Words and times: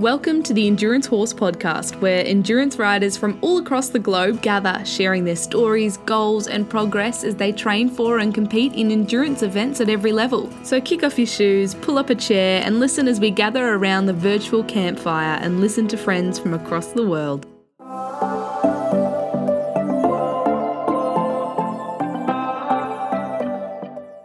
Welcome 0.00 0.42
to 0.42 0.52
the 0.52 0.66
Endurance 0.66 1.06
Horse 1.06 1.32
Podcast, 1.32 2.00
where 2.00 2.26
endurance 2.26 2.80
riders 2.80 3.16
from 3.16 3.38
all 3.42 3.58
across 3.58 3.90
the 3.90 4.00
globe 4.00 4.42
gather, 4.42 4.84
sharing 4.84 5.24
their 5.24 5.36
stories, 5.36 5.98
goals, 5.98 6.48
and 6.48 6.68
progress 6.68 7.22
as 7.22 7.36
they 7.36 7.52
train 7.52 7.88
for 7.88 8.18
and 8.18 8.34
compete 8.34 8.72
in 8.72 8.90
endurance 8.90 9.42
events 9.42 9.80
at 9.80 9.88
every 9.88 10.10
level. 10.10 10.50
So 10.64 10.80
kick 10.80 11.04
off 11.04 11.16
your 11.16 11.28
shoes, 11.28 11.76
pull 11.76 11.96
up 11.96 12.10
a 12.10 12.16
chair, 12.16 12.60
and 12.64 12.80
listen 12.80 13.06
as 13.06 13.20
we 13.20 13.30
gather 13.30 13.74
around 13.74 14.06
the 14.06 14.12
virtual 14.12 14.64
campfire 14.64 15.38
and 15.40 15.60
listen 15.60 15.86
to 15.86 15.96
friends 15.96 16.40
from 16.40 16.54
across 16.54 16.88
the 16.88 17.06
world. 17.06 17.46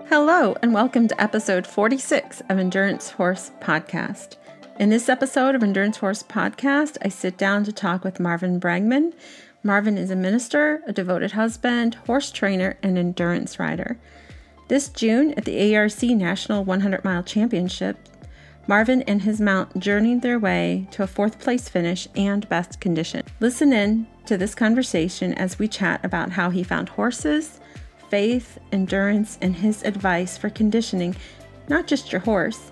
Hello, 0.09 0.55
and 0.63 0.73
welcome 0.73 1.07
to 1.07 1.21
episode 1.21 1.67
46 1.67 2.41
of 2.49 2.57
Endurance 2.57 3.11
Horse 3.11 3.51
Podcast. 3.61 4.37
In 4.79 4.87
this 4.87 5.09
episode 5.09 5.55
of 5.55 5.61
Endurance 5.61 5.97
Horse 5.97 6.23
Podcast, 6.23 6.97
I 7.01 7.09
sit 7.09 7.37
down 7.37 7.65
to 7.65 7.73
talk 7.73 8.05
with 8.05 8.17
Marvin 8.17 8.61
Bragman. 8.61 9.11
Marvin 9.61 9.97
is 9.97 10.09
a 10.09 10.15
minister, 10.15 10.81
a 10.87 10.93
devoted 10.93 11.33
husband, 11.33 11.95
horse 12.07 12.31
trainer, 12.31 12.77
and 12.81 12.97
endurance 12.97 13.59
rider. 13.59 13.99
This 14.69 14.87
June, 14.87 15.33
at 15.33 15.43
the 15.43 15.57
AERC 15.59 16.15
National 16.15 16.63
100 16.63 17.03
Mile 17.03 17.23
Championship, 17.23 17.97
Marvin 18.67 19.01
and 19.01 19.23
his 19.23 19.41
mount 19.41 19.77
journeyed 19.81 20.21
their 20.21 20.39
way 20.39 20.87
to 20.91 21.03
a 21.03 21.07
fourth 21.07 21.39
place 21.39 21.67
finish 21.67 22.07
and 22.15 22.47
best 22.47 22.79
condition. 22.79 23.23
Listen 23.41 23.73
in 23.73 24.07
to 24.27 24.37
this 24.37 24.55
conversation 24.55 25.33
as 25.33 25.59
we 25.59 25.67
chat 25.67 25.99
about 26.05 26.31
how 26.31 26.51
he 26.51 26.63
found 26.63 26.87
horses, 26.87 27.59
faith, 28.09 28.57
endurance, 28.71 29.37
and 29.41 29.57
his 29.57 29.83
advice 29.83 30.37
for 30.37 30.49
conditioning 30.49 31.17
not 31.67 31.85
just 31.85 32.13
your 32.13 32.21
horse, 32.21 32.71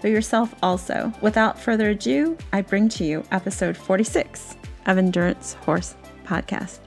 but 0.00 0.10
yourself 0.10 0.54
also. 0.62 1.12
Without 1.20 1.58
further 1.58 1.90
ado, 1.90 2.36
I 2.52 2.62
bring 2.62 2.88
to 2.90 3.04
you 3.04 3.24
episode 3.30 3.76
46 3.76 4.56
of 4.86 4.98
Endurance 4.98 5.54
Horse 5.54 5.94
Podcast. 6.24 6.78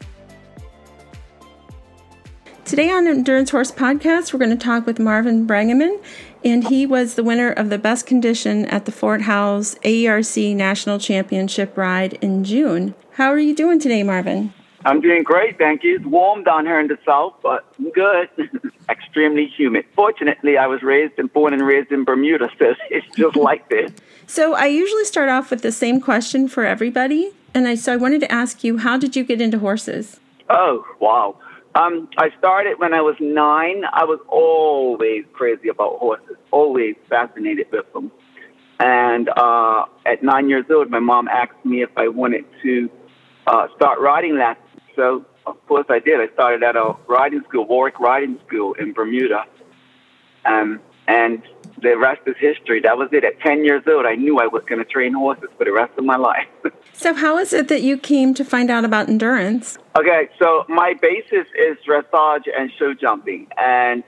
Today 2.65 2.89
on 2.89 3.05
Endurance 3.05 3.49
Horse 3.49 3.71
Podcast, 3.71 4.31
we're 4.31 4.39
going 4.39 4.57
to 4.57 4.65
talk 4.65 4.85
with 4.85 4.97
Marvin 4.97 5.45
Brangaman, 5.45 6.01
and 6.45 6.67
he 6.67 6.85
was 6.85 7.15
the 7.15 7.23
winner 7.23 7.51
of 7.51 7.69
the 7.69 7.77
best 7.77 8.05
condition 8.05 8.65
at 8.67 8.85
the 8.85 8.91
Fort 8.91 9.23
Howes 9.23 9.75
AERC 9.83 10.55
National 10.55 10.97
Championship 10.97 11.75
ride 11.77 12.13
in 12.21 12.43
June. 12.45 12.95
How 13.15 13.29
are 13.29 13.39
you 13.39 13.53
doing 13.53 13.79
today, 13.79 14.03
Marvin? 14.03 14.53
I'm 14.83 15.01
doing 15.01 15.23
great, 15.23 15.57
thank 15.57 15.83
you. 15.83 15.97
It's 15.97 16.05
warm 16.05 16.43
down 16.43 16.65
here 16.65 16.79
in 16.79 16.87
the 16.87 16.97
south, 17.05 17.35
but 17.43 17.65
I'm 17.77 17.91
good. 17.91 18.29
Extremely 18.89 19.45
humid. 19.45 19.85
Fortunately, 19.95 20.57
I 20.57 20.67
was 20.67 20.81
raised 20.81 21.13
and 21.17 21.31
born 21.31 21.53
and 21.53 21.61
raised 21.65 21.91
in 21.91 22.03
Bermuda, 22.03 22.49
so 22.57 22.73
it's 22.89 23.05
just 23.15 23.35
like 23.35 23.69
this. 23.69 23.91
So 24.27 24.55
I 24.55 24.65
usually 24.65 25.05
start 25.05 25.29
off 25.29 25.51
with 25.51 25.61
the 25.61 25.71
same 25.71 26.01
question 26.01 26.47
for 26.47 26.65
everybody, 26.65 27.31
and 27.53 27.67
I 27.67 27.75
so 27.75 27.93
I 27.93 27.97
wanted 27.97 28.21
to 28.21 28.31
ask 28.31 28.63
you, 28.63 28.79
how 28.79 28.97
did 28.97 29.15
you 29.15 29.23
get 29.23 29.39
into 29.39 29.59
horses? 29.59 30.19
Oh, 30.49 30.85
wow. 30.99 31.37
Um, 31.75 32.09
I 32.17 32.29
started 32.37 32.79
when 32.79 32.93
I 32.93 33.01
was 33.01 33.15
nine. 33.19 33.83
I 33.93 34.03
was 34.03 34.19
always 34.27 35.23
crazy 35.31 35.69
about 35.69 35.99
horses, 35.99 36.35
always 36.51 36.95
fascinated 37.07 37.67
with 37.71 37.91
them. 37.93 38.11
And 38.79 39.29
uh, 39.29 39.85
at 40.05 40.23
nine 40.23 40.49
years 40.49 40.65
old, 40.69 40.89
my 40.89 40.99
mom 40.99 41.27
asked 41.27 41.63
me 41.63 41.83
if 41.83 41.89
I 41.95 42.07
wanted 42.07 42.45
to 42.63 42.89
uh, 43.47 43.67
start 43.75 43.99
riding 43.99 44.37
lessons. 44.37 44.65
So, 44.95 45.25
of 45.45 45.65
course, 45.67 45.85
I 45.89 45.99
did. 45.99 46.19
I 46.19 46.31
started 46.33 46.63
at 46.63 46.75
a 46.75 46.95
riding 47.07 47.41
school, 47.47 47.65
Warwick 47.65 47.99
Riding 47.99 48.39
School 48.47 48.73
in 48.73 48.93
Bermuda. 48.93 49.45
Um, 50.45 50.79
and 51.07 51.41
the 51.81 51.97
rest 51.97 52.21
is 52.25 52.35
history. 52.39 52.81
That 52.81 52.97
was 52.97 53.09
it. 53.11 53.23
At 53.23 53.39
10 53.41 53.65
years 53.65 53.83
old, 53.87 54.05
I 54.05 54.15
knew 54.15 54.39
I 54.39 54.47
was 54.47 54.63
going 54.67 54.79
to 54.79 54.85
train 54.85 55.13
horses 55.13 55.49
for 55.57 55.65
the 55.65 55.71
rest 55.71 55.97
of 55.97 56.05
my 56.05 56.15
life. 56.15 56.47
so, 56.93 57.13
how 57.13 57.37
is 57.37 57.53
it 57.53 57.67
that 57.69 57.81
you 57.81 57.97
came 57.97 58.33
to 58.35 58.45
find 58.45 58.69
out 58.69 58.85
about 58.85 59.09
endurance? 59.09 59.77
Okay, 59.95 60.29
so 60.39 60.65
my 60.69 60.93
basis 61.01 61.47
is 61.57 61.77
dressage 61.87 62.43
and 62.57 62.71
show 62.77 62.93
jumping. 62.93 63.47
And 63.57 64.03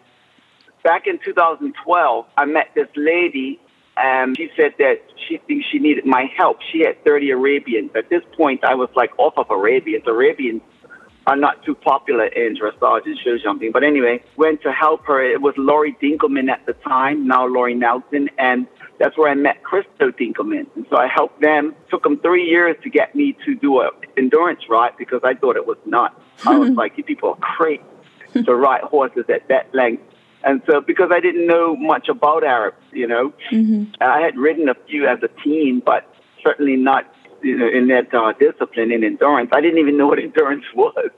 back 0.84 1.08
in 1.08 1.20
2012, 1.24 2.26
I 2.38 2.46
met 2.46 2.70
this 2.76 2.88
lady 2.96 3.60
and 3.96 4.36
she 4.38 4.50
said 4.56 4.74
that 4.80 5.02
she 5.28 5.38
thinks 5.38 5.66
she 5.72 5.80
needed 5.80 6.06
my 6.06 6.26
help. 6.36 6.58
She 6.72 6.80
had 6.80 7.04
30 7.04 7.32
Arabians. 7.32 7.92
At 7.96 8.10
this 8.10 8.24
point, 8.36 8.64
I 8.64 8.76
was 8.76 8.90
like 8.96 9.12
off 9.20 9.34
of 9.38 9.52
Arabians. 9.52 10.04
Arabians 10.08 10.62
are 11.26 11.36
not 11.38 11.64
too 11.64 11.76
popular 11.76 12.26
in 12.26 12.56
dressage 12.56 13.06
and 13.06 13.18
show 13.24 13.38
jumping. 13.38 13.72
But 13.72 13.84
anyway, 13.84 14.24
went 14.38 14.62
to 14.64 14.72
help 14.72 15.06
her. 15.06 15.24
It 15.24 15.42
was 15.42 15.54
Laurie 15.58 15.96
Dinkelman 16.02 16.50
at 16.50 16.66
the 16.66 16.74
time, 16.74 17.28
now 17.28 17.48
Laurie 17.48 17.76
Nelson, 17.76 18.30
and 18.38 18.68
that's 19.00 19.18
where 19.18 19.32
I 19.32 19.36
met 19.36 19.64
Christo 19.64 20.12
Dinkelman. 20.12 20.68
And 20.76 20.86
so 20.90 20.98
I 20.98 21.08
helped 21.08 21.42
them. 21.42 21.76
Took 21.90 22.04
them 22.04 22.20
three 22.20 22.44
years 22.44 22.76
to 22.84 22.90
get 22.90 23.16
me 23.16 23.38
to 23.46 23.56
do 23.56 23.82
a 23.82 23.90
endurance 24.18 24.62
ride 24.70 24.94
because 24.98 25.22
I 25.24 25.34
thought 25.34 25.56
it 25.56 25.66
was 25.66 25.78
nuts. 25.86 26.16
I 26.46 26.58
was 26.58 26.70
like, 26.82 26.98
you 26.98 27.04
people 27.04 27.30
are 27.30 27.56
crazy 27.58 27.84
to 28.34 28.56
ride 28.56 28.82
horses 28.82 29.26
at 29.30 29.48
that 29.48 29.74
length. 29.74 30.04
And 30.44 30.62
so, 30.70 30.82
because 30.82 31.10
I 31.14 31.22
didn't 31.22 31.48
know 31.48 31.76
much 31.76 32.10
about 32.10 32.44
Arabs, 32.44 32.84
you 32.92 33.08
know, 33.08 33.34
mm-hmm. 33.50 33.86
I 34.02 34.20
had 34.20 34.36
ridden 34.36 34.68
a 34.68 34.76
few 34.88 35.08
as 35.08 35.20
a 35.24 35.30
teen, 35.42 35.82
but 35.86 36.14
certainly 36.44 36.76
not 36.76 37.06
you 37.44 37.58
know, 37.58 37.68
in 37.68 37.88
that 37.88 38.14
uh, 38.14 38.34
discipline 38.34 38.92
in 38.92 39.04
endurance. 39.04 39.50
I 39.54 39.62
didn't 39.62 39.80
even 39.80 39.98
know 39.98 40.08
what 40.08 40.20
endurance 40.20 40.66
was. 40.76 41.09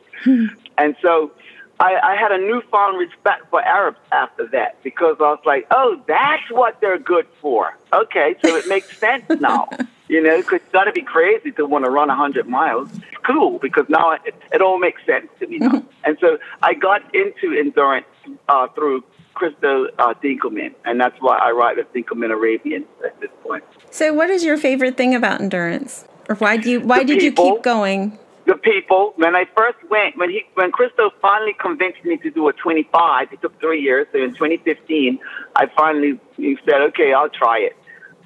and 0.78 0.96
so 1.02 1.32
I, 1.80 1.96
I 2.02 2.16
had 2.16 2.32
a 2.32 2.38
newfound 2.38 2.98
respect 2.98 3.50
for 3.50 3.62
Arabs 3.62 4.00
after 4.12 4.48
that 4.48 4.82
because 4.84 5.18
I 5.20 5.24
was 5.24 5.42
like, 5.46 5.68
oh, 5.72 6.02
that's 6.08 6.50
what 6.50 6.80
they're 6.82 7.00
good 7.00 7.28
for. 7.42 7.78
Okay, 7.94 8.36
so 8.44 8.56
it 8.56 8.68
makes 8.68 8.98
sense 9.06 9.26
now. 9.40 9.70
You 10.08 10.22
know, 10.22 10.38
because 10.38 10.62
you 10.64 10.72
got 10.72 10.84
to 10.84 10.92
be 10.92 11.02
crazy 11.02 11.52
to 11.54 11.66
want 11.66 11.84
to 11.86 11.90
run 11.90 12.10
100 12.10 12.48
miles. 12.48 12.90
It's 12.94 13.06
cool 13.26 13.58
because 13.58 13.86
now 13.90 14.12
it, 14.12 14.36
it 14.52 14.62
all 14.62 14.78
makes 14.78 15.04
sense 15.04 15.28
to 15.40 15.48
me 15.48 15.58
now. 15.58 15.84
and 16.04 16.18
so 16.22 16.38
I 16.62 16.76
got 16.76 17.02
into 17.16 17.58
endurance 17.58 18.06
uh, 18.48 18.68
through 18.68 19.04
Christo 19.34 19.88
uh, 20.00 20.14
Dinkelman, 20.24 20.74
and 20.86 21.00
that's 21.00 21.20
why 21.20 21.38
I 21.38 21.52
write 21.52 21.78
with 21.78 21.92
Dinkelman 21.94 22.32
Arabian 22.32 22.86
at 23.04 23.20
this 23.20 23.30
point. 23.44 23.64
So, 23.92 24.14
what 24.14 24.30
is 24.30 24.44
your 24.44 24.58
favorite 24.58 24.96
thing 24.96 25.14
about 25.14 25.42
endurance, 25.42 26.06
or 26.30 26.36
why 26.36 26.58
do 26.58 26.70
you 26.70 26.80
why 26.82 27.00
the 27.00 27.06
did 27.06 27.20
people, 27.20 27.46
you 27.46 27.54
keep 27.56 27.64
going? 27.64 28.18
The 28.46 28.56
people. 28.56 29.14
When 29.16 29.36
I 29.36 29.46
first 29.56 29.78
went, 29.90 30.18
when 30.18 30.30
he 30.30 30.44
when 30.54 30.72
Christo 30.72 31.12
finally 31.22 31.56
convinced 31.60 32.04
me 32.04 32.18
to 32.18 32.30
do 32.30 32.48
a 32.48 32.54
25, 32.54 33.34
it 33.34 33.42
took 33.42 33.60
three 33.60 33.82
years. 33.82 34.08
So 34.12 34.20
in 34.20 34.32
2015, 34.32 35.20
I 35.56 35.66
finally 35.68 36.20
he 36.38 36.58
said, 36.66 36.82
"Okay, 36.90 37.14
I'll 37.14 37.30
try 37.30 37.60
it." 37.60 37.76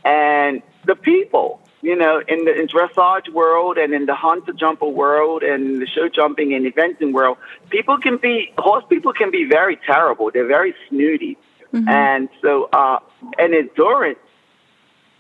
And 0.04 0.62
the 0.86 0.96
people, 0.96 1.62
you 1.82 1.96
know, 1.96 2.22
in 2.28 2.46
the 2.46 2.60
in 2.60 2.68
dressage 2.68 3.30
world 3.30 3.78
and 3.78 3.94
in 3.94 4.06
the 4.06 4.16
hunter 4.16 4.54
jumper 4.54 4.88
world 4.88 5.44
and 5.44 5.82
the 5.82 5.88
show 5.88 6.10
jumping 6.10 6.54
and 6.54 6.66
eventing 6.66 7.14
world, 7.14 7.38
people 7.70 7.98
can 7.98 8.18
be 8.18 8.54
horse 8.58 8.84
people 8.90 9.14
can 9.14 9.32
be 9.32 9.46
very 9.46 9.78
terrible. 9.86 10.32
They're 10.34 10.48
very 10.48 10.74
snooty, 10.88 11.38
mm-hmm. 11.74 11.88
and 11.88 12.30
so 12.42 12.70
uh, 12.72 13.00
and 13.38 13.54
endurance. 13.54 14.20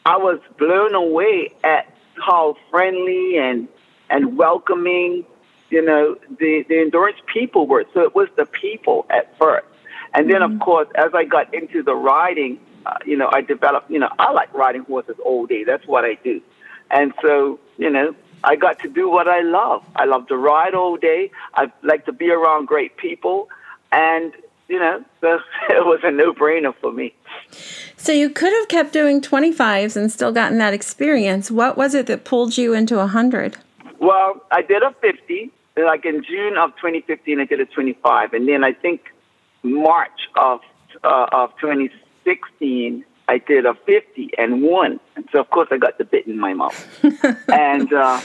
I 0.06 0.17
was 0.17 0.40
blown 0.57 0.96
away 0.96 1.53
at 1.63 1.94
how 2.19 2.57
friendly 2.69 3.38
and 3.38 3.68
and 4.09 4.38
welcoming, 4.38 5.25
you 5.69 5.84
know, 5.84 6.18
the 6.40 6.66
the 6.68 6.80
endurance 6.80 7.18
people 7.25 7.68
were. 7.68 7.85
So 7.94 8.02
it 8.02 8.16
was 8.16 8.30
the 8.35 8.46
people 8.46 9.06
at 9.09 9.38
first, 9.38 9.68
and 10.13 10.29
then 10.29 10.41
mm-hmm. 10.41 10.56
of 10.56 10.59
course 10.59 10.88
as 10.96 11.13
I 11.13 11.25
got 11.25 11.53
into 11.53 11.84
the 11.84 11.96
riding 11.96 12.59
uh, 12.85 12.97
you 13.06 13.18
know, 13.18 13.29
I 13.31 13.41
developed, 13.41 13.91
you 13.91 14.00
know, 14.00 14.09
I 14.18 14.31
like 14.31 14.53
riding 14.53 14.84
horses 14.84 15.18
all 15.24 15.46
day. 15.46 15.63
That's 15.63 15.85
what 15.85 16.06
I 16.06 16.16
do. 16.16 16.41
And 16.90 17.13
so, 17.22 17.59
you 17.78 17.90
know, 17.90 18.16
I 18.44 18.56
got 18.56 18.79
to 18.79 18.90
do 18.90 19.09
what 19.09 19.28
I 19.28 19.41
love. 19.41 19.84
I 19.96 20.06
love 20.06 20.28
to 20.28 20.38
ride 20.38 20.74
all 20.74 20.97
day. 20.97 21.31
I 21.53 21.72
like 21.84 22.06
to 22.06 22.13
be 22.13 22.31
around 22.31 22.68
great 22.68 22.97
people. 22.97 23.50
And, 23.91 24.34
you 24.69 24.79
know, 24.79 25.03
so 25.20 25.40
it 25.70 25.85
was 25.85 25.99
a 26.03 26.11
no 26.11 26.34
brainer 26.34 26.73
for 26.79 26.91
me. 26.91 27.14
So 27.97 28.11
you 28.14 28.29
could 28.29 28.53
have 28.53 28.67
kept 28.70 28.93
doing 28.93 29.20
25s 29.20 29.97
and 29.97 30.11
still 30.11 30.32
gotten 30.32 30.58
that 30.59 30.73
experience. 30.73 31.52
What 31.52 31.76
was 31.76 31.93
it 31.93 32.05
that 32.05 32.23
pulled 32.23 32.58
you 32.58 32.73
into 32.73 32.96
100? 32.96 33.58
Well, 33.99 34.41
I 34.52 34.61
did 34.61 34.84
a 34.84 34.96
50. 35.02 35.52
Like 35.76 36.05
in 36.05 36.23
June 36.23 36.58
of 36.58 36.72
2015, 36.78 37.40
I 37.40 37.46
did 37.46 37.59
a 37.59 37.66
25. 37.66 38.34
And 38.34 38.47
then 38.47 38.64
I 38.64 38.73
think 38.73 39.11
March 39.64 40.29
of, 40.35 40.61
uh, 41.03 41.28
of 41.32 41.52
2016, 41.59 43.03
I 43.28 43.38
did 43.38 43.66
a 43.66 43.73
50 43.73 44.32
and 44.38 44.61
won. 44.61 44.99
And 45.16 45.28
so, 45.32 45.40
of 45.40 45.49
course, 45.49 45.67
I 45.72 45.78
got 45.78 45.97
the 45.97 46.05
bit 46.05 46.28
in 46.28 46.40
my 46.40 46.53
mouth. 46.53 47.03
and 47.49 47.93
uh, 47.93 48.22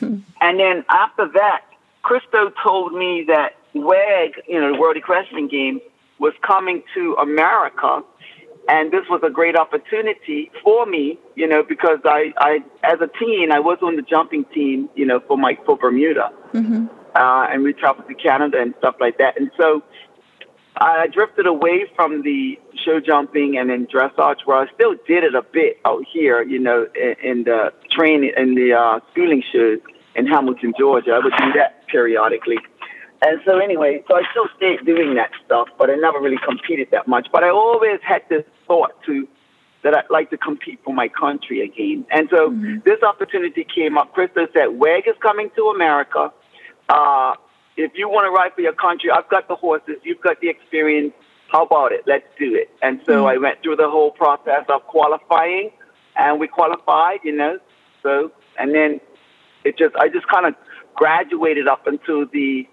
and 0.00 0.58
then 0.58 0.84
after 0.88 1.28
that, 1.34 1.62
Christo 2.02 2.52
told 2.62 2.92
me 2.92 3.24
that 3.28 3.56
WEG, 3.74 4.42
you 4.48 4.60
know, 4.60 4.72
the 4.72 4.78
World 4.78 4.96
Equestrian 4.96 5.48
Game, 5.48 5.80
was 6.18 6.32
coming 6.46 6.82
to 6.94 7.16
America. 7.20 8.02
And 8.68 8.92
this 8.92 9.02
was 9.10 9.20
a 9.24 9.30
great 9.30 9.56
opportunity 9.56 10.50
for 10.62 10.86
me, 10.86 11.18
you 11.34 11.48
know, 11.48 11.64
because 11.68 11.98
I, 12.04 12.32
I, 12.38 12.58
as 12.84 13.00
a 13.00 13.08
teen, 13.18 13.50
I 13.50 13.58
was 13.58 13.78
on 13.82 13.96
the 13.96 14.02
jumping 14.02 14.44
team, 14.54 14.88
you 14.94 15.04
know, 15.04 15.20
for 15.26 15.36
my 15.36 15.58
for 15.66 15.76
Bermuda, 15.76 16.30
mm-hmm. 16.52 16.86
uh, 17.16 17.46
and 17.50 17.64
we 17.64 17.72
traveled 17.72 18.06
to 18.06 18.14
Canada 18.14 18.58
and 18.60 18.72
stuff 18.78 18.94
like 19.00 19.18
that. 19.18 19.36
And 19.36 19.50
so 19.58 19.82
I 20.76 21.08
drifted 21.08 21.46
away 21.46 21.86
from 21.96 22.22
the 22.22 22.58
show 22.84 23.00
jumping 23.00 23.58
and 23.58 23.68
then 23.68 23.86
dressage, 23.86 24.38
where 24.44 24.58
I 24.58 24.72
still 24.74 24.94
did 25.06 25.24
it 25.24 25.34
a 25.34 25.42
bit 25.42 25.78
out 25.84 26.04
here, 26.12 26.42
you 26.42 26.60
know, 26.60 26.86
in, 26.94 27.14
in 27.22 27.44
the 27.44 27.72
training 27.90 28.32
in 28.36 28.54
the 28.54 28.74
uh, 28.74 29.00
schooling 29.10 29.42
shows 29.52 29.80
in 30.14 30.26
Hamilton, 30.26 30.72
Georgia. 30.78 31.12
I 31.12 31.18
would 31.18 31.32
do 31.36 31.52
that 31.58 31.86
periodically. 31.88 32.58
And 33.24 33.40
so 33.46 33.58
anyway, 33.58 34.02
so 34.08 34.16
I 34.16 34.22
still 34.32 34.48
stayed 34.56 34.84
doing 34.84 35.14
that 35.14 35.30
stuff, 35.46 35.68
but 35.78 35.88
I 35.90 35.94
never 35.94 36.20
really 36.20 36.40
competed 36.44 36.88
that 36.90 37.06
much. 37.06 37.28
But 37.32 37.44
I 37.44 37.50
always 37.50 38.00
had 38.02 38.22
this 38.28 38.44
thought 38.66 39.00
to 39.06 39.28
that 39.82 39.94
I'd 39.94 40.10
like 40.10 40.30
to 40.30 40.36
compete 40.36 40.80
for 40.84 40.92
my 40.92 41.08
country 41.08 41.60
again. 41.60 42.04
And 42.10 42.28
so 42.30 42.50
mm-hmm. 42.50 42.78
this 42.84 43.00
opportunity 43.02 43.64
came 43.64 43.96
up. 43.96 44.12
Christo 44.12 44.46
said, 44.52 44.66
WEG 44.78 45.06
is 45.06 45.14
coming 45.20 45.50
to 45.56 45.68
America. 45.68 46.32
Uh, 46.88 47.34
if 47.76 47.92
you 47.94 48.08
want 48.08 48.26
to 48.26 48.30
ride 48.30 48.54
for 48.54 48.60
your 48.60 48.74
country, 48.74 49.10
I've 49.10 49.28
got 49.28 49.48
the 49.48 49.56
horses, 49.56 49.96
you've 50.02 50.20
got 50.20 50.40
the 50.40 50.48
experience. 50.48 51.14
How 51.48 51.64
about 51.64 51.92
it? 51.92 52.02
Let's 52.06 52.26
do 52.38 52.54
it. 52.54 52.70
And 52.82 53.00
so 53.06 53.12
mm-hmm. 53.12 53.26
I 53.26 53.36
went 53.36 53.62
through 53.62 53.76
the 53.76 53.88
whole 53.88 54.10
process 54.10 54.64
of 54.68 54.82
qualifying, 54.86 55.70
and 56.16 56.40
we 56.40 56.48
qualified, 56.48 57.20
you 57.24 57.36
know. 57.36 57.58
So, 58.02 58.32
and 58.58 58.74
then 58.74 59.00
it 59.64 59.78
just, 59.78 59.94
I 59.96 60.08
just 60.08 60.26
kind 60.28 60.46
of 60.46 60.54
graduated 60.94 61.68
up 61.68 61.86
into 61.86 62.28
the 62.32 62.66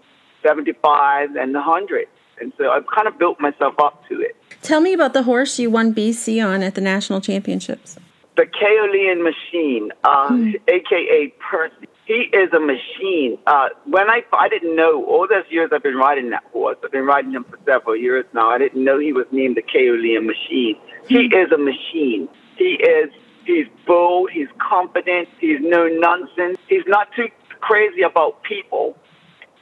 75 0.43 1.35
and 1.35 1.53
the 1.53 1.59
100. 1.59 2.07
And 2.41 2.53
so 2.57 2.69
I've 2.69 2.85
kind 2.87 3.07
of 3.07 3.17
built 3.17 3.39
myself 3.39 3.75
up 3.79 4.07
to 4.07 4.21
it. 4.21 4.35
Tell 4.61 4.81
me 4.81 4.93
about 4.93 5.13
the 5.13 5.23
horse 5.23 5.59
you 5.59 5.69
won 5.69 5.93
BC 5.93 6.45
on 6.45 6.63
at 6.63 6.75
the 6.75 6.81
national 6.81 7.21
championships. 7.21 7.97
The 8.35 8.45
Kaolian 8.45 9.23
Machine, 9.23 9.91
uh, 10.03 10.29
hmm. 10.29 10.51
aka 10.67 11.33
Percy. 11.39 11.87
He 12.05 12.29
is 12.33 12.51
a 12.53 12.59
machine. 12.59 13.37
Uh, 13.45 13.69
when 13.85 14.09
I 14.09 14.23
I 14.31 14.47
didn't 14.47 14.75
know 14.75 15.05
all 15.05 15.27
those 15.27 15.43
years 15.49 15.71
I've 15.73 15.83
been 15.83 15.97
riding 15.97 16.29
that 16.29 16.43
horse. 16.51 16.77
I've 16.83 16.91
been 16.91 17.05
riding 17.05 17.31
him 17.31 17.43
for 17.43 17.59
several 17.65 17.97
years 17.97 18.25
now. 18.33 18.49
I 18.49 18.57
didn't 18.57 18.83
know 18.83 18.97
he 18.97 19.13
was 19.13 19.25
named 19.31 19.57
the 19.57 19.61
Kaolian 19.61 20.25
Machine. 20.25 20.77
He 21.07 21.27
hmm. 21.27 21.33
is 21.33 21.51
a 21.51 21.57
machine. 21.57 22.29
He 22.57 22.79
is 22.81 23.11
he's 23.45 23.67
bold. 23.85 24.31
He's 24.31 24.47
confident. 24.57 25.27
He's 25.39 25.59
no 25.59 25.87
nonsense. 25.87 26.57
He's 26.69 26.87
not 26.87 27.11
too 27.15 27.27
crazy 27.59 28.01
about 28.01 28.43
people. 28.43 28.97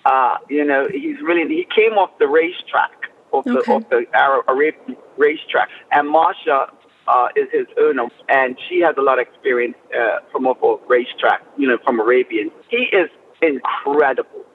Uh, 0.08 0.38
you 0.50 0.64
know, 0.64 0.88
he's 0.90 1.20
really 1.22 1.54
he 1.54 1.68
came 1.76 1.98
off 1.98 2.10
the 2.18 2.28
racetrack, 2.28 3.12
off 3.34 3.44
the 3.44 3.60
okay. 3.60 3.74
off 3.74 3.84
the 3.90 4.06
Arabian 4.48 4.96
racetrack, 5.18 5.68
and 5.92 6.08
Marsha 6.08 6.72
uh, 7.10 7.28
is 7.36 7.50
his 7.52 7.68
owner, 7.78 8.08
and 8.30 8.58
she 8.70 8.80
has 8.80 8.96
a 8.98 9.02
lot 9.02 9.20
of 9.20 9.28
experience 9.28 9.76
uh, 9.94 10.20
from 10.32 10.48
off 10.48 10.64
a 10.64 10.88
racetrack, 10.88 11.42
you 11.58 11.68
know, 11.68 11.78
from 11.84 12.00
Arabian. 12.00 12.52
He 12.70 12.88
is 12.94 13.10
incredible. 13.42 14.46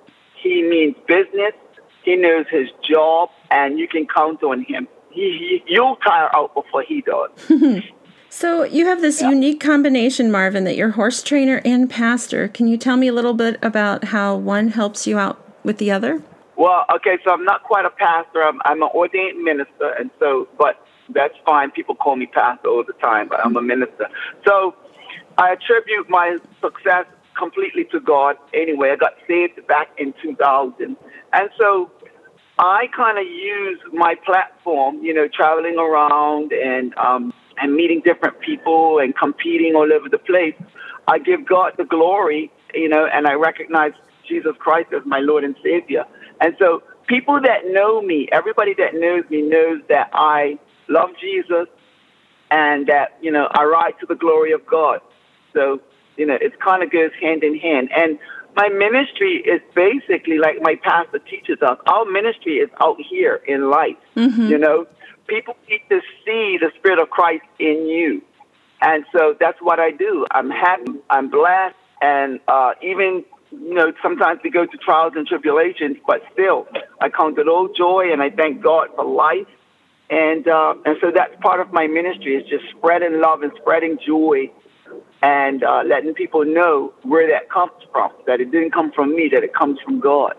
He 0.43 0.63
means 0.63 0.97
business. 1.07 1.53
He 2.03 2.17
knows 2.17 2.47
his 2.51 2.69
job, 2.89 3.29
and 3.51 3.79
you 3.79 3.87
can 3.87 4.07
count 4.07 4.43
on 4.43 4.65
him. 4.65 4.89
He, 5.11 5.61
he 5.67 5.75
you'll 5.75 5.97
tire 5.97 6.35
out 6.35 6.55
before 6.55 6.83
he 6.83 7.03
does. 7.03 7.31
So 8.35 8.65
you 8.65 8.87
have 8.87 9.03
this 9.03 9.21
yeah. 9.21 9.29
unique 9.29 9.61
combination, 9.61 10.33
Marvin, 10.33 10.65
that 10.65 10.75
you're 10.75 10.93
horse 10.93 11.23
trainer 11.23 11.61
and 11.67 11.89
pastor. 11.89 12.49
Can 12.49 12.67
you 12.67 12.79
tell 12.79 12.97
me 12.97 13.07
a 13.07 13.13
little 13.13 13.35
bit 13.35 13.59
about 13.63 14.05
how 14.05 14.37
one 14.37 14.69
helps 14.69 15.07
you 15.07 15.19
out 15.19 15.39
with 15.65 15.77
the 15.77 15.91
other? 15.91 16.23
Well, 16.57 16.87
okay, 16.97 17.19
so 17.27 17.31
I'm 17.31 17.45
not 17.45 17.63
quite 17.63 17.85
a 17.85 17.91
pastor. 17.91 18.43
I'm, 18.43 18.59
I'm 18.65 18.83
an 18.83 18.89
ordained 18.95 19.45
minister, 19.45 19.91
and 19.99 20.11
so, 20.19 20.49
but 20.59 20.83
that's 21.11 21.35
fine. 21.45 21.73
People 21.73 21.95
call 21.95 22.17
me 22.17 22.25
pastor 22.25 22.69
all 22.69 22.83
the 22.83 22.95
time, 22.95 23.29
but 23.29 23.39
I'm 23.45 23.55
a 23.55 23.63
minister. 23.63 24.09
So 24.47 24.75
I 25.37 25.53
attribute 25.53 26.09
my 26.09 26.39
success 26.63 27.05
completely 27.39 27.85
to 27.93 28.01
God. 28.01 28.37
Anyway, 28.55 28.93
I 28.93 28.97
got 28.97 29.13
saved 29.29 29.61
back 29.67 29.91
in 29.99 30.15
2000, 30.23 30.97
and 31.35 31.51
so 31.61 31.91
I 32.59 32.87
kind 32.97 33.19
of 33.19 33.27
use 33.27 33.79
my 33.93 34.15
platform, 34.25 35.03
you 35.03 35.13
know, 35.13 35.29
traveling 35.29 35.79
around 35.79 36.53
and 36.53 36.97
um, 36.97 37.35
and 37.59 37.75
meeting 37.75 38.01
different 38.05 38.41
people 38.41 38.99
and 38.99 39.17
competing 39.17 39.75
all 39.75 39.93
over 39.93 40.09
the 40.09 40.19
place. 40.19 40.55
I 41.09 41.19
give 41.19 41.47
God 41.47 41.73
the 41.77 41.85
glory, 41.85 42.51
you 42.75 42.89
know, 42.89 43.07
and 43.13 43.27
I 43.27 43.35
recognize 43.35 43.93
Jesus 44.29 44.53
Christ 44.59 44.93
as 44.93 45.03
my 45.05 45.19
Lord 45.19 45.45
and 45.45 45.57
Savior. 45.63 46.05
And 46.41 46.55
so 46.59 46.83
people 47.07 47.41
that 47.43 47.67
know 47.67 48.03
me, 48.03 48.29
everybody 48.33 48.75
that 48.79 48.95
knows 48.95 49.25
me 49.31 49.43
knows 49.43 49.81
that 49.89 50.11
I 50.13 50.59
love 50.89 51.11
Jesus 51.21 51.67
and 52.51 52.87
that, 52.87 53.19
you 53.21 53.31
know, 53.31 53.49
I 53.51 53.65
ride 53.65 53.95
to 54.01 54.07
the 54.07 54.15
glory 54.15 54.53
of 54.53 54.67
God. 54.67 55.01
So, 55.53 55.81
you 56.17 56.27
know, 56.27 56.37
it 56.41 56.61
kind 56.61 56.83
of 56.83 56.91
goes 56.91 57.11
hand 57.21 57.43
in 57.43 57.59
hand. 57.59 57.91
And 57.97 58.19
my 58.55 58.69
ministry 58.69 59.43
is 59.45 59.61
basically 59.75 60.39
like 60.39 60.61
my 60.61 60.77
pastor 60.83 61.19
teaches 61.19 61.63
us. 61.63 61.79
Our 61.87 62.05
ministry 62.05 62.57
is 62.57 62.71
out 62.81 62.99
here 63.11 63.41
in 63.47 63.71
life, 63.71 63.97
mm-hmm. 64.17 64.49
you 64.49 64.59
know 64.59 64.87
people 65.33 65.57
need 65.69 65.83
to 65.89 66.01
see 66.25 66.59
the 66.61 66.71
Spirit 66.79 66.99
of 66.99 67.09
Christ 67.09 67.45
in 67.59 67.87
you. 67.87 68.23
And 68.83 69.05
so 69.17 69.35
that's 69.39 69.59
what 69.61 69.79
I 69.79 69.91
do. 69.91 70.27
I'm 70.31 70.51
happy, 70.51 70.93
I'm 71.09 71.31
blessed, 71.31 71.77
and 72.03 72.41
uh, 72.49 72.73
even, 72.83 73.25
you 73.53 73.75
know, 73.75 73.93
sometimes 74.03 74.41
we 74.43 74.51
go 74.51 74.67
to 74.67 74.77
trials 74.79 75.13
and 75.17 75.27
tribulations, 75.27 75.97
but 76.07 76.21
still, 76.33 76.67
I 77.01 77.09
count 77.09 77.39
it 77.39 77.49
all 77.49 77.69
joy, 77.69 78.13
and 78.13 78.21
I 78.21 78.31
thank 78.31 78.63
God 78.63 78.89
for 78.97 79.05
life. 79.05 79.47
And, 80.11 80.47
uh, 80.47 80.75
and 80.85 80.97
so 81.01 81.11
that's 81.15 81.35
part 81.41 81.61
of 81.61 81.73
my 81.73 81.87
ministry 81.87 82.35
is 82.35 82.47
just 82.49 82.65
spreading 82.77 83.21
love 83.21 83.43
and 83.43 83.53
spreading 83.61 83.99
joy 84.05 84.51
and 85.23 85.63
uh, 85.63 85.83
letting 85.87 86.13
people 86.13 86.45
know 86.45 86.93
where 87.03 87.31
that 87.31 87.49
comes 87.49 87.73
from, 87.93 88.11
that 88.27 88.41
it 88.41 88.51
didn't 88.51 88.73
come 88.73 88.93
from 88.93 89.15
me, 89.15 89.31
that 89.33 89.43
it 89.45 89.55
comes 89.55 89.79
from 89.85 90.01
God. 90.01 90.35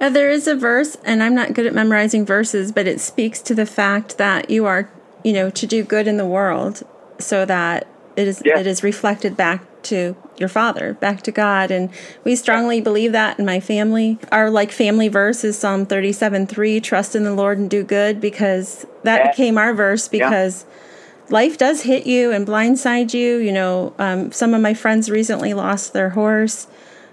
Now, 0.00 0.08
there 0.08 0.30
is 0.30 0.46
a 0.46 0.54
verse, 0.56 0.96
and 1.04 1.22
I'm 1.22 1.34
not 1.34 1.52
good 1.52 1.66
at 1.66 1.74
memorizing 1.74 2.24
verses, 2.24 2.72
but 2.72 2.86
it 2.86 3.00
speaks 3.00 3.40
to 3.42 3.54
the 3.54 3.66
fact 3.66 4.18
that 4.18 4.50
you 4.50 4.64
are, 4.66 4.90
you 5.24 5.32
know, 5.32 5.50
to 5.50 5.66
do 5.66 5.82
good 5.82 6.06
in 6.06 6.16
the 6.16 6.26
world 6.26 6.82
so 7.18 7.44
that 7.44 7.86
it 8.16 8.28
is 8.28 8.42
yeah. 8.44 8.58
it 8.58 8.66
is 8.66 8.82
reflected 8.82 9.36
back 9.36 9.62
to 9.84 10.16
your 10.38 10.48
father, 10.48 10.94
back 10.94 11.22
to 11.22 11.30
God. 11.30 11.70
And 11.70 11.90
we 12.24 12.36
strongly 12.36 12.80
believe 12.80 13.12
that 13.12 13.38
in 13.38 13.44
my 13.44 13.60
family. 13.60 14.18
Our 14.32 14.50
like 14.50 14.72
family 14.72 15.08
verse 15.08 15.44
is 15.44 15.58
Psalm 15.58 15.86
37 15.86 16.46
3, 16.46 16.80
trust 16.80 17.14
in 17.14 17.24
the 17.24 17.34
Lord 17.34 17.58
and 17.58 17.70
do 17.70 17.82
good, 17.84 18.20
because 18.20 18.86
that 19.04 19.24
yeah. 19.24 19.30
became 19.30 19.58
our 19.58 19.72
verse 19.74 20.08
because 20.08 20.64
yeah. 20.64 21.32
life 21.32 21.58
does 21.58 21.82
hit 21.82 22.06
you 22.06 22.32
and 22.32 22.46
blindside 22.46 23.14
you. 23.14 23.36
You 23.36 23.52
know, 23.52 23.94
um, 23.98 24.32
some 24.32 24.54
of 24.54 24.60
my 24.60 24.74
friends 24.74 25.10
recently 25.10 25.54
lost 25.54 25.92
their 25.92 26.10
horse. 26.10 26.66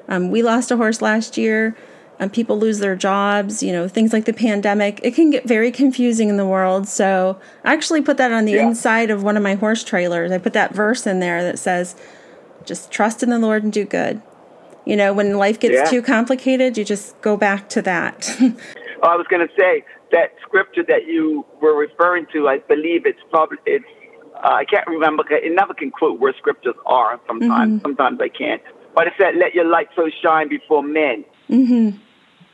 Um, 0.07 0.31
we 0.31 0.41
lost 0.41 0.71
a 0.71 0.77
horse 0.77 1.01
last 1.01 1.37
year 1.37 1.77
and 2.19 2.31
people 2.31 2.57
lose 2.57 2.79
their 2.79 2.95
jobs, 2.95 3.63
you 3.63 3.71
know, 3.71 3.87
things 3.87 4.13
like 4.13 4.25
the 4.25 4.33
pandemic. 4.33 4.99
It 5.03 5.15
can 5.15 5.29
get 5.29 5.47
very 5.47 5.71
confusing 5.71 6.29
in 6.29 6.37
the 6.37 6.45
world. 6.45 6.87
So 6.87 7.39
I 7.63 7.73
actually 7.73 8.01
put 8.01 8.17
that 8.17 8.31
on 8.31 8.45
the 8.45 8.53
yeah. 8.53 8.67
inside 8.67 9.09
of 9.09 9.23
one 9.23 9.35
of 9.35 9.43
my 9.43 9.55
horse 9.55 9.83
trailers. 9.83 10.31
I 10.31 10.37
put 10.37 10.53
that 10.53 10.73
verse 10.73 11.07
in 11.07 11.19
there 11.19 11.43
that 11.43 11.59
says, 11.59 11.95
just 12.65 12.91
trust 12.91 13.23
in 13.23 13.29
the 13.29 13.39
Lord 13.39 13.63
and 13.63 13.73
do 13.73 13.83
good. 13.83 14.21
You 14.85 14.95
know, 14.95 15.13
when 15.13 15.37
life 15.37 15.59
gets 15.59 15.75
yeah. 15.75 15.85
too 15.85 16.01
complicated, 16.01 16.77
you 16.77 16.85
just 16.85 17.19
go 17.21 17.37
back 17.37 17.69
to 17.69 17.81
that. 17.81 18.35
well, 18.39 18.51
I 19.03 19.15
was 19.15 19.25
going 19.29 19.45
to 19.47 19.53
say 19.57 19.83
that 20.11 20.33
scripture 20.41 20.83
that 20.87 21.05
you 21.05 21.45
were 21.61 21.75
referring 21.75 22.27
to, 22.33 22.47
I 22.47 22.59
believe 22.59 23.05
it's 23.05 23.19
probably, 23.29 23.57
it's, 23.65 23.85
uh, 24.35 24.49
I 24.53 24.65
can't 24.65 24.85
remember, 24.87 25.23
it 25.29 25.53
never 25.53 25.73
can 25.73 25.89
quote 25.89 26.19
where 26.19 26.33
scriptures 26.37 26.75
are 26.85 27.19
sometimes. 27.27 27.73
Mm-hmm. 27.73 27.81
Sometimes 27.81 28.19
I 28.21 28.29
can't. 28.29 28.61
But 28.93 29.07
it 29.07 29.13
said, 29.19 29.35
let 29.37 29.53
your 29.53 29.65
light 29.65 29.87
so 29.95 30.09
shine 30.21 30.49
before 30.49 30.83
men 30.83 31.25
Mm-hmm. 31.49 31.97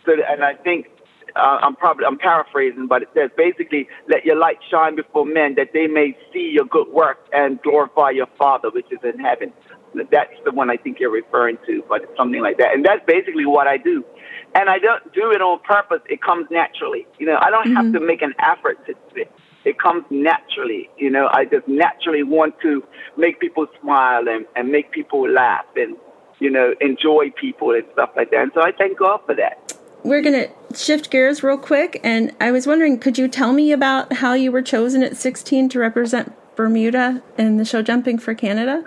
So, 0.06 0.14
and 0.28 0.44
I 0.44 0.56
think 0.56 0.88
uh, 1.36 1.60
I'm 1.62 1.76
probably 1.76 2.06
I'm 2.06 2.18
paraphrasing, 2.18 2.88
but 2.88 3.04
it 3.04 3.10
says 3.14 3.30
basically, 3.38 3.88
let 4.08 4.26
your 4.26 4.38
light 4.38 4.58
shine 4.70 4.96
before 4.96 5.26
men 5.26 5.56
that 5.56 5.70
they 5.74 5.88
may 5.88 6.18
see 6.34 6.52
your 6.54 6.66
good 6.66 6.88
work 6.90 7.20
and 7.32 7.62
glorify 7.62 8.12
your 8.12 8.28
Father 8.38 8.70
which 8.70 8.88
is 8.92 9.00
in 9.04 9.20
heaven. 9.20 9.54
That's 9.96 10.34
the 10.46 10.52
one 10.52 10.70
I 10.70 10.78
think 10.78 11.00
you're 11.00 11.12
referring 11.12 11.58
to, 11.66 11.84
but 11.90 12.02
something 12.16 12.42
like 12.42 12.58
that. 12.58 12.74
And 12.74 12.86
that's 12.86 13.04
basically 13.08 13.46
what 13.46 13.68
I 13.68 13.78
do. 13.78 14.06
And 14.54 14.70
I 14.70 14.78
don't 14.80 15.14
do 15.14 15.32
it 15.32 15.42
on 15.42 15.60
purpose. 15.64 16.02
It 16.08 16.22
comes 16.22 16.48
naturally. 16.52 17.08
You 17.18 17.26
know, 17.28 17.38
I 17.42 17.50
don't 17.50 17.68
mm-hmm. 17.68 17.76
have 17.76 17.94
to 17.94 18.00
make 18.00 18.22
an 18.22 18.34
effort 18.40 18.86
to 18.86 18.94
do 18.94 19.22
it. 19.22 19.32
It 19.66 19.80
comes 19.80 20.06
naturally. 20.10 20.90
You 20.98 21.10
know, 21.10 21.28
I 21.32 21.46
just 21.46 21.68
naturally 21.68 22.24
want 22.24 22.56
to 22.62 22.84
make 23.18 23.40
people 23.40 23.68
smile 23.82 24.28
and, 24.28 24.46
and 24.56 24.70
make 24.72 24.92
people 24.92 25.30
laugh 25.30 25.66
and 25.76 25.98
you 26.40 26.50
know, 26.50 26.74
enjoy 26.82 27.32
people 27.32 27.72
and 27.72 27.84
stuff 27.94 28.12
like 28.16 28.32
that. 28.32 28.42
And 28.42 28.52
so 28.54 28.62
I 28.62 28.72
thank 28.72 28.98
God 28.98 29.22
for 29.26 29.36
that. 29.36 29.74
We're 30.04 30.22
going 30.22 30.48
to 30.48 30.78
shift 30.78 31.12
gears 31.12 31.44
real 31.44 31.58
quick. 31.58 32.00
And 32.04 32.34
I 32.40 32.52
was 32.52 32.66
wondering, 32.66 33.00
could 33.00 33.18
you 33.18 33.28
tell 33.28 33.52
me 33.52 33.72
about 33.72 34.14
how 34.14 34.34
you 34.34 34.52
were 34.52 34.62
chosen 34.62 35.04
at 35.04 35.18
16 35.18 35.70
to 35.70 35.80
represent 35.80 36.34
Bermuda 36.56 37.22
in 37.38 37.58
the 37.58 37.66
show 37.66 37.82
jumping 37.82 38.18
for 38.18 38.34
Canada? 38.34 38.86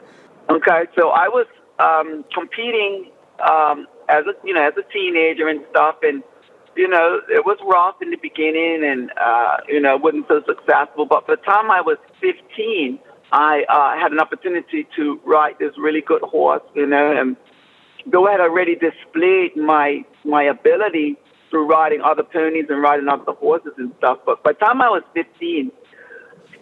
Okay, 0.51 0.85
so 0.99 1.11
I 1.11 1.29
was 1.29 1.47
um, 1.79 2.25
competing 2.35 3.11
um, 3.41 3.87
as 4.09 4.25
a 4.27 4.47
you 4.47 4.53
know 4.53 4.63
as 4.63 4.75
a 4.77 4.93
teenager 4.93 5.49
and 5.49 5.65
stuff, 5.71 5.97
and 6.03 6.23
you 6.77 6.89
know 6.89 7.21
it 7.29 7.45
was 7.47 7.59
rough 7.65 7.97
in 8.03 8.11
the 8.11 8.17
beginning, 8.17 8.83
and 8.85 9.11
uh, 9.21 9.57
you 9.69 9.81
know 9.81 9.97
wasn't 9.97 10.27
so 10.29 10.43
successful. 10.47 11.07
But 11.07 11.27
by 11.27 11.37
the 11.37 11.43
time 11.43 11.71
I 11.71 11.81
was 11.81 11.97
15, 12.21 12.99
I 13.33 13.65
uh, 13.69 13.99
had 13.99 14.13
an 14.13 14.21
opportunity 14.21 14.87
to 14.97 15.19
ride 15.25 15.55
this 15.59 15.73
really 15.79 16.03
good 16.03 16.23
horse, 16.23 16.63
you 16.75 16.87
know, 16.87 17.19
and 17.19 17.37
though 18.07 18.29
I 18.29 18.33
had 18.33 18.41
already 18.41 18.75
displayed 18.77 19.57
my 19.57 20.05
my 20.25 20.43
ability 20.43 21.17
through 21.51 21.67
riding 21.67 22.01
other 22.03 22.23
ponies 22.23 22.67
and 22.69 22.83
riding 22.83 23.09
other 23.09 23.33
horses 23.33 23.73
and 23.79 23.93
stuff. 23.99 24.19
But 24.25 24.43
by 24.43 24.53
the 24.53 24.59
time 24.59 24.81
I 24.81 24.89
was 24.89 25.03
15, 25.15 25.71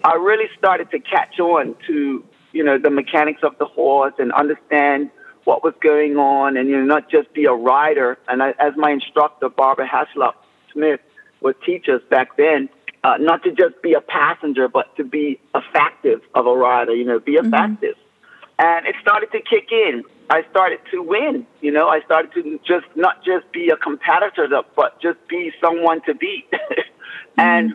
I 0.05 0.15
really 0.15 0.47
started 0.59 0.91
to 0.91 0.99
catch 0.99 1.39
on 1.39 1.77
to, 1.87 2.25
you 2.53 2.65
know, 2.65 2.79
the 2.79 2.91
mechanics 2.91 3.43
of 3.43 3.57
the 3.59 3.67
horse 3.67 4.15
and 4.19 4.33
understand 4.33 5.11
what 5.45 5.63
was 5.63 5.75
going 5.81 6.17
on 6.17 6.57
and, 6.57 6.69
you 6.69 6.77
know, 6.77 6.85
not 6.85 7.11
just 7.11 7.33
be 7.35 7.45
a 7.45 7.53
rider. 7.53 8.19
And 8.29 8.43
I, 8.43 8.51
as 8.59 8.73
my 8.77 8.91
instructor, 8.91 9.49
Barbara 9.49 9.89
Haslup 9.89 10.35
Smith, 10.73 11.01
would 11.41 11.57
teach 11.63 11.89
us 11.89 12.03
back 12.11 12.37
then, 12.37 12.69
uh, 13.03 13.17
not 13.19 13.43
to 13.45 13.51
just 13.51 13.81
be 13.83 13.95
a 13.95 14.01
passenger, 14.01 14.69
but 14.69 14.95
to 14.97 15.05
be 15.05 15.41
effective 15.55 16.21
of 16.35 16.47
a 16.47 16.55
rider, 16.55 16.95
you 16.95 17.05
know, 17.05 17.19
be 17.19 17.33
effective. 17.33 17.95
Mm-hmm. 17.95 18.67
And 18.67 18.87
it 18.87 18.95
started 19.01 19.33
to 19.33 19.41
kick 19.41 19.73
in. 19.73 20.03
I 20.29 20.43
started 20.51 20.81
to 20.93 21.03
win, 21.03 21.47
you 21.61 21.73
know, 21.73 21.89
I 21.89 22.03
started 22.03 22.33
to 22.35 22.61
just 22.65 22.87
not 22.95 23.25
just 23.25 23.51
be 23.53 23.71
a 23.71 23.77
competitor, 23.77 24.47
but 24.77 25.01
just 25.01 25.19
be 25.29 25.51
someone 25.61 26.03
to 26.03 26.15
beat. 26.15 26.49
mm-hmm. 26.53 27.41
And 27.41 27.75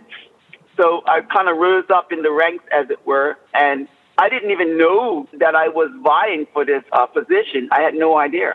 so 0.77 1.01
I 1.08 1.22
kind 1.22 1.50
of 1.50 1.58
rose 1.58 1.86
up 1.94 2.12
in 2.12 2.22
the 2.22 2.32
ranks, 2.32 2.63
as 2.72 2.89
it 2.89 3.05
were, 3.05 3.38
and 3.53 3.88
I 4.17 4.29
didn't 4.29 4.51
even 4.51 4.77
know 4.77 5.27
that 5.39 5.55
I 5.55 5.67
was 5.67 5.91
vying 6.01 6.48
for 6.53 6.65
this 6.65 6.84
uh, 6.94 7.05
position. 7.08 7.67
I 7.72 7.82
had 7.82 7.96
no 7.96 8.17
idea. 8.17 8.53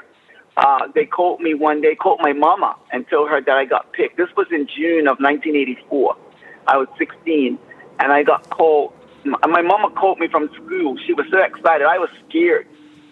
Uh, 0.56 0.88
they 0.94 1.04
called 1.04 1.40
me 1.40 1.54
one 1.54 1.80
day, 1.80 1.94
called 1.94 2.20
my 2.22 2.32
mama, 2.32 2.76
and 2.92 3.06
told 3.08 3.28
her 3.28 3.40
that 3.40 3.56
I 3.56 3.64
got 3.66 3.92
picked. 3.92 4.16
This 4.16 4.28
was 4.36 4.46
in 4.50 4.66
June 4.66 5.06
of 5.06 5.18
1984. 5.20 6.16
I 6.70 6.76
was 6.76 6.88
16, 6.98 7.58
and 7.98 8.12
I 8.12 8.22
got 8.22 8.48
called. 8.50 8.92
My 9.24 9.60
mama 9.60 9.90
called 9.90 10.18
me 10.18 10.28
from 10.28 10.48
school. 10.54 10.96
She 11.06 11.12
was 11.12 11.26
so 11.30 11.42
excited. 11.42 11.86
I 11.86 11.98
was 11.98 12.08
scared 12.26 12.66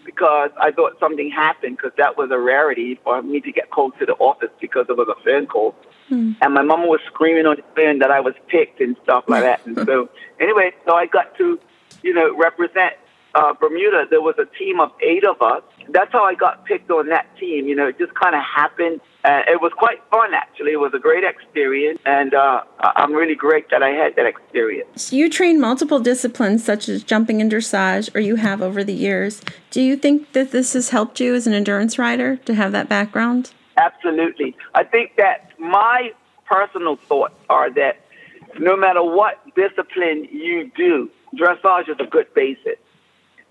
because 0.07 0.51
I 0.59 0.71
thought 0.71 0.99
something 0.99 1.31
happened 1.31 1.77
because 1.77 1.93
that 1.99 2.17
was 2.17 2.31
a 2.31 2.39
rarity 2.39 2.99
for 3.05 3.21
me 3.21 3.43
to 3.43 3.53
get 3.53 3.71
called 3.71 3.93
to 3.99 4.07
the 4.07 4.15
office 4.15 4.49
because 4.59 4.87
it 4.89 4.97
was 4.97 5.07
a 5.09 5.23
phone 5.23 5.47
call. 5.47 5.75
Mm. 6.11 6.37
And 6.41 6.55
my 6.55 6.63
mama 6.63 6.87
was 6.87 7.01
screaming 7.13 7.45
on 7.45 7.57
the 7.57 7.65
phone 7.77 7.99
that 7.99 8.11
I 8.11 8.21
was 8.21 8.33
picked 8.47 8.81
and 8.81 8.97
stuff 9.03 9.25
like 9.29 9.43
that. 9.43 9.67
and 9.67 9.77
so, 9.85 10.09
anyway, 10.41 10.73
so 10.87 10.95
I 10.95 11.05
got 11.05 11.37
to, 11.37 11.61
you 12.03 12.15
know, 12.15 12.35
represent 12.35 12.95
uh, 13.35 13.53
Bermuda. 13.53 14.07
There 14.09 14.23
was 14.23 14.37
a 14.39 14.47
team 14.57 14.81
of 14.81 14.93
eight 15.03 15.27
of 15.27 15.43
us. 15.43 15.63
That's 15.89 16.13
how 16.13 16.25
I 16.25 16.35
got 16.35 16.65
picked 16.65 16.91
on 16.91 17.09
that 17.09 17.27
team. 17.39 17.67
You 17.67 17.75
know, 17.75 17.89
it 17.89 17.99
just 17.99 18.15
kind 18.15 18.35
of 18.35 18.43
happened. 18.43 19.01
Uh, 19.25 19.41
it 19.49 19.61
was 19.61 19.73
quite 19.77 20.03
fun, 20.11 20.33
actually. 20.35 20.73
It 20.73 20.81
was 20.81 20.93
a 20.95 20.99
great 20.99 21.25
experience, 21.25 22.01
and 22.07 22.35
uh, 22.35 22.63
I'm 22.81 23.13
really 23.13 23.35
great 23.35 23.69
that 23.71 23.83
I 23.83 23.91
had 23.91 24.17
that 24.17 24.27
experience. 24.27 25.03
So 25.03 25.17
you 25.17 25.29
train 25.29 25.61
multiple 25.61 25.99
disciplines, 25.99 26.65
such 26.65 26.89
as 26.89 27.03
jumping 27.03 27.41
and 27.41 27.51
dressage, 27.51 28.15
or 28.15 28.21
you 28.21 28.37
have 28.37 28.63
over 28.63 28.85
the 28.85 28.93
years. 28.93 29.41
Do 29.71 29.83
you 29.83 29.97
think 29.97 30.33
that 30.33 30.53
this 30.53 30.75
has 30.75 30.91
helped 30.91 31.21
you 31.21 31.35
as 31.35 31.47
an 31.47 31.53
endurance 31.53 31.99
rider 31.99 32.37
to 32.37 32.55
have 32.55 32.73
that 32.73 32.89
background? 32.89 33.51
Absolutely. 33.77 34.57
I 34.75 34.85
think 34.85 35.17
that 35.17 35.53
my 35.59 36.13
personal 36.47 36.97
thoughts 36.97 37.35
are 37.49 37.71
that 37.75 38.01
no 38.59 38.77
matter 38.77 39.03
what 39.03 39.43
discipline 39.55 40.29
you 40.31 40.71
do, 40.77 41.11
dressage 41.37 41.89
is 41.89 41.97
a 42.01 42.07
good 42.07 42.33
basis. 42.35 42.77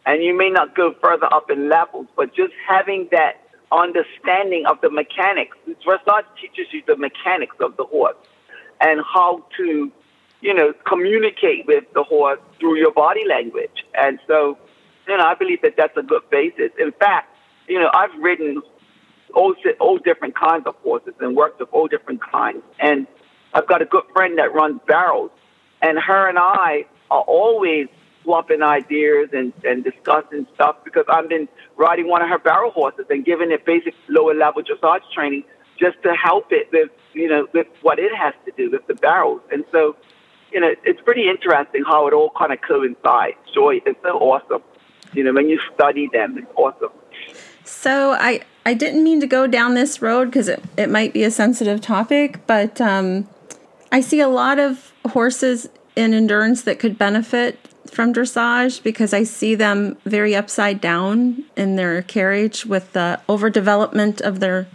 And 0.08 0.24
you 0.24 0.36
may 0.36 0.50
not 0.50 0.74
go 0.74 0.96
further 1.04 1.32
up 1.32 1.52
in 1.52 1.70
levels, 1.70 2.08
but 2.16 2.34
just 2.34 2.54
having 2.66 3.10
that 3.12 3.34
understanding 3.74 4.66
of 4.66 4.80
the 4.82 4.90
mechanics, 4.90 5.58
dressage 5.86 6.24
teaches 6.42 6.72
you 6.72 6.82
the 6.88 6.96
mechanics 6.96 7.58
of 7.60 7.76
the 7.76 7.84
horse 7.84 8.16
and 8.80 9.02
how 9.02 9.44
to, 9.58 9.92
you 10.40 10.54
know, 10.54 10.72
communicate 10.88 11.68
with 11.68 11.84
the 11.94 12.04
horse 12.04 12.40
through 12.58 12.78
your 12.78 12.94
body 12.94 13.26
language. 13.28 13.84
And 13.96 14.18
so, 14.28 14.58
you 15.10 15.18
know, 15.18 15.26
I 15.26 15.36
believe 15.36 15.62
that 15.64 15.74
that's 15.76 15.98
a 15.98 16.04
good 16.04 16.24
basis. 16.32 16.72
In 16.80 16.94
fact, 16.94 17.36
you 17.68 17.78
know, 17.78 17.90
I've 17.94 18.18
ridden 18.18 18.62
all, 19.34 19.56
all 19.82 19.98
different 19.98 20.36
kinds 20.38 20.66
of 20.68 20.76
horses 20.76 21.16
and 21.20 21.36
worked 21.36 21.60
with 21.60 21.68
all 21.74 21.88
different 21.88 22.22
kinds. 22.24 22.64
And 22.80 23.08
I've 23.54 23.68
got 23.68 23.82
a 23.82 23.86
good 23.86 24.06
friend 24.14 24.38
that 24.38 24.54
runs 24.54 24.80
barrels, 24.88 25.32
and 25.82 26.00
her 26.00 26.30
and 26.30 26.38
I 26.40 26.86
are 27.12 27.24
always 27.24 27.88
swapping 28.28 28.62
ideas 28.62 29.30
and, 29.32 29.54
and 29.64 29.86
discussing 29.86 30.46
stuff 30.54 30.76
because 30.84 31.06
I've 31.08 31.30
been 31.30 31.48
riding 31.78 32.10
one 32.10 32.22
of 32.22 32.28
her 32.28 32.38
barrel 32.38 32.72
horses 32.72 33.06
and 33.10 33.24
giving 33.24 33.52
it 33.52 33.66
basic 33.66 33.94
lower 34.10 34.34
level 34.34 34.62
dressage 34.62 35.10
training 35.16 35.46
just 35.80 35.96
to 36.04 36.14
help 36.14 36.48
it 36.52 36.68
with, 36.74 36.90
you 37.14 37.30
know, 37.30 37.48
with 37.54 37.68
what 37.82 38.00
it 38.00 38.14
has 38.14 38.34
to 38.46 38.52
do 38.58 38.70
with 38.70 38.86
the 38.88 38.96
barrels. 38.96 39.40
And 39.50 39.64
so, 39.72 39.96
you 40.52 40.60
know, 40.60 40.76
it's 40.84 41.00
pretty 41.02 41.30
interesting 41.30 41.84
how 41.88 42.06
it 42.08 42.14
all 42.14 42.32
kind 42.38 42.52
of 42.52 42.60
coincides. 42.62 43.38
Joy, 43.54 43.80
it's 43.86 44.00
so 44.04 44.18
awesome. 44.18 44.62
You 45.14 45.24
know, 45.24 45.32
when 45.32 45.48
you 45.48 45.58
study 45.74 46.10
them, 46.12 46.38
it's 46.38 46.52
awesome. 46.58 46.92
So 47.64 48.12
I, 48.12 48.42
I 48.66 48.74
didn't 48.74 49.06
mean 49.06 49.22
to 49.22 49.28
go 49.28 49.48
down 49.48 49.74
this 49.74 50.02
road 50.02 50.26
because 50.26 50.50
it, 50.50 50.62
it 50.76 50.90
might 50.90 51.14
be 51.14 51.24
a 51.24 51.32
sensitive 51.32 51.80
topic, 51.80 52.46
but 52.46 52.82
um, 52.82 53.30
I 53.90 54.02
see 54.02 54.20
a 54.20 54.28
lot 54.28 54.60
of 54.60 54.92
horses 55.12 55.70
in 55.96 56.14
endurance 56.14 56.64
that 56.64 56.78
could 56.78 56.98
benefit 56.98 57.67
from 57.90 58.14
dressage 58.14 58.84
because 58.84 59.14
I 59.14 59.24
see 59.24 59.56
them 59.56 59.98
very 60.06 60.36
upside 60.36 60.82
down 60.82 61.44
in 61.56 61.76
their 61.76 62.02
carriage 62.02 62.66
with 62.66 62.94
the 62.94 63.20
overdevelopment 63.28 64.22
of 64.22 64.40
their 64.40 64.68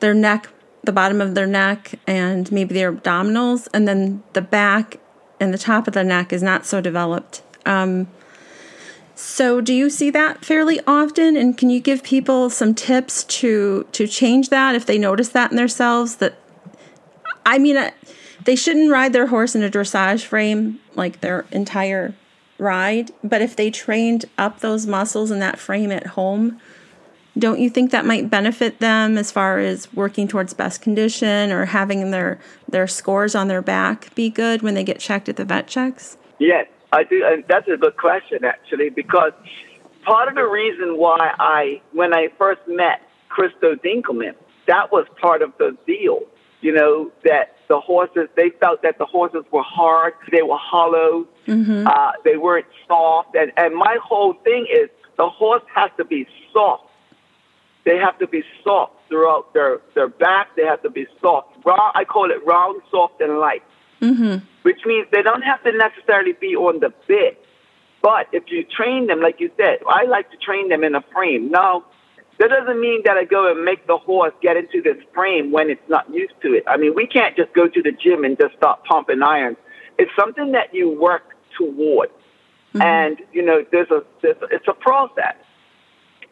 their 0.00 0.14
neck, 0.14 0.48
the 0.82 0.92
bottom 0.92 1.20
of 1.20 1.34
their 1.34 1.46
neck, 1.46 1.98
and 2.06 2.50
maybe 2.50 2.74
their 2.74 2.92
abdominals, 2.92 3.68
and 3.74 3.86
then 3.86 4.22
the 4.32 4.40
back 4.40 4.98
and 5.38 5.52
the 5.52 5.58
top 5.58 5.86
of 5.86 5.94
the 5.94 6.04
neck 6.04 6.32
is 6.32 6.42
not 6.42 6.64
so 6.64 6.80
developed. 6.80 7.42
Um, 7.66 8.08
so, 9.14 9.60
do 9.60 9.74
you 9.74 9.90
see 9.90 10.08
that 10.10 10.44
fairly 10.44 10.80
often? 10.86 11.36
And 11.36 11.56
can 11.56 11.68
you 11.68 11.80
give 11.80 12.02
people 12.02 12.48
some 12.48 12.74
tips 12.74 13.24
to 13.24 13.86
to 13.92 14.06
change 14.06 14.48
that 14.48 14.74
if 14.74 14.86
they 14.86 14.96
notice 14.96 15.28
that 15.30 15.50
in 15.50 15.58
themselves? 15.58 16.16
That 16.16 16.38
I 17.44 17.58
mean, 17.58 17.76
they 18.44 18.56
shouldn't 18.56 18.90
ride 18.90 19.12
their 19.12 19.26
horse 19.26 19.54
in 19.54 19.62
a 19.62 19.70
dressage 19.70 20.24
frame 20.24 20.80
like 20.94 21.20
their 21.20 21.46
entire 21.52 22.14
ride. 22.58 23.10
But 23.22 23.42
if 23.42 23.56
they 23.56 23.70
trained 23.70 24.26
up 24.38 24.60
those 24.60 24.86
muscles 24.86 25.30
in 25.30 25.38
that 25.40 25.58
frame 25.58 25.90
at 25.90 26.08
home, 26.08 26.60
don't 27.38 27.60
you 27.60 27.70
think 27.70 27.90
that 27.92 28.04
might 28.04 28.28
benefit 28.28 28.80
them 28.80 29.16
as 29.16 29.30
far 29.30 29.58
as 29.58 29.92
working 29.92 30.26
towards 30.28 30.52
best 30.52 30.82
condition 30.82 31.52
or 31.52 31.66
having 31.66 32.10
their 32.10 32.40
their 32.68 32.86
scores 32.86 33.34
on 33.34 33.48
their 33.48 33.62
back 33.62 34.14
be 34.14 34.28
good 34.28 34.62
when 34.62 34.74
they 34.74 34.84
get 34.84 34.98
checked 34.98 35.28
at 35.28 35.36
the 35.36 35.44
vet 35.44 35.68
checks? 35.68 36.18
Yes, 36.38 36.66
I 36.92 37.04
do, 37.04 37.24
and 37.24 37.44
that's 37.48 37.68
a 37.68 37.76
good 37.76 37.96
question 37.96 38.44
actually, 38.44 38.90
because 38.90 39.32
part 40.02 40.28
of 40.28 40.34
the 40.34 40.46
reason 40.46 40.98
why 40.98 41.34
I, 41.38 41.80
when 41.92 42.12
I 42.14 42.28
first 42.36 42.60
met 42.66 43.02
Christo 43.28 43.74
Dinkelman, 43.76 44.34
that 44.66 44.90
was 44.90 45.06
part 45.20 45.42
of 45.42 45.52
the 45.58 45.76
deal. 45.86 46.22
You 46.60 46.72
know 46.72 47.10
that 47.24 47.56
the 47.68 47.80
horses, 47.80 48.28
they 48.36 48.50
felt 48.60 48.82
that 48.82 48.98
the 48.98 49.06
horses 49.06 49.44
were 49.50 49.62
hard, 49.62 50.14
they 50.30 50.42
were 50.42 50.58
hollow, 50.58 51.26
mm-hmm. 51.46 51.86
uh, 51.86 52.12
they 52.24 52.36
weren't 52.36 52.66
soft, 52.86 53.34
and 53.34 53.52
and 53.56 53.74
my 53.74 53.96
whole 54.02 54.34
thing 54.44 54.66
is 54.70 54.90
the 55.16 55.28
horse 55.28 55.62
has 55.74 55.90
to 55.96 56.04
be 56.04 56.26
soft. 56.52 56.84
They 57.84 57.96
have 57.96 58.18
to 58.18 58.26
be 58.26 58.42
soft 58.62 58.92
throughout 59.08 59.54
their 59.54 59.80
their 59.94 60.08
back. 60.08 60.54
They 60.56 60.64
have 60.64 60.82
to 60.82 60.90
be 60.90 61.06
soft. 61.20 61.48
Round, 61.64 61.92
I 61.94 62.04
call 62.04 62.30
it 62.30 62.44
round, 62.44 62.82
soft, 62.90 63.20
and 63.20 63.38
light. 63.38 63.62
Mm-hmm 64.02 64.46
which 64.62 64.80
means 64.84 65.06
they 65.12 65.22
don't 65.22 65.42
have 65.42 65.62
to 65.64 65.72
necessarily 65.72 66.32
be 66.32 66.54
on 66.54 66.80
the 66.80 66.92
bit. 67.06 67.44
But 68.02 68.28
if 68.32 68.44
you 68.48 68.64
train 68.64 69.06
them, 69.06 69.20
like 69.20 69.40
you 69.40 69.50
said, 69.56 69.78
I 69.86 70.04
like 70.04 70.30
to 70.30 70.36
train 70.36 70.68
them 70.68 70.84
in 70.84 70.94
a 70.94 71.02
frame. 71.12 71.50
Now, 71.50 71.84
that 72.40 72.48
doesn't 72.48 72.80
mean 72.80 73.02
that 73.04 73.16
I 73.16 73.24
go 73.24 73.50
and 73.50 73.64
make 73.64 73.86
the 73.86 73.98
horse 73.98 74.32
get 74.42 74.56
into 74.56 74.82
this 74.82 74.96
frame 75.14 75.52
when 75.52 75.70
it's 75.70 75.88
not 75.88 76.12
used 76.12 76.34
to 76.42 76.54
it. 76.54 76.64
I 76.66 76.76
mean, 76.76 76.94
we 76.94 77.06
can't 77.06 77.36
just 77.36 77.52
go 77.52 77.68
to 77.68 77.82
the 77.82 77.92
gym 77.92 78.24
and 78.24 78.36
just 78.36 78.56
start 78.56 78.82
pumping 78.84 79.22
iron. 79.22 79.56
It's 79.98 80.10
something 80.18 80.52
that 80.52 80.74
you 80.74 80.90
work 80.90 81.36
toward. 81.56 82.08
Mm-hmm. 82.08 82.82
And, 82.82 83.18
you 83.32 83.44
know, 83.44 83.64
there's 83.70 83.90
a, 83.90 84.02
there's 84.22 84.40
a, 84.42 84.46
it's 84.54 84.66
a 84.66 84.72
process. 84.72 85.36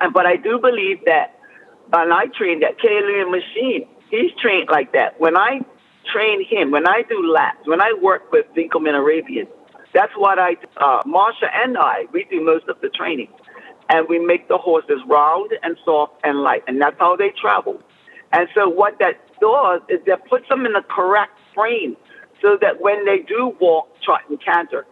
And, 0.00 0.12
but 0.12 0.26
I 0.26 0.36
do 0.36 0.58
believe 0.58 1.04
that, 1.04 1.38
and 1.92 2.12
I 2.12 2.26
trained 2.26 2.62
that 2.62 2.78
Kalian 2.78 3.30
machine. 3.30 3.86
He's 4.10 4.32
trained 4.40 4.68
like 4.70 4.92
that. 4.92 5.20
When 5.20 5.36
I 5.36 5.60
train 6.12 6.44
him. 6.44 6.70
When 6.70 6.86
I 6.86 7.02
do 7.08 7.26
laps, 7.26 7.66
when 7.66 7.80
I 7.80 7.92
work 8.00 8.32
with 8.32 8.46
Dinkelman 8.56 8.94
Arabian, 8.94 9.46
that's 9.94 10.12
what 10.16 10.38
I, 10.38 10.56
uh, 10.76 11.02
Marsha 11.04 11.48
and 11.52 11.76
I, 11.78 12.06
we 12.12 12.26
do 12.30 12.44
most 12.44 12.68
of 12.68 12.80
the 12.80 12.88
training. 12.88 13.28
And 13.88 14.06
we 14.08 14.18
make 14.18 14.48
the 14.48 14.58
horses 14.58 15.00
round 15.06 15.52
and 15.62 15.76
soft 15.84 16.14
and 16.24 16.40
light. 16.42 16.62
And 16.66 16.80
that's 16.80 16.98
how 16.98 17.16
they 17.16 17.30
travel. 17.30 17.80
And 18.32 18.48
so 18.54 18.68
what 18.68 18.98
that 18.98 19.16
does 19.40 19.80
is 19.88 20.00
that 20.06 20.28
puts 20.28 20.48
them 20.48 20.66
in 20.66 20.74
the 20.74 20.82
correct 20.88 21.38
frame 21.54 21.96
so 22.42 22.58
that 22.60 22.80
when 22.80 23.04
they 23.04 23.18
do 23.20 23.56
walk, 23.60 23.88
trot, 24.02 24.20
and 24.28 24.42
canter, 24.42 24.86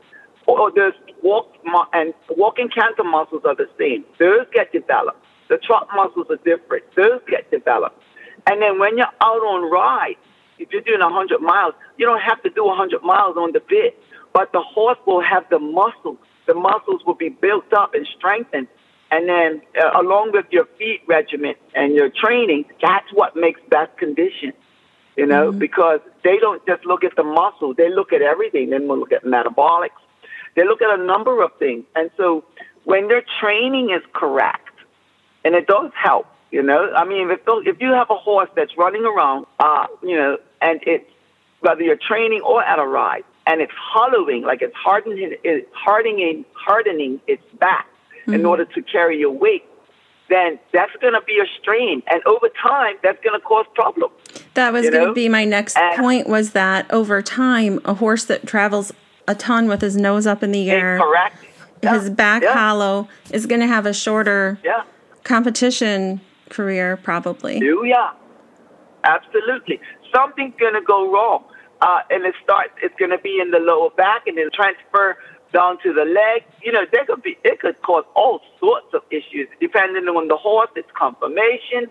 or 0.46 0.70
there's 0.74 0.94
walk 1.22 1.52
and 1.92 2.14
walk 2.30 2.58
and 2.58 2.72
canter 2.72 3.04
muscles 3.04 3.42
are 3.44 3.54
the 3.54 3.68
same. 3.78 4.04
Those 4.18 4.46
get 4.52 4.72
developed. 4.72 5.18
The 5.48 5.58
trot 5.58 5.88
muscles 5.94 6.26
are 6.30 6.38
different. 6.44 6.84
Those 6.96 7.20
get 7.28 7.50
developed. 7.50 8.00
And 8.46 8.62
then 8.62 8.78
when 8.78 8.96
you're 8.96 9.06
out 9.20 9.42
on 9.42 9.70
ride, 9.70 10.16
if 10.58 10.70
you're 10.72 10.82
doing 10.82 11.00
100 11.00 11.40
miles, 11.40 11.74
you 11.98 12.06
don't 12.06 12.20
have 12.20 12.42
to 12.42 12.50
do 12.50 12.64
100 12.64 13.02
miles 13.02 13.36
on 13.36 13.52
the 13.52 13.60
bit, 13.60 14.00
but 14.32 14.52
the 14.52 14.62
horse 14.62 14.98
will 15.06 15.20
have 15.20 15.44
the 15.50 15.58
muscles. 15.58 16.18
The 16.46 16.54
muscles 16.54 17.02
will 17.04 17.14
be 17.14 17.28
built 17.28 17.72
up 17.72 17.94
and 17.94 18.06
strengthened. 18.16 18.68
And 19.16 19.26
then, 19.26 19.62
uh, 19.82 19.98
along 20.02 20.32
with 20.32 20.44
your 20.50 20.66
feed 20.76 21.00
regimen 21.06 21.54
and 21.74 21.94
your 21.94 22.10
training, 22.10 22.66
that's 22.82 23.10
what 23.14 23.34
makes 23.34 23.60
best 23.70 23.96
condition. 23.96 24.52
you 25.16 25.24
know, 25.24 25.48
mm-hmm. 25.48 25.58
because 25.58 26.00
they 26.22 26.36
don't 26.36 26.64
just 26.66 26.84
look 26.84 27.02
at 27.02 27.16
the 27.16 27.22
muscle, 27.24 27.72
they 27.72 27.88
look 27.88 28.12
at 28.12 28.20
everything. 28.20 28.68
Then 28.68 28.86
we'll 28.86 28.98
look 28.98 29.12
at 29.12 29.24
metabolics. 29.24 30.02
They 30.54 30.64
look 30.64 30.82
at 30.82 31.00
a 31.00 31.02
number 31.02 31.42
of 31.42 31.50
things. 31.58 31.84
And 31.94 32.10
so 32.18 32.44
when 32.84 33.08
their 33.08 33.24
training 33.40 33.88
is 33.90 34.02
correct, 34.12 34.68
and 35.46 35.54
it 35.54 35.66
does 35.66 35.90
help, 35.94 36.26
you 36.50 36.62
know, 36.62 36.92
I 36.92 37.06
mean, 37.06 37.30
if, 37.30 37.40
if 37.46 37.80
you 37.80 37.92
have 37.92 38.10
a 38.10 38.16
horse 38.16 38.50
that's 38.54 38.76
running 38.76 39.06
around, 39.06 39.46
uh, 39.58 39.86
you 40.02 40.16
know, 40.16 40.36
and 40.60 40.80
it's 40.86 41.10
whether 41.60 41.82
you're 41.82 41.96
training 41.96 42.42
or 42.42 42.62
at 42.62 42.78
a 42.78 42.86
ride, 42.86 43.24
and 43.46 43.62
it's 43.62 43.72
hollowing, 43.94 44.42
like 44.42 44.60
it's 44.60 44.76
hardening, 44.76 45.36
it's 45.42 45.68
hardening, 45.72 46.44
hardening 46.52 47.20
its 47.26 47.42
back 47.58 47.86
mm-hmm. 48.26 48.34
in 48.34 48.44
order 48.44 48.64
to 48.64 48.82
carry 48.82 49.18
your 49.18 49.30
weight, 49.32 49.64
then 50.28 50.58
that's 50.72 50.92
going 51.00 51.12
to 51.12 51.20
be 51.26 51.38
a 51.38 51.46
strain, 51.60 52.02
and 52.10 52.20
over 52.26 52.48
time, 52.60 52.96
that's 53.02 53.22
going 53.22 53.38
to 53.38 53.46
cause 53.46 53.66
problems. 53.74 54.12
That 54.54 54.72
was 54.72 54.90
going 54.90 55.06
to 55.06 55.14
be 55.14 55.28
my 55.28 55.44
next 55.44 55.78
and, 55.78 55.96
point. 56.00 56.28
Was 56.28 56.50
that 56.50 56.90
over 56.92 57.22
time, 57.22 57.80
a 57.84 57.94
horse 57.94 58.24
that 58.24 58.46
travels 58.46 58.92
a 59.28 59.34
ton 59.34 59.68
with 59.68 59.80
his 59.80 59.96
nose 59.96 60.26
up 60.26 60.42
in 60.42 60.50
the 60.50 60.68
air, 60.70 60.98
correct, 60.98 61.36
his 61.82 62.08
yeah. 62.08 62.14
back 62.14 62.42
yeah. 62.42 62.54
hollow, 62.54 63.08
is 63.30 63.46
going 63.46 63.60
to 63.60 63.68
have 63.68 63.86
a 63.86 63.92
shorter 63.92 64.58
yeah. 64.64 64.82
competition 65.22 66.20
career, 66.50 66.96
probably. 66.96 67.60
Yeah, 67.84 68.12
absolutely. 69.04 69.80
Something's 70.12 70.54
going 70.58 70.74
to 70.74 70.82
go 70.82 71.12
wrong, 71.12 71.44
uh, 71.80 72.00
and 72.10 72.24
it 72.24 72.34
starts. 72.42 72.72
It's 72.82 72.94
going 72.98 73.12
to 73.12 73.18
be 73.18 73.38
in 73.40 73.52
the 73.52 73.60
lower 73.60 73.90
back, 73.90 74.26
and 74.26 74.36
then 74.36 74.48
transfer 74.52 75.16
down 75.56 75.78
to 75.82 75.92
the 75.94 76.04
leg. 76.04 76.44
You 76.62 76.72
know, 76.72 76.84
there 76.92 77.06
could 77.06 77.22
be 77.22 77.38
it 77.42 77.60
could 77.60 77.80
cause 77.80 78.04
all 78.14 78.40
sorts 78.60 78.92
of 78.92 79.00
issues 79.10 79.48
depending 79.58 80.04
on 80.04 80.28
the 80.28 80.36
horse, 80.36 80.68
its 80.76 80.90
conformation. 80.94 81.88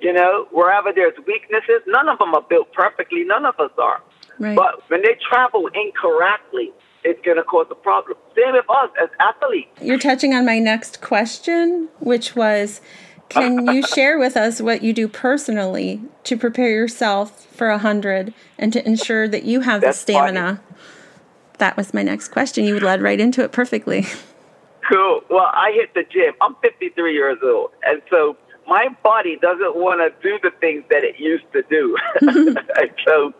You 0.00 0.12
know, 0.12 0.46
wherever 0.50 0.92
there's 0.94 1.16
weaknesses, 1.26 1.80
none 1.86 2.08
of 2.08 2.18
them 2.18 2.34
are 2.34 2.42
built 2.42 2.72
perfectly. 2.74 3.24
None 3.24 3.46
of 3.46 3.58
us 3.58 3.72
are. 3.78 4.02
Right. 4.38 4.54
But 4.54 4.88
when 4.90 5.02
they 5.02 5.16
travel 5.28 5.68
incorrectly, 5.74 6.70
it's 7.02 7.20
going 7.24 7.38
to 7.38 7.42
cause 7.42 7.66
a 7.70 7.74
problem. 7.74 8.16
Same 8.36 8.52
with 8.52 8.68
us 8.68 8.90
as 9.02 9.08
athletes. 9.18 9.70
You're 9.80 9.98
touching 9.98 10.34
on 10.34 10.44
my 10.44 10.58
next 10.58 11.00
question, 11.00 11.88
which 11.98 12.36
was 12.36 12.80
can 13.28 13.66
you 13.74 13.82
share 13.82 14.18
with 14.18 14.36
us 14.36 14.60
what 14.60 14.82
you 14.82 14.92
do 14.92 15.08
personally 15.08 16.02
to 16.24 16.36
prepare 16.36 16.70
yourself 16.70 17.46
for 17.46 17.68
a 17.68 17.78
hundred 17.78 18.34
and 18.58 18.72
to 18.72 18.86
ensure 18.86 19.26
that 19.28 19.44
you 19.44 19.60
have 19.60 19.80
That's 19.80 20.04
the 20.04 20.12
stamina? 20.12 20.60
Funny. 20.62 20.78
That 21.58 21.76
was 21.76 21.92
my 21.92 22.02
next 22.02 22.28
question. 22.28 22.64
You 22.64 22.78
led 22.80 23.02
right 23.02 23.18
into 23.18 23.42
it 23.42 23.52
perfectly. 23.52 24.06
Cool. 24.90 25.20
Well, 25.28 25.50
I 25.52 25.72
hit 25.74 25.92
the 25.94 26.04
gym. 26.10 26.32
I'm 26.40 26.54
53 26.62 27.12
years 27.12 27.38
old, 27.42 27.70
and 27.84 28.00
so 28.10 28.36
my 28.66 28.88
body 29.02 29.36
doesn't 29.40 29.76
want 29.76 30.00
to 30.00 30.28
do 30.28 30.38
the 30.42 30.50
things 30.60 30.84
that 30.90 31.04
it 31.04 31.18
used 31.18 31.44
to 31.52 31.62
do. 31.68 31.96
so 33.06 33.34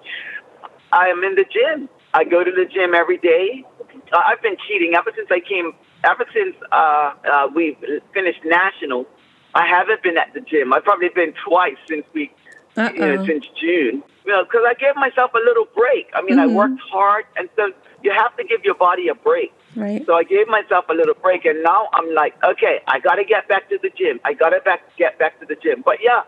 I 0.92 1.08
am 1.08 1.22
in 1.24 1.36
the 1.36 1.44
gym. 1.44 1.88
I 2.14 2.24
go 2.24 2.42
to 2.42 2.50
the 2.50 2.64
gym 2.64 2.94
every 2.94 3.18
day. 3.18 3.64
Uh, 4.12 4.20
I've 4.26 4.42
been 4.42 4.56
cheating 4.66 4.94
ever 4.94 5.10
since 5.14 5.28
I 5.30 5.40
came. 5.40 5.72
Ever 6.04 6.24
since 6.32 6.54
uh, 6.70 7.12
uh, 7.30 7.48
we 7.54 7.76
finished 8.14 8.40
national, 8.44 9.06
I 9.54 9.66
haven't 9.66 10.02
been 10.02 10.16
at 10.16 10.32
the 10.34 10.40
gym. 10.40 10.72
I've 10.72 10.84
probably 10.84 11.08
been 11.08 11.34
twice 11.44 11.76
since 11.88 12.04
we, 12.14 12.30
Uh-oh. 12.76 12.92
you 12.92 13.00
know, 13.00 13.26
since 13.26 13.44
June. 13.60 14.02
You 14.24 14.32
know, 14.32 14.44
because 14.44 14.62
I 14.66 14.74
gave 14.74 14.94
myself 14.96 15.32
a 15.34 15.38
little 15.38 15.66
break. 15.74 16.08
I 16.14 16.22
mean, 16.22 16.38
mm-hmm. 16.38 16.50
I 16.50 16.54
worked 16.54 16.80
hard, 16.92 17.24
and 17.36 17.48
so 17.56 17.72
you 18.02 18.12
have 18.12 18.36
to 18.36 18.44
give 18.44 18.64
your 18.64 18.74
body 18.74 19.08
a 19.08 19.14
break. 19.14 19.52
Right. 19.76 20.04
So 20.06 20.14
I 20.14 20.24
gave 20.24 20.48
myself 20.48 20.86
a 20.88 20.94
little 20.94 21.14
break, 21.14 21.44
and 21.44 21.62
now 21.62 21.88
I'm 21.92 22.14
like, 22.14 22.34
okay, 22.42 22.80
I 22.86 23.00
got 23.00 23.16
to 23.16 23.24
get 23.24 23.48
back 23.48 23.68
to 23.70 23.78
the 23.80 23.90
gym. 23.90 24.20
I 24.24 24.32
got 24.34 24.50
to 24.50 24.60
back 24.60 24.80
get 24.96 25.18
back 25.18 25.38
to 25.40 25.46
the 25.46 25.56
gym. 25.56 25.82
But 25.84 25.98
yeah, 26.02 26.22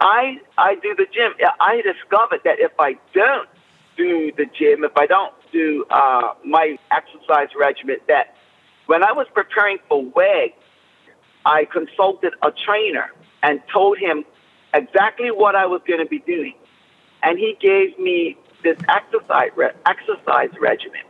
I 0.00 0.40
I 0.58 0.74
do 0.76 0.94
the 0.96 1.06
gym. 1.12 1.32
I 1.60 1.80
discovered 1.82 2.40
that 2.44 2.58
if 2.58 2.72
I 2.78 2.96
don't 3.14 3.48
do 3.96 4.32
the 4.36 4.46
gym, 4.46 4.84
if 4.84 4.96
I 4.96 5.06
don't 5.06 5.32
do 5.52 5.84
uh, 5.90 6.34
my 6.44 6.78
exercise 6.90 7.48
regimen, 7.58 7.96
that 8.08 8.34
when 8.86 9.02
I 9.02 9.12
was 9.12 9.26
preparing 9.32 9.78
for 9.88 10.04
WEG, 10.04 10.54
I 11.44 11.66
consulted 11.66 12.34
a 12.42 12.50
trainer 12.50 13.10
and 13.42 13.60
told 13.72 13.98
him 13.98 14.24
exactly 14.74 15.30
what 15.30 15.54
I 15.54 15.66
was 15.66 15.80
going 15.86 16.00
to 16.00 16.06
be 16.06 16.20
doing, 16.20 16.54
and 17.22 17.38
he 17.38 17.56
gave 17.60 17.98
me 17.98 18.36
this 18.62 18.78
exercise 18.88 19.50
re- 19.56 19.72
exercise 19.86 20.50
regimen. 20.60 21.00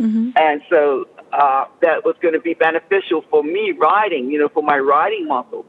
Mm-hmm. 0.00 0.30
And 0.36 0.62
so 0.68 1.08
uh, 1.32 1.64
that 1.82 2.04
was 2.04 2.16
going 2.20 2.34
to 2.34 2.40
be 2.40 2.54
beneficial 2.54 3.24
for 3.30 3.42
me 3.42 3.72
riding, 3.72 4.30
you 4.30 4.38
know, 4.38 4.48
for 4.48 4.62
my 4.62 4.78
riding 4.78 5.26
muscles. 5.26 5.66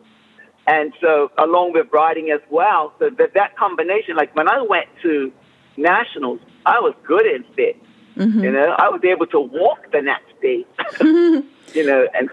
And 0.66 0.94
so 1.00 1.32
along 1.38 1.74
with 1.74 1.88
riding 1.94 2.30
as 2.32 2.42
well, 2.50 2.94
so 3.00 3.10
that 3.18 3.34
that 3.36 3.56
combination, 3.58 4.18
like 4.18 4.36
when 4.36 4.50
I 4.50 4.62
went 4.62 4.88
to 5.04 5.32
nationals, 5.78 6.42
I 6.66 6.80
was 6.80 6.94
good 7.06 7.26
and 7.26 7.46
fit. 7.56 7.82
Mm-hmm. 8.18 8.44
You 8.44 8.52
know, 8.52 8.76
I 8.78 8.90
was 8.90 9.02
able 9.06 9.28
to 9.28 9.40
walk 9.40 9.92
the 9.92 10.02
next 10.02 10.34
day. 10.42 10.66
you 11.74 11.86
know, 11.86 12.08
and 12.13 12.30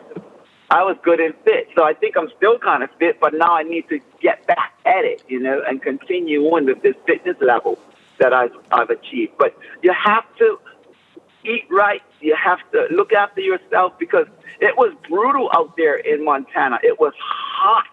I 0.70 0.82
was 0.82 0.96
good 1.02 1.20
and 1.20 1.34
fit. 1.44 1.68
So 1.76 1.84
I 1.84 1.94
think 1.94 2.16
I'm 2.16 2.28
still 2.36 2.58
kind 2.58 2.82
of 2.82 2.90
fit, 2.98 3.20
but 3.20 3.34
now 3.34 3.54
I 3.54 3.62
need 3.62 3.88
to 3.90 4.00
get 4.20 4.46
back 4.46 4.72
at 4.84 5.04
it, 5.04 5.22
you 5.28 5.38
know, 5.38 5.62
and 5.66 5.80
continue 5.80 6.42
on 6.46 6.66
with 6.66 6.82
this 6.82 6.96
fitness 7.06 7.36
level 7.40 7.78
that 8.18 8.32
I've, 8.32 8.52
I've 8.72 8.90
achieved. 8.90 9.32
But 9.38 9.56
you 9.82 9.92
have 9.92 10.24
to 10.38 10.58
eat 11.44 11.64
right. 11.70 12.02
You 12.20 12.36
have 12.42 12.58
to 12.72 12.86
look 12.90 13.12
after 13.12 13.40
yourself 13.40 13.98
because 13.98 14.26
it 14.60 14.76
was 14.76 14.94
brutal 15.08 15.50
out 15.54 15.76
there 15.76 15.96
in 15.96 16.24
Montana. 16.24 16.78
It 16.82 16.98
was 16.98 17.12
hot, 17.18 17.86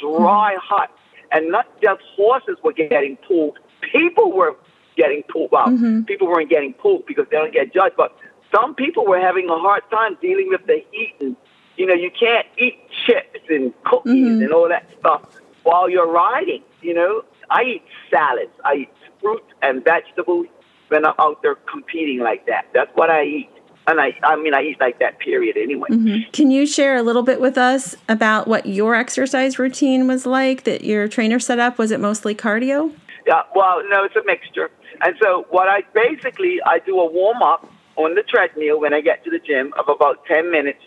dry, 0.00 0.54
mm-hmm. 0.54 0.60
hot. 0.60 0.90
And 1.32 1.50
not 1.50 1.66
just 1.82 2.00
horses 2.14 2.56
were 2.62 2.72
getting 2.72 3.16
pulled, 3.16 3.58
people 3.80 4.32
were 4.32 4.56
getting 4.96 5.22
pulled. 5.24 5.50
Well, 5.52 5.66
mm-hmm. 5.66 6.02
people 6.02 6.28
weren't 6.28 6.50
getting 6.50 6.72
pulled 6.72 7.06
because 7.06 7.26
they 7.30 7.36
don't 7.36 7.52
get 7.52 7.72
judged, 7.72 7.96
but 7.96 8.16
some 8.54 8.74
people 8.74 9.06
were 9.06 9.20
having 9.20 9.48
a 9.48 9.58
hard 9.58 9.82
time 9.90 10.16
dealing 10.20 10.48
with 10.48 10.66
the 10.66 10.84
heat. 10.90 11.14
And, 11.20 11.36
you 11.76 11.86
know, 11.86 11.94
you 11.94 12.10
can't 12.10 12.46
eat 12.58 12.78
chips 13.06 13.40
and 13.48 13.72
cookies 13.84 14.14
mm-hmm. 14.14 14.42
and 14.42 14.52
all 14.52 14.68
that 14.68 14.88
stuff 14.98 15.22
while 15.62 15.90
you're 15.90 16.10
riding. 16.10 16.62
You 16.80 16.94
know, 16.94 17.24
I 17.50 17.62
eat 17.62 17.82
salads, 18.10 18.52
I 18.64 18.74
eat 18.74 18.90
fruit 19.20 19.44
and 19.62 19.84
vegetables 19.84 20.46
when 20.88 21.04
I'm 21.04 21.14
out 21.18 21.42
there 21.42 21.56
competing 21.70 22.20
like 22.20 22.46
that. 22.46 22.66
That's 22.74 22.90
what 22.94 23.10
I 23.10 23.24
eat. 23.24 23.50
And 23.88 24.00
I, 24.00 24.18
I 24.24 24.34
mean, 24.36 24.52
I 24.52 24.62
eat 24.62 24.80
like 24.80 24.98
that, 24.98 25.20
period, 25.20 25.56
anyway. 25.56 25.88
Mm-hmm. 25.90 26.30
Can 26.32 26.50
you 26.50 26.66
share 26.66 26.96
a 26.96 27.02
little 27.02 27.22
bit 27.22 27.40
with 27.40 27.56
us 27.56 27.94
about 28.08 28.48
what 28.48 28.66
your 28.66 28.96
exercise 28.96 29.60
routine 29.60 30.08
was 30.08 30.26
like 30.26 30.64
that 30.64 30.82
your 30.82 31.06
trainer 31.06 31.38
set 31.38 31.60
up? 31.60 31.78
Was 31.78 31.92
it 31.92 32.00
mostly 32.00 32.34
cardio? 32.34 32.92
Yeah, 33.26 33.42
well, 33.54 33.82
no, 33.88 34.04
it's 34.04 34.16
a 34.16 34.24
mixture. 34.24 34.70
And 35.02 35.14
so, 35.22 35.46
what 35.50 35.68
I 35.68 35.82
basically, 35.94 36.58
I 36.66 36.80
do 36.80 36.98
a 36.98 37.10
warm 37.10 37.42
up 37.42 37.68
on 37.96 38.14
the 38.14 38.22
treadmill 38.22 38.80
when 38.80 38.92
I 38.92 39.00
get 39.00 39.22
to 39.24 39.30
the 39.30 39.38
gym 39.38 39.72
of 39.78 39.88
about 39.88 40.24
10 40.26 40.50
minutes, 40.50 40.80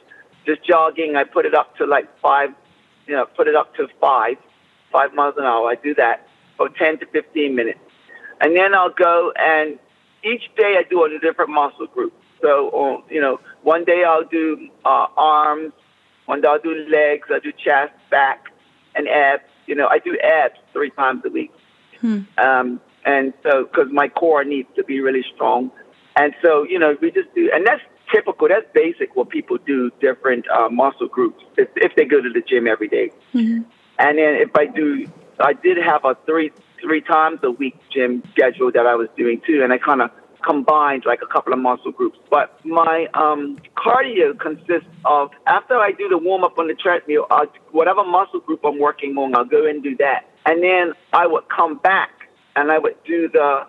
just 0.46 0.66
jogging. 0.66 1.16
I 1.16 1.24
put 1.24 1.46
it 1.46 1.54
up 1.54 1.76
to 1.78 1.86
like 1.86 2.08
five, 2.20 2.50
you 3.08 3.16
know, 3.16 3.26
put 3.26 3.48
it 3.48 3.56
up 3.56 3.76
to 3.76 3.88
five, 4.02 4.36
five 4.92 5.14
miles 5.14 5.36
an 5.38 5.46
hour. 5.46 5.70
I 5.70 5.76
do 5.76 5.96
that 5.96 6.28
for 6.58 6.70
10 6.70 7.00
to 7.00 7.06
15 7.08 7.56
minutes. 7.56 7.80
And 8.42 8.56
then 8.56 8.74
I'll 8.74 8.94
go 8.94 9.34
and 9.38 9.80
each 10.24 10.44
day 10.58 10.76
I 10.78 10.84
do 10.90 10.98
on 11.00 11.16
a 11.16 11.20
different 11.20 11.52
muscle 11.52 11.88
group. 11.88 12.14
So, 12.42 12.72
um, 12.72 13.04
you 13.10 13.22
know, 13.22 13.40
one 13.64 13.84
day 13.86 14.04
I'll 14.08 14.26
do 14.26 14.70
uh, 14.86 15.08
arms, 15.18 15.74
one 16.26 16.42
day 16.42 16.48
I'll 16.48 16.62
do 16.62 16.74
legs, 16.90 17.28
I 17.32 17.40
do 17.40 17.52
chest, 17.52 17.94
back, 18.10 18.46
and 18.96 19.08
abs. 19.08 19.44
You 19.68 19.76
know, 19.76 19.88
I 19.88 20.00
do 20.00 20.18
abs 20.24 20.56
three 20.74 20.90
times 20.92 21.24
a 21.26 21.30
week. 21.30 21.52
Hmm. 22.02 22.22
Um, 22.38 22.82
and 23.06 23.34
so, 23.44 23.66
because 23.66 23.92
my 23.92 24.08
core 24.08 24.44
needs 24.44 24.70
to 24.76 24.84
be 24.84 25.00
really 25.02 25.24
strong. 25.34 25.72
And 26.16 26.34
so, 26.44 26.64
you 26.64 26.80
know, 26.80 26.96
we 27.02 27.12
just 27.12 27.34
do, 27.34 27.50
and 27.54 27.66
that's 27.66 27.82
typical, 28.14 28.48
that's 28.48 28.66
basic 28.74 29.16
what 29.16 29.30
people 29.30 29.58
do, 29.66 29.92
different 30.02 30.50
uh, 30.50 30.70
muscle 30.70 31.08
groups, 31.08 31.44
if, 31.58 31.70
if, 31.76 31.96
they 31.96 32.06
go 32.06 32.22
to 32.22 32.30
the 32.30 32.42
gym 32.42 32.68
every 32.68 32.88
day. 32.88 33.12
Mm-hmm. 33.34 33.62
And 34.00 34.18
then 34.18 34.36
if 34.36 34.50
I 34.56 34.66
do, 34.66 35.08
I 35.40 35.54
did 35.54 35.78
have 35.78 36.04
a 36.04 36.18
three 36.26 36.52
three 36.82 37.02
times 37.02 37.40
a 37.44 37.52
week 37.52 37.76
gym 37.94 38.24
schedule 38.32 38.72
that 38.72 38.86
I 38.86 38.96
was 38.96 39.08
doing 39.18 39.42
too, 39.46 39.62
and 39.64 39.72
I 39.74 39.78
kind 39.78 40.02
of 40.02 40.12
combined 40.46 41.04
like 41.06 41.20
a 41.22 41.28
couple 41.28 41.54
of 41.54 41.60
muscle 41.60 41.92
groups. 41.92 42.18
But 42.30 42.64
my 42.66 43.08
um, 43.14 43.58
cardio 43.78 44.40
consists 44.40 44.90
of 45.06 45.30
after 45.48 45.76
I 45.76 45.92
do 45.92 46.08
the 46.08 46.18
warm 46.18 46.44
up 46.44 46.58
on 46.58 46.68
the 46.68 46.76
treadmill, 46.76 47.28
I'll, 47.30 47.52
whatever 47.72 48.04
muscle 48.04 48.40
group 48.40 48.62
I'm 48.64 48.80
working 48.80 49.16
on, 49.18 49.36
I'll 49.36 49.46
go 49.46 49.66
and 49.66 49.84
do 49.84 49.96
that, 49.98 50.26
and 50.46 50.64
then 50.64 50.94
I 51.14 51.28
would 51.28 51.44
come 51.50 51.78
back 51.78 52.12
and 52.56 52.72
I 52.72 52.80
would 52.80 52.96
do 53.06 53.30
the 53.30 53.68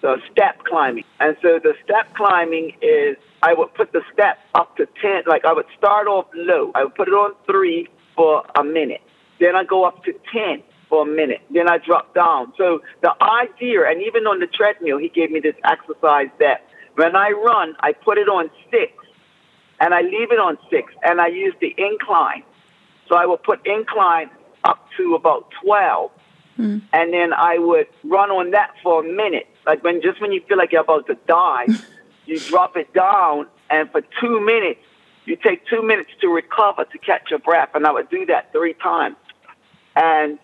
the 0.00 0.16
step 0.30 0.62
climbing. 0.64 1.04
And 1.18 1.36
so 1.42 1.58
the 1.60 1.74
step 1.82 2.14
climbing 2.14 2.72
is 2.80 3.16
I 3.42 3.52
would 3.54 3.74
put 3.74 3.92
the 3.92 4.02
step 4.12 4.38
up 4.54 4.76
to 4.76 4.86
ten. 5.02 5.22
Like 5.26 5.44
I 5.44 5.52
would 5.52 5.66
start 5.76 6.06
off 6.06 6.26
low. 6.34 6.70
I 6.74 6.84
would 6.84 6.94
put 6.94 7.08
it 7.08 7.14
on 7.14 7.34
three 7.46 7.88
for 8.14 8.44
a 8.54 8.62
minute. 8.62 9.00
Then 9.40 9.56
I 9.56 9.64
go 9.64 9.84
up 9.84 10.04
to 10.04 10.12
ten 10.32 10.62
for 10.88 11.02
a 11.02 11.10
minute. 11.10 11.40
Then 11.50 11.68
I 11.68 11.78
drop 11.78 12.14
down. 12.14 12.52
So 12.56 12.80
the 13.02 13.12
idea, 13.22 13.88
and 13.88 14.02
even 14.02 14.26
on 14.26 14.40
the 14.40 14.46
treadmill, 14.46 14.98
he 14.98 15.08
gave 15.08 15.30
me 15.30 15.40
this 15.40 15.54
exercise 15.64 16.28
that 16.38 16.66
when 16.94 17.14
I 17.14 17.30
run, 17.30 17.76
I 17.80 17.92
put 17.92 18.18
it 18.18 18.28
on 18.28 18.50
six 18.70 18.92
and 19.80 19.94
I 19.94 20.00
leave 20.00 20.32
it 20.32 20.38
on 20.38 20.58
six 20.70 20.92
and 21.02 21.20
I 21.20 21.28
use 21.28 21.54
the 21.60 21.74
incline. 21.76 22.42
So 23.08 23.16
I 23.16 23.26
will 23.26 23.38
put 23.38 23.66
incline 23.66 24.30
up 24.64 24.84
to 24.96 25.14
about 25.14 25.48
12 25.64 26.10
hmm. 26.56 26.78
and 26.92 27.12
then 27.12 27.32
I 27.32 27.58
would 27.58 27.86
run 28.04 28.30
on 28.30 28.50
that 28.50 28.74
for 28.82 29.04
a 29.04 29.08
minute. 29.08 29.46
Like 29.66 29.84
when 29.84 30.02
just 30.02 30.20
when 30.20 30.32
you 30.32 30.42
feel 30.48 30.58
like 30.58 30.72
you're 30.72 30.82
about 30.82 31.06
to 31.06 31.16
die, 31.26 31.66
you 32.26 32.38
drop 32.38 32.76
it 32.76 32.92
down, 32.92 33.46
and 33.70 33.90
for 33.90 34.02
two 34.20 34.40
minutes, 34.40 34.80
you 35.24 35.36
take 35.36 35.66
two 35.66 35.82
minutes 35.82 36.10
to 36.20 36.28
recover 36.28 36.84
to 36.84 36.98
catch 36.98 37.30
your 37.30 37.38
breath, 37.38 37.70
and 37.74 37.86
I 37.86 37.92
would 37.92 38.08
do 38.10 38.24
that 38.26 38.50
three 38.52 38.74
times. 38.74 39.16
And 39.94 40.38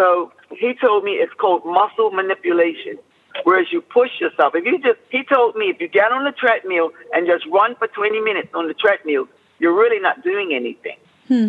so 0.00 0.32
he 0.50 0.72
told 0.80 1.04
me 1.04 1.12
it's 1.12 1.32
called 1.34 1.62
muscle 1.66 2.10
manipulation. 2.10 2.98
Whereas 3.44 3.66
you 3.70 3.80
push 3.80 4.10
yourself. 4.20 4.54
If 4.56 4.64
you 4.64 4.78
just, 4.78 4.98
he 5.10 5.22
told 5.22 5.54
me, 5.54 5.66
if 5.66 5.80
you 5.80 5.88
get 5.88 6.10
on 6.10 6.24
the 6.24 6.32
treadmill 6.32 6.90
and 7.12 7.28
just 7.28 7.46
run 7.46 7.76
for 7.76 7.86
20 7.86 8.20
minutes 8.20 8.48
on 8.54 8.66
the 8.66 8.74
treadmill, 8.74 9.28
you're 9.60 9.74
really 9.74 10.00
not 10.00 10.24
doing 10.24 10.52
anything. 10.52 10.96
Hmm. 11.28 11.48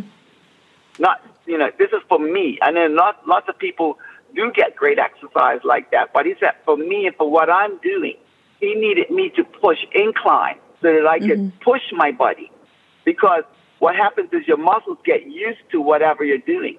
Not, 1.00 1.22
you 1.48 1.58
know, 1.58 1.72
this 1.80 1.90
is 1.92 2.02
for 2.08 2.20
me. 2.20 2.60
I 2.62 2.70
know 2.70 2.88
not, 2.88 3.28
lots 3.28 3.50
of 3.50 3.58
people 3.58 3.98
do 4.36 4.52
get 4.52 4.76
great 4.76 5.00
exercise 5.00 5.62
like 5.64 5.90
that, 5.92 6.14
but 6.14 6.26
he 6.28 6.36
said 6.40 6.54
for 6.66 6.78
me 6.78 7.08
and 7.08 7.16
for 7.16 7.30
what 7.30 7.50
I'm 7.50 7.80
doing, 7.80 8.16
he 8.60 8.76
needed 8.76 9.10
me 9.10 9.32
to 9.36 9.44
push 9.44 9.80
incline 9.94 10.60
so 10.82 10.94
that 10.94 11.08
I 11.08 11.20
could 11.20 11.40
mm-hmm. 11.40 11.64
push 11.64 11.82
my 11.94 12.12
body. 12.12 12.52
Because 13.06 13.44
what 13.80 13.96
happens 13.96 14.30
is 14.34 14.48
your 14.48 14.58
muscles 14.58 15.00
get 15.04 15.26
used 15.26 15.62
to 15.72 15.82
whatever 15.82 16.24
you're 16.24 16.38
doing. 16.38 16.78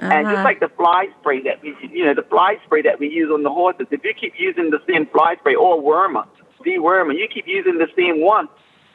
And 0.00 0.26
just 0.26 0.34
Uh-huh. 0.36 0.44
like 0.44 0.60
the 0.60 0.68
fly 0.70 1.08
spray 1.20 1.40
that 1.42 1.62
we, 1.62 1.76
you 1.92 2.04
know, 2.04 2.14
the 2.14 2.22
fly 2.22 2.58
spray 2.64 2.82
that 2.82 2.98
we 2.98 3.08
use 3.08 3.30
on 3.30 3.42
the 3.42 3.50
horses, 3.50 3.86
if 3.90 4.02
you 4.04 4.14
keep 4.14 4.34
using 4.38 4.70
the 4.70 4.80
same 4.88 5.06
fly 5.06 5.36
spray 5.36 5.54
or 5.54 5.80
wormer, 5.82 6.26
dewormer, 6.64 7.14
you 7.16 7.28
keep 7.28 7.46
using 7.46 7.78
the 7.78 7.88
same 7.96 8.20
one, 8.20 8.48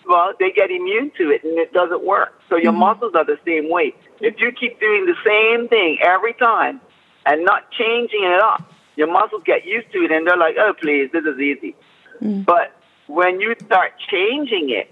well, 0.07 0.33
they 0.39 0.51
get 0.51 0.71
immune 0.71 1.11
to 1.17 1.29
it 1.29 1.43
and 1.43 1.57
it 1.59 1.71
doesn't 1.73 2.03
work. 2.03 2.33
So 2.49 2.55
your 2.55 2.71
muscles 2.71 3.13
are 3.13 3.25
the 3.25 3.37
same 3.45 3.69
way. 3.69 3.93
If 4.21 4.39
you 4.39 4.51
keep 4.51 4.79
doing 4.79 5.05
the 5.05 5.15
same 5.25 5.67
thing 5.67 5.99
every 6.01 6.33
time 6.33 6.81
and 7.25 7.43
not 7.43 7.69
changing 7.71 8.23
it 8.23 8.39
up, 8.41 8.71
your 8.95 9.07
muscles 9.07 9.43
get 9.45 9.65
used 9.65 9.91
to 9.91 10.03
it 10.03 10.11
and 10.11 10.25
they're 10.25 10.37
like, 10.37 10.55
oh, 10.57 10.73
please, 10.73 11.11
this 11.11 11.25
is 11.25 11.39
easy. 11.39 11.75
But 12.21 12.71
when 13.07 13.39
you 13.39 13.53
start 13.65 13.93
changing 14.09 14.69
it 14.71 14.91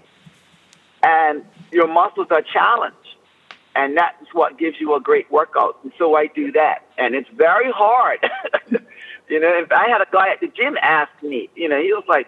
and 1.02 1.44
your 1.72 1.88
muscles 1.88 2.28
are 2.30 2.42
challenged, 2.42 2.96
and 3.76 3.96
that's 3.96 4.32
what 4.32 4.58
gives 4.58 4.80
you 4.80 4.94
a 4.96 5.00
great 5.00 5.30
workout. 5.30 5.78
And 5.82 5.92
so 5.98 6.16
I 6.16 6.26
do 6.28 6.50
that, 6.52 6.86
and 6.96 7.14
it's 7.14 7.28
very 7.30 7.70
hard. 7.70 8.18
you 9.28 9.38
know, 9.38 9.52
if 9.62 9.70
I 9.70 9.88
had 9.88 10.00
a 10.00 10.06
guy 10.10 10.30
at 10.32 10.40
the 10.40 10.48
gym 10.48 10.76
ask 10.80 11.10
me, 11.22 11.50
you 11.54 11.68
know, 11.68 11.80
he 11.80 11.92
was 11.92 12.04
like, 12.08 12.26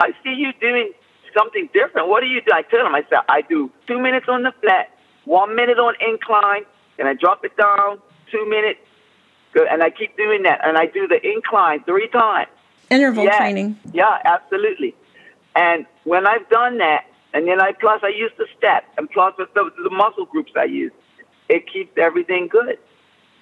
"I 0.00 0.10
see 0.24 0.34
you 0.34 0.52
doing 0.60 0.92
something 1.36 1.68
different. 1.72 2.08
What 2.08 2.20
do 2.20 2.26
you 2.26 2.40
do?" 2.40 2.50
I 2.52 2.62
tell 2.62 2.84
him, 2.84 2.94
I 2.94 3.04
said, 3.08 3.20
"I 3.28 3.42
do 3.42 3.70
two 3.86 3.98
minutes 4.00 4.26
on 4.28 4.42
the 4.42 4.52
flat, 4.60 4.90
one 5.24 5.54
minute 5.54 5.78
on 5.78 5.94
incline, 6.00 6.64
and 6.98 7.06
I 7.06 7.14
drop 7.14 7.44
it 7.44 7.56
down, 7.56 8.00
two 8.32 8.44
minutes, 8.48 8.80
good, 9.52 9.68
and 9.70 9.82
I 9.82 9.90
keep 9.90 10.16
doing 10.16 10.42
that, 10.42 10.60
and 10.66 10.76
I 10.76 10.86
do 10.86 11.06
the 11.06 11.20
incline 11.24 11.84
three 11.84 12.08
times." 12.08 12.50
Interval 12.90 13.24
Yeah. 13.24 13.38
training. 13.38 13.78
Yeah, 13.92 14.18
absolutely. 14.24 14.94
And 15.54 15.86
when 16.04 16.26
I've 16.26 16.48
done 16.48 16.78
that, 16.78 17.04
and 17.32 17.46
then 17.46 17.60
I 17.60 17.72
plus 17.72 18.00
I 18.02 18.08
use 18.08 18.32
the 18.38 18.46
step, 18.56 18.84
and 18.96 19.10
plus 19.10 19.34
with 19.38 19.52
the, 19.54 19.70
the 19.82 19.90
muscle 19.90 20.26
groups 20.26 20.52
I 20.56 20.64
use, 20.64 20.92
it 21.48 21.70
keeps 21.70 21.96
everything 21.96 22.48
good. 22.48 22.78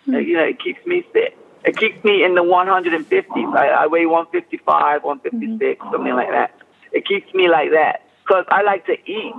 Uh, 0.09 0.19
You 0.19 0.35
know, 0.35 0.45
it 0.45 0.61
keeps 0.63 0.85
me 0.87 1.05
fit. 1.13 1.37
It 1.65 1.77
keeps 1.77 2.03
me 2.05 2.23
in 2.25 2.35
the 2.37 2.45
150s. 2.45 3.57
I, 3.57 3.69
I 3.69 3.87
weigh 3.89 4.07
155, 4.07 5.03
156, 5.03 5.85
something 5.91 6.15
like 6.15 6.31
that. 6.31 6.55
It 6.93 7.07
keeps 7.07 7.33
me 7.35 7.49
like 7.49 7.73
that 7.73 8.06
because 8.27 8.45
I 8.49 8.63
like 8.63 8.87
to 8.87 8.97
eat. 9.11 9.35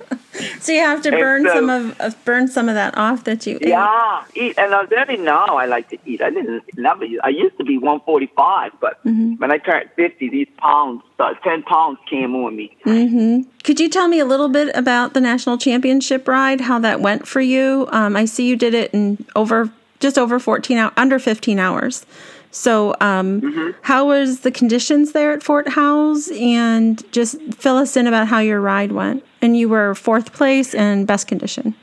So 0.60 0.72
you 0.72 0.80
have 0.80 1.02
to 1.02 1.10
burn 1.10 1.44
so- 1.44 1.54
some 1.54 1.70
of 1.70 2.00
uh, 2.00 2.10
burn 2.24 2.48
some 2.48 2.68
of 2.68 2.74
that 2.74 2.96
off 2.96 3.24
that 3.24 3.46
you 3.46 3.56
ate. 3.60 3.68
yeah, 3.68 4.24
eat. 4.34 4.58
And 4.58 4.72
every 4.92 5.16
now 5.16 5.56
I 5.56 5.66
like 5.66 5.88
to 5.90 5.98
eat. 6.06 6.22
I 6.22 6.30
didn't 6.30 6.62
never. 6.76 7.04
I 7.24 7.28
used 7.28 7.58
to 7.58 7.64
be 7.64 7.76
145, 7.78 8.72
but 8.80 9.00
when 9.04 9.50
I 9.50 9.58
turned 9.58 9.90
50, 9.96 10.28
these 10.28 10.48
pounds, 10.58 11.02
uh, 11.18 11.34
10 11.42 11.62
pounds 11.64 11.98
came 12.08 12.34
on 12.36 12.56
me. 12.56 12.76
Could 13.64 13.80
you 13.80 13.88
tell 13.88 14.08
me 14.08 14.20
a 14.20 14.24
little 14.24 14.48
bit 14.48 14.74
about 14.76 15.14
the 15.14 15.20
national 15.20 15.58
championship 15.58 16.28
ride? 16.28 16.60
How 16.62 16.78
that 16.78 17.00
went 17.00 17.26
for 17.26 17.40
you? 17.40 17.88
Um, 17.90 18.16
I 18.16 18.24
see 18.24 18.46
you 18.46 18.56
did 18.56 18.74
it 18.74 18.92
in 18.92 19.24
over 19.34 19.70
just 20.00 20.16
over 20.16 20.38
fourteen 20.38 20.78
hours, 20.78 20.92
under 20.96 21.18
fifteen 21.18 21.58
hours. 21.58 22.06
So, 22.50 22.94
um, 23.00 23.40
Mm-hmm. 23.40 23.70
how 23.82 24.06
was 24.06 24.40
the 24.40 24.50
conditions 24.50 25.12
there 25.12 25.32
at 25.32 25.42
Fort 25.42 25.68
Howes? 25.68 26.28
And 26.32 27.02
just 27.12 27.40
fill 27.54 27.76
us 27.76 27.96
in 27.96 28.06
about 28.06 28.26
how 28.28 28.38
your 28.38 28.60
ride 28.60 28.92
went. 28.92 29.24
And 29.42 29.56
you 29.56 29.68
were 29.68 29.94
fourth 29.94 30.32
place 30.32 30.74
and 30.74 31.06
best 31.06 31.26
condition 31.28 31.74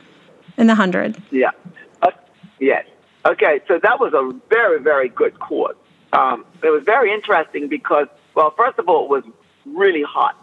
in 0.57 0.67
the 0.67 0.75
hundred. 0.75 1.21
Yeah. 1.31 1.51
Uh, 2.01 2.11
yes. 2.59 2.85
Okay, 3.25 3.61
so 3.67 3.79
that 3.81 3.99
was 3.99 4.13
a 4.13 4.31
very, 4.49 4.79
very 4.81 5.09
good 5.09 5.39
course. 5.39 5.77
Um, 6.13 6.45
it 6.63 6.69
was 6.69 6.83
very 6.83 7.11
interesting 7.13 7.67
because, 7.67 8.07
well, 8.35 8.53
first 8.57 8.77
of 8.79 8.87
all, 8.87 9.05
it 9.05 9.09
was 9.09 9.23
really 9.65 10.03
hot. 10.03 10.35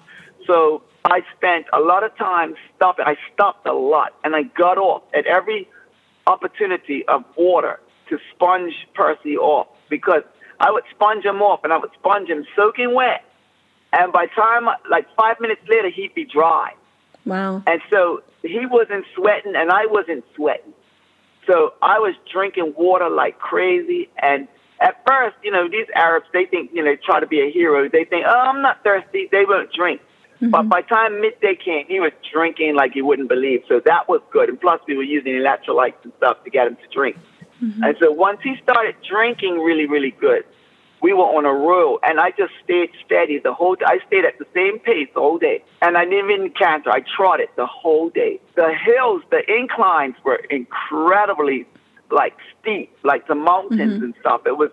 So 0.47 0.83
I 1.05 1.23
spent 1.37 1.67
a 1.73 1.81
lot 1.81 2.03
of 2.05 2.17
time 2.17 2.55
stopping. 2.75 3.05
I 3.07 3.17
stopped 3.33 3.67
a 3.67 3.73
lot, 3.73 4.15
and 4.25 4.35
I 4.35 4.43
got 4.43 4.79
off 4.79 5.03
at 5.15 5.27
every 5.27 5.69
opportunity 6.27 7.05
of 7.07 7.25
water 7.37 7.81
to 8.09 8.19
sponge 8.35 8.75
Percy 8.95 9.37
off 9.37 9.69
because 9.93 10.23
I 10.59 10.71
would 10.71 10.85
sponge 10.91 11.25
him 11.25 11.43
off, 11.43 11.61
and 11.65 11.73
I 11.73 11.79
would 11.79 11.93
sponge 12.01 12.29
him 12.29 12.47
soaking 12.57 12.95
wet. 12.95 13.23
And 13.93 14.13
by 14.13 14.27
time, 14.27 14.67
like 14.91 15.07
five 15.15 15.37
minutes 15.39 15.61
later, 15.69 15.91
he'd 15.91 16.15
be 16.15 16.25
dry. 16.25 16.73
Wow. 17.27 17.63
And 17.67 17.81
so 17.91 18.23
he 18.43 18.65
wasn't 18.67 19.05
sweating 19.15 19.55
and 19.55 19.71
I 19.71 19.87
wasn't 19.87 20.25
sweating. 20.35 20.73
So 21.47 21.75
I 21.83 21.99
was 21.99 22.15
drinking 22.33 22.75
water 22.77 23.11
like 23.11 23.39
crazy. 23.39 24.09
And 24.21 24.49
at 24.81 25.03
first, 25.07 25.37
you 25.43 25.51
know, 25.51 25.69
these 25.69 25.87
Arabs, 25.95 26.27
they 26.33 26.47
think, 26.47 26.71
you 26.73 26.83
know, 26.83 26.97
try 27.05 27.21
to 27.21 27.27
be 27.27 27.41
a 27.41 27.51
hero. 27.51 27.89
They 27.89 28.05
think, 28.05 28.25
oh, 28.27 28.31
I'm 28.49 28.63
not 28.63 28.83
thirsty. 28.83 29.29
They 29.31 29.45
won't 29.47 29.73
drink. 29.73 30.01
Mm-hmm. 30.37 30.51
But 30.51 30.69
by 30.69 30.81
the 30.81 30.89
time 30.89 31.21
midday 31.21 31.55
came, 31.55 31.87
he 31.87 32.01
was 32.01 32.13
drinking 32.33 32.75
like 32.75 32.97
you 32.97 33.05
wouldn't 33.05 33.29
believe. 33.29 33.63
So 33.69 33.81
that 33.85 34.09
was 34.09 34.23
good. 34.33 34.49
And 34.49 34.61
plus, 34.61 34.81
we 34.89 34.97
were 34.97 35.03
using 35.03 35.35
electrolytes 35.35 36.03
and 36.03 36.13
stuff 36.17 36.43
to 36.45 36.51
get 36.51 36.67
him 36.67 36.77
to 36.77 36.89
drink. 36.93 37.17
Mm-hmm. 37.62 37.85
And 37.85 37.96
so 38.01 38.11
once 38.11 38.40
he 38.42 38.57
started 38.62 38.96
drinking 39.09 39.61
really, 39.61 39.87
really 39.87 40.11
good, 40.11 40.44
we 41.03 41.12
were 41.12 41.25
on 41.25 41.44
a 41.44 41.53
roll, 41.53 41.98
and 42.05 42.20
I 42.20 42.31
just 42.31 42.53
stayed 42.62 42.90
steady 43.05 43.38
the 43.38 43.53
whole. 43.53 43.77
I 43.85 43.98
stayed 44.07 44.25
at 44.25 44.38
the 44.38 44.46
same 44.55 44.79
pace 44.79 45.09
the 45.14 45.20
whole 45.20 45.38
day, 45.38 45.64
and 45.83 45.98
I 45.98 46.05
didn't 46.05 46.31
even 46.31 46.51
canter. 46.51 46.90
I 46.90 47.01
trotted 47.01 47.48
the 47.57 47.66
whole 47.66 48.09
day. 48.11 48.40
The 48.55 48.72
hills, 48.72 49.22
the 49.31 49.42
inclines 49.53 50.14
were 50.25 50.37
incredibly 50.48 51.66
like 52.11 52.37
steep, 52.61 52.96
like 53.03 53.27
the 53.27 53.35
mountains 53.35 53.94
mm-hmm. 53.94 54.05
and 54.05 54.14
stuff. 54.20 54.42
It 54.46 54.57
was, 54.57 54.70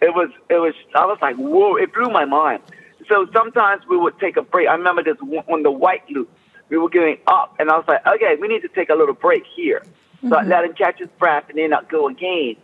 it 0.00 0.14
was, 0.14 0.30
it 0.48 0.58
was. 0.58 0.74
I 0.94 1.04
was 1.04 1.18
like, 1.20 1.36
whoa! 1.36 1.74
It 1.74 1.92
blew 1.92 2.10
my 2.10 2.24
mind. 2.24 2.62
So 3.08 3.26
sometimes 3.32 3.82
we 3.88 3.96
would 3.96 4.18
take 4.20 4.36
a 4.36 4.42
break. 4.42 4.68
I 4.68 4.74
remember 4.74 5.02
this 5.02 5.16
one- 5.20 5.44
on 5.48 5.64
the 5.64 5.70
white 5.72 6.08
loop. 6.10 6.30
We 6.68 6.78
were 6.78 6.90
going 6.90 7.18
up, 7.26 7.56
and 7.58 7.70
I 7.70 7.76
was 7.76 7.84
like, 7.88 8.06
okay, 8.06 8.36
we 8.40 8.46
need 8.46 8.62
to 8.62 8.68
take 8.68 8.88
a 8.88 8.94
little 8.94 9.14
break 9.14 9.42
here. 9.56 9.82
So 10.28 10.36
I 10.36 10.42
let 10.42 10.64
him 10.64 10.74
catch 10.74 10.98
his 10.98 11.08
breath, 11.18 11.44
and 11.48 11.58
then 11.58 11.72
I'd 11.72 11.88
go 11.88 12.08
again. 12.08 12.56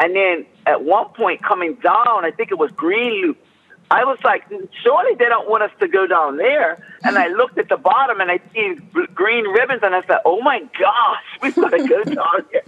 And 0.00 0.14
then 0.16 0.46
at 0.66 0.84
one 0.84 1.08
point 1.10 1.42
coming 1.42 1.74
down, 1.74 2.24
I 2.24 2.30
think 2.30 2.50
it 2.50 2.58
was 2.58 2.70
Green 2.72 3.22
Loop. 3.22 3.38
I 3.92 4.04
was 4.04 4.18
like, 4.24 4.44
surely 4.82 5.14
they 5.16 5.26
don't 5.26 5.50
want 5.50 5.64
us 5.64 5.70
to 5.80 5.86
go 5.86 6.06
down 6.06 6.38
there. 6.38 6.82
And 7.04 7.18
I 7.18 7.28
looked 7.28 7.58
at 7.58 7.68
the 7.68 7.76
bottom 7.76 8.20
and 8.20 8.30
I 8.30 8.40
see 8.54 8.74
green 9.14 9.44
ribbons 9.44 9.80
and 9.82 9.94
I 9.94 10.00
said, 10.06 10.20
oh 10.24 10.40
my 10.40 10.60
gosh, 10.80 11.24
we've 11.42 11.54
got 11.54 11.70
to 11.70 11.86
go 11.86 12.02
down 12.14 12.46
here. 12.50 12.62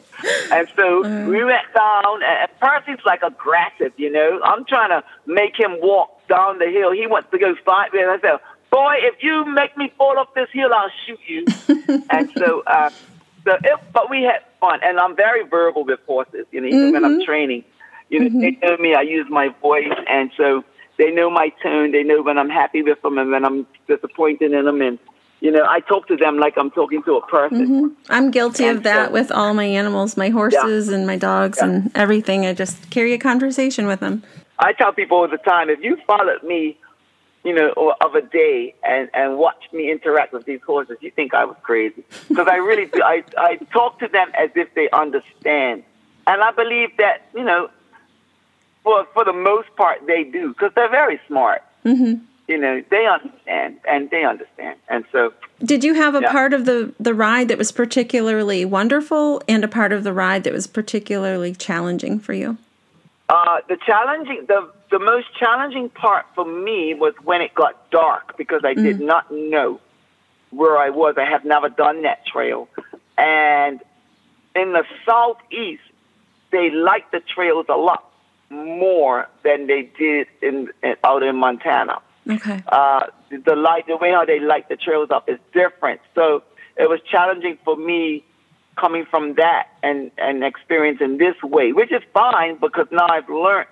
And 0.53 0.69
so 0.77 1.01
we 1.27 1.43
went 1.43 1.65
down 1.75 2.23
and 2.23 2.51
Percy's 2.61 3.03
like 3.07 3.23
aggressive, 3.23 3.93
you 3.97 4.13
know. 4.13 4.41
I'm 4.45 4.67
trying 4.67 4.91
to 4.91 5.03
make 5.25 5.59
him 5.59 5.79
walk 5.81 6.29
down 6.29 6.59
the 6.59 6.69
hill. 6.69 6.93
He 6.93 7.07
wants 7.07 7.31
to 7.31 7.39
go 7.39 7.55
fight 7.65 7.95
me. 7.95 8.03
And 8.03 8.11
I 8.11 8.21
said, 8.21 8.41
boy, 8.71 8.95
if 8.99 9.23
you 9.23 9.47
make 9.47 9.77
me 9.79 9.91
fall 9.97 10.19
off 10.19 10.35
this 10.35 10.49
hill, 10.53 10.75
I'll 10.75 10.91
shoot 11.07 11.21
you. 11.27 11.47
and 12.11 12.31
so, 12.37 12.63
uh, 12.67 12.91
so 13.45 13.53
it, 13.63 13.81
but 13.93 14.11
we 14.11 14.23
had 14.23 14.43
fun, 14.61 14.81
and 14.83 14.99
I'm 14.99 15.15
very 15.15 15.47
verbal 15.47 15.85
with 15.85 16.01
horses. 16.07 16.47
You 16.51 16.61
know, 16.61 16.69
even 16.69 16.93
when 16.93 17.05
I'm 17.05 17.19
mm-hmm. 17.19 17.25
training, 17.25 17.65
you 18.09 18.21
know, 18.21 18.41
they 18.41 18.53
mm-hmm. 18.53 18.67
know 18.67 18.77
me. 18.79 18.95
I 18.95 19.03
use 19.03 19.27
my 19.31 19.49
voice, 19.61 19.93
and 20.09 20.31
so 20.37 20.65
they 20.99 21.11
know 21.11 21.31
my 21.31 21.51
tone. 21.63 21.93
They 21.93 22.03
know 22.03 22.23
when 22.23 22.39
I'm 22.39 22.51
happy 22.51 22.83
with 22.83 23.01
them 23.03 23.19
and 23.19 23.31
when 23.31 23.45
I'm 23.45 23.67
disappointed 23.87 24.53
in 24.53 24.65
them, 24.65 24.81
and 24.81 24.99
you 25.41 25.51
know, 25.51 25.67
I 25.69 25.81
talk 25.81 26.09
to 26.09 26.17
them 26.17 26.39
like 26.39 26.55
I'm 26.57 26.71
talking 26.71 27.03
to 27.03 27.17
a 27.17 27.27
person. 27.27 27.67
Mm-hmm. 27.67 27.87
I'm 28.09 28.31
guilty 28.31 28.67
of 28.67 28.83
that 28.85 29.09
so- 29.09 29.13
with 29.13 29.31
all 29.31 29.53
my 29.53 29.65
animals, 29.65 30.17
my 30.17 30.31
horses 30.31 30.89
and 30.89 31.07
my 31.07 31.17
dogs 31.17 31.59
and 31.59 31.91
everything. 31.95 32.47
I 32.47 32.55
just 32.55 32.91
carry 32.91 33.13
a 33.13 33.19
conversation 33.19 33.87
with 33.87 34.01
them. 34.01 34.23
I 34.59 34.73
tell 34.73 34.93
people 34.93 35.19
all 35.19 35.29
the 35.29 35.37
time, 35.39 35.69
if 35.69 35.81
you 35.83 35.99
followed 36.07 36.43
me, 36.45 36.79
you 37.45 37.53
know, 37.55 37.69
or 37.71 37.95
of 38.03 38.15
a 38.15 38.23
day 38.23 38.75
and 38.83 39.09
and 39.15 39.39
watched 39.39 39.73
me 39.73 39.91
interact 39.91 40.33
with 40.33 40.45
these 40.47 40.61
horses, 40.67 40.97
you 41.01 41.11
think 41.11 41.35
I 41.35 41.45
was 41.45 41.57
crazy 41.63 42.03
because 42.29 42.49
I 42.49 42.57
really 42.57 42.87
do. 42.87 43.03
I 43.03 43.23
I 43.37 43.57
talk 43.73 43.99
to 44.01 44.09
them 44.09 44.31
as 44.39 44.51
if 44.55 44.73
they 44.75 44.89
understand, 44.91 45.85
and 46.27 46.43
I 46.43 46.51
believe 46.53 46.97
that 46.99 47.27
you 47.35 47.45
know, 47.45 47.71
for 48.83 49.07
for 49.15 49.25
the 49.25 49.33
most 49.33 49.69
part 49.77 50.07
they 50.07 50.25
do 50.25 50.49
because 50.49 50.73
they're 50.75 50.91
very 50.91 51.21
smart. 51.27 51.63
Mm-hmm. 51.85 52.25
you 52.49 52.57
know, 52.59 52.83
they 52.91 53.07
understand 53.07 53.77
and 53.87 54.09
they 54.11 54.25
understand. 54.25 54.79
And 54.89 55.05
so 55.13 55.35
Did 55.63 55.85
you 55.85 55.93
have 55.95 56.15
a 56.15 56.21
Yeah. 56.23 56.33
part 56.33 56.55
of 56.55 56.65
the 56.65 56.95
the 56.99 57.13
ride 57.13 57.49
that 57.49 57.59
was 57.59 57.73
particularly 57.73 58.65
wonderful 58.65 59.43
and 59.47 59.63
a 59.65 59.69
part 59.69 59.93
of 59.93 60.03
the 60.03 60.13
ride 60.15 60.45
that 60.45 60.53
was 60.55 60.67
particularly 60.67 61.55
challenging 61.55 62.19
for 62.19 62.33
you? 62.33 62.57
Uh, 63.29 63.61
the 63.69 63.77
challenging, 63.87 64.45
the 64.49 64.69
the 64.95 65.01
most 65.01 65.27
challenging 65.37 65.89
part 65.89 66.25
for 66.37 66.45
me 66.45 66.95
was 66.95 67.15
when 67.25 67.41
it 67.43 67.53
got 67.53 67.91
dark 67.91 68.37
because 68.39 68.63
I 68.65 68.75
did 68.75 69.01
not 69.01 69.29
know 69.29 69.81
where 70.51 70.79
I 70.79 70.91
was. 70.91 71.17
I 71.19 71.25
have 71.29 71.45
never 71.45 71.69
done 71.69 72.03
that 72.03 72.25
trail, 72.25 72.69
and 73.19 73.81
in 74.55 74.73
the 74.73 74.85
southeast, 75.05 75.83
they 76.53 76.71
like 76.71 77.11
the 77.11 77.19
trails 77.19 77.67
a 77.69 77.77
lot 77.77 78.09
more 78.51 79.27
than 79.43 79.67
they 79.67 79.91
did 79.99 80.29
in, 80.41 80.69
in 80.85 80.95
out 81.03 81.25
in 81.25 81.35
Montana 81.35 81.99
Okay. 82.31 82.63
uh, 82.69 83.07
the 83.31 83.57
light, 83.57 83.87
the 83.89 83.97
way 83.97 84.13
how 84.13 84.25
they 84.25 84.39
light 84.39 84.69
the 84.69 84.77
trails 84.77 85.11
up 85.11 85.29
is 85.29 85.39
different. 85.53 86.01
So 86.15 86.45
it 86.77 86.89
was 86.89 87.01
challenging 87.11 87.59
for 87.65 87.77
me 87.77 88.25
coming 88.77 89.07
from 89.11 89.35
that 89.35 89.69
and 89.83 90.11
and 90.19 90.45
experiencing 90.45 91.19
this 91.19 91.41
way, 91.43 91.73
which 91.73 91.93
is 91.93 92.03
fine 92.13 92.59
because 92.61 92.87
now 92.91 93.07
I've 93.09 93.29
learned 93.29 93.69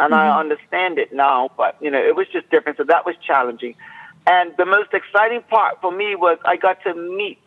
and 0.00 0.14
I 0.14 0.28
mm-hmm. 0.28 0.38
understand 0.38 0.98
it 0.98 1.12
now. 1.12 1.50
But 1.56 1.76
you 1.80 1.90
know, 1.90 2.00
it 2.00 2.16
was 2.16 2.26
just 2.32 2.50
different. 2.50 2.78
So 2.78 2.84
that 2.84 3.04
was 3.04 3.14
challenging. 3.24 3.74
And 4.26 4.54
the 4.56 4.66
most 4.66 4.92
exciting 4.92 5.42
part 5.42 5.80
for 5.80 5.92
me 5.92 6.14
was 6.14 6.38
I 6.44 6.56
got 6.56 6.82
to 6.84 6.94
meet 6.94 7.38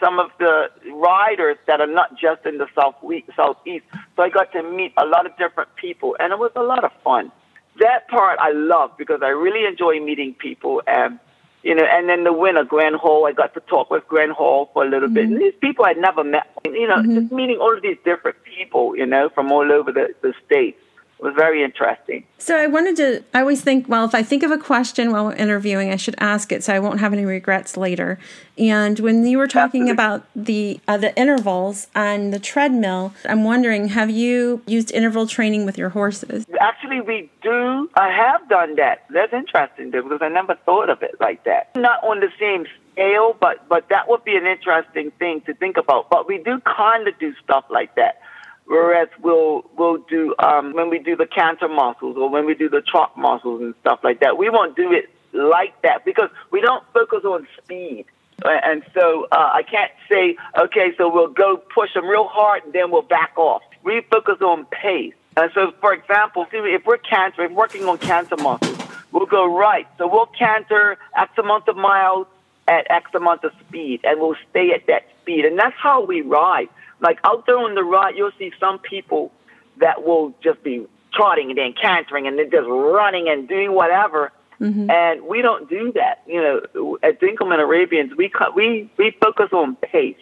some 0.00 0.18
of 0.18 0.30
the 0.38 0.70
riders 0.92 1.56
that 1.66 1.80
are 1.80 1.86
not 1.86 2.18
just 2.18 2.46
in 2.46 2.58
the 2.58 2.68
south 2.74 2.96
southeast. 3.34 3.84
So 4.16 4.22
I 4.22 4.28
got 4.28 4.52
to 4.52 4.62
meet 4.62 4.92
a 4.96 5.06
lot 5.06 5.26
of 5.26 5.36
different 5.36 5.74
people, 5.76 6.16
and 6.20 6.32
it 6.32 6.38
was 6.38 6.52
a 6.56 6.62
lot 6.62 6.84
of 6.84 6.92
fun. 7.02 7.32
That 7.80 8.08
part 8.08 8.38
I 8.40 8.52
love 8.52 8.92
because 8.96 9.20
I 9.22 9.28
really 9.28 9.66
enjoy 9.66 10.00
meeting 10.00 10.34
people, 10.34 10.82
and 10.86 11.18
you 11.62 11.74
know. 11.74 11.84
And 11.84 12.08
then 12.08 12.24
the 12.24 12.32
winner, 12.32 12.64
Glenn 12.64 12.94
Hall, 12.94 13.26
I 13.26 13.32
got 13.32 13.54
to 13.54 13.60
talk 13.60 13.90
with 13.90 14.06
Glenn 14.08 14.30
Hall 14.30 14.70
for 14.72 14.84
a 14.84 14.88
little 14.88 15.08
bit. 15.08 15.24
And 15.26 15.40
these 15.40 15.54
people 15.60 15.84
I'd 15.84 15.98
never 15.98 16.24
met, 16.24 16.48
you 16.64 16.88
know, 16.88 16.96
mm-hmm. 16.96 17.14
just 17.14 17.32
meeting 17.32 17.58
all 17.58 17.74
of 17.76 17.82
these 17.82 17.98
different 18.04 18.38
people, 18.44 18.96
you 18.96 19.06
know, 19.06 19.28
from 19.28 19.52
all 19.52 19.70
over 19.70 19.92
the, 19.92 20.14
the 20.22 20.34
states 20.44 20.80
was 21.20 21.34
very 21.36 21.62
interesting. 21.62 22.24
So 22.38 22.56
I 22.56 22.66
wanted 22.66 22.96
to. 22.96 23.24
I 23.34 23.40
always 23.40 23.60
think, 23.60 23.88
well, 23.88 24.04
if 24.04 24.14
I 24.14 24.22
think 24.22 24.42
of 24.42 24.50
a 24.50 24.58
question 24.58 25.10
while 25.10 25.30
interviewing, 25.30 25.90
I 25.90 25.96
should 25.96 26.14
ask 26.18 26.52
it 26.52 26.62
so 26.62 26.74
I 26.74 26.78
won't 26.78 27.00
have 27.00 27.12
any 27.12 27.24
regrets 27.24 27.76
later. 27.76 28.18
And 28.56 28.98
when 29.00 29.26
you 29.26 29.38
were 29.38 29.48
talking 29.48 29.88
Absolutely. 29.88 29.92
about 29.92 30.26
the 30.34 30.80
uh, 30.86 30.96
the 30.96 31.18
intervals 31.18 31.88
on 31.94 32.30
the 32.30 32.38
treadmill, 32.38 33.12
I'm 33.28 33.44
wondering, 33.44 33.88
have 33.88 34.10
you 34.10 34.62
used 34.66 34.92
interval 34.92 35.26
training 35.26 35.66
with 35.66 35.76
your 35.76 35.90
horses? 35.90 36.46
Actually, 36.60 37.00
we 37.00 37.30
do. 37.42 37.90
I 37.94 38.10
have 38.10 38.48
done 38.48 38.76
that. 38.76 39.04
That's 39.10 39.32
interesting 39.32 39.90
though, 39.90 40.02
because 40.02 40.20
I 40.22 40.28
never 40.28 40.54
thought 40.66 40.90
of 40.90 41.02
it 41.02 41.16
like 41.20 41.44
that. 41.44 41.74
Not 41.76 42.02
on 42.04 42.20
the 42.20 42.30
same 42.38 42.66
scale, 42.92 43.36
but 43.40 43.68
but 43.68 43.88
that 43.90 44.08
would 44.08 44.24
be 44.24 44.36
an 44.36 44.46
interesting 44.46 45.10
thing 45.18 45.40
to 45.42 45.54
think 45.54 45.76
about. 45.76 46.10
But 46.10 46.28
we 46.28 46.38
do 46.38 46.60
kind 46.60 47.08
of 47.08 47.18
do 47.18 47.34
stuff 47.42 47.64
like 47.70 47.94
that. 47.96 48.20
Whereas 48.68 49.08
we'll 49.22 49.64
we'll 49.78 49.96
do 50.10 50.34
um, 50.38 50.74
when 50.74 50.90
we 50.90 50.98
do 50.98 51.16
the 51.16 51.26
canter 51.26 51.68
muscles 51.68 52.18
or 52.18 52.28
when 52.28 52.44
we 52.44 52.54
do 52.54 52.68
the 52.68 52.82
trot 52.82 53.16
muscles 53.16 53.62
and 53.62 53.74
stuff 53.80 54.00
like 54.04 54.20
that. 54.20 54.36
We 54.36 54.50
won't 54.50 54.76
do 54.76 54.92
it 54.92 55.08
like 55.32 55.80
that 55.82 56.04
because 56.04 56.28
we 56.50 56.60
don't 56.60 56.84
focus 56.92 57.24
on 57.24 57.48
speed. 57.62 58.04
And 58.44 58.84
so 58.94 59.26
uh, 59.32 59.50
I 59.54 59.62
can't 59.62 59.90
say, 60.08 60.36
okay, 60.56 60.92
so 60.96 61.12
we'll 61.12 61.32
go 61.32 61.56
push 61.56 61.94
them 61.94 62.06
real 62.06 62.28
hard 62.28 62.62
and 62.64 62.72
then 62.72 62.90
we'll 62.90 63.02
back 63.02 63.32
off. 63.36 63.62
We 63.82 64.02
focus 64.10 64.40
on 64.40 64.66
pace. 64.66 65.14
And 65.36 65.50
so, 65.54 65.72
for 65.80 65.92
example, 65.92 66.46
if 66.52 66.84
we're 66.84 66.98
canter, 66.98 67.44
if 67.44 67.52
working 67.52 67.84
on 67.84 67.98
canter 67.98 68.36
muscles, 68.36 68.78
we'll 69.12 69.26
go 69.26 69.56
right. 69.56 69.88
So 69.96 70.06
we'll 70.06 70.26
canter 70.26 70.98
X 71.16 71.32
amount 71.38 71.68
of 71.68 71.76
miles 71.76 72.26
at 72.68 72.86
X 72.90 73.10
amount 73.14 73.44
of 73.44 73.52
speed, 73.66 74.00
and 74.04 74.20
we'll 74.20 74.36
stay 74.50 74.72
at 74.72 74.86
that 74.86 75.08
speed. 75.22 75.44
And 75.44 75.58
that's 75.58 75.76
how 75.76 76.04
we 76.04 76.20
ride. 76.20 76.68
Like 77.00 77.18
out 77.24 77.46
there 77.46 77.58
on 77.58 77.74
the 77.74 77.84
ride, 77.84 78.16
you'll 78.16 78.32
see 78.38 78.52
some 78.58 78.78
people 78.78 79.32
that 79.78 80.04
will 80.04 80.34
just 80.42 80.62
be 80.62 80.86
trotting 81.12 81.50
and 81.50 81.58
then 81.58 81.74
cantering 81.80 82.26
and 82.26 82.38
then 82.38 82.50
just 82.50 82.66
running 82.68 83.28
and 83.28 83.48
doing 83.48 83.72
whatever. 83.72 84.32
Mm-hmm. 84.60 84.90
And 84.90 85.22
we 85.22 85.40
don't 85.42 85.68
do 85.68 85.92
that. 85.92 86.22
You 86.26 86.42
know, 86.74 86.98
at 87.02 87.20
Dinkelman 87.20 87.60
Arabians, 87.60 88.16
we 88.16 88.28
cut, 88.28 88.56
we 88.56 88.90
we 88.96 89.12
focus 89.20 89.50
on 89.52 89.76
pace, 89.76 90.16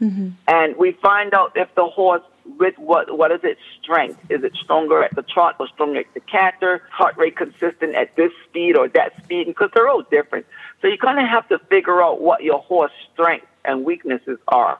mm-hmm. 0.00 0.30
and 0.46 0.76
we 0.76 0.92
find 0.92 1.34
out 1.34 1.52
if 1.56 1.74
the 1.74 1.86
horse 1.86 2.22
with 2.58 2.78
what 2.78 3.18
what 3.18 3.32
is 3.32 3.40
its 3.42 3.60
strength? 3.82 4.20
Is 4.28 4.44
it 4.44 4.54
stronger 4.62 5.02
at 5.02 5.16
the 5.16 5.22
trot 5.22 5.56
or 5.58 5.66
stronger 5.68 6.00
at 6.00 6.14
the 6.14 6.20
canter? 6.20 6.82
Heart 6.90 7.16
rate 7.16 7.36
consistent 7.36 7.96
at 7.96 8.14
this 8.14 8.30
speed 8.48 8.76
or 8.76 8.88
that 8.90 9.16
speed? 9.24 9.46
Because 9.48 9.70
they're 9.74 9.88
all 9.88 10.02
different. 10.02 10.46
So 10.80 10.86
you 10.86 10.98
kind 10.98 11.18
of 11.18 11.28
have 11.28 11.48
to 11.48 11.58
figure 11.70 12.00
out 12.00 12.20
what 12.20 12.44
your 12.44 12.60
horse 12.60 12.92
strengths 13.12 13.48
and 13.64 13.84
weaknesses 13.84 14.38
are 14.46 14.78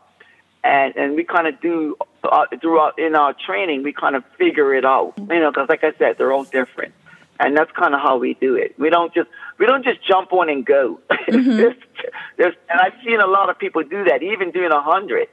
and 0.64 0.96
and 0.96 1.14
we 1.14 1.24
kind 1.24 1.46
of 1.46 1.60
do 1.60 1.96
uh, 2.24 2.46
throughout 2.60 2.98
in 2.98 3.14
our 3.14 3.34
training 3.34 3.82
we 3.82 3.92
kind 3.92 4.16
of 4.16 4.24
figure 4.38 4.74
it 4.74 4.84
out. 4.84 5.12
You 5.18 5.26
know 5.26 5.52
because 5.52 5.68
like 5.68 5.84
i 5.84 5.92
said 5.98 6.16
they're 6.18 6.32
all 6.32 6.44
different. 6.44 6.94
And 7.40 7.56
that's 7.56 7.70
kind 7.72 7.94
of 7.94 8.00
how 8.00 8.16
we 8.16 8.34
do 8.34 8.54
it. 8.54 8.78
We 8.78 8.90
don't 8.90 9.12
just 9.12 9.28
we 9.58 9.66
don't 9.66 9.84
just 9.84 10.02
jump 10.06 10.32
on 10.32 10.48
and 10.48 10.64
go. 10.64 11.00
There's, 11.28 11.76
there's, 12.36 12.54
and 12.68 12.80
i've 12.80 12.94
seen 13.04 13.20
a 13.20 13.26
lot 13.26 13.50
of 13.50 13.58
people 13.58 13.82
do 13.82 14.04
that 14.04 14.22
even 14.22 14.50
doing 14.50 14.72
a 14.72 14.82
hundred. 14.82 15.28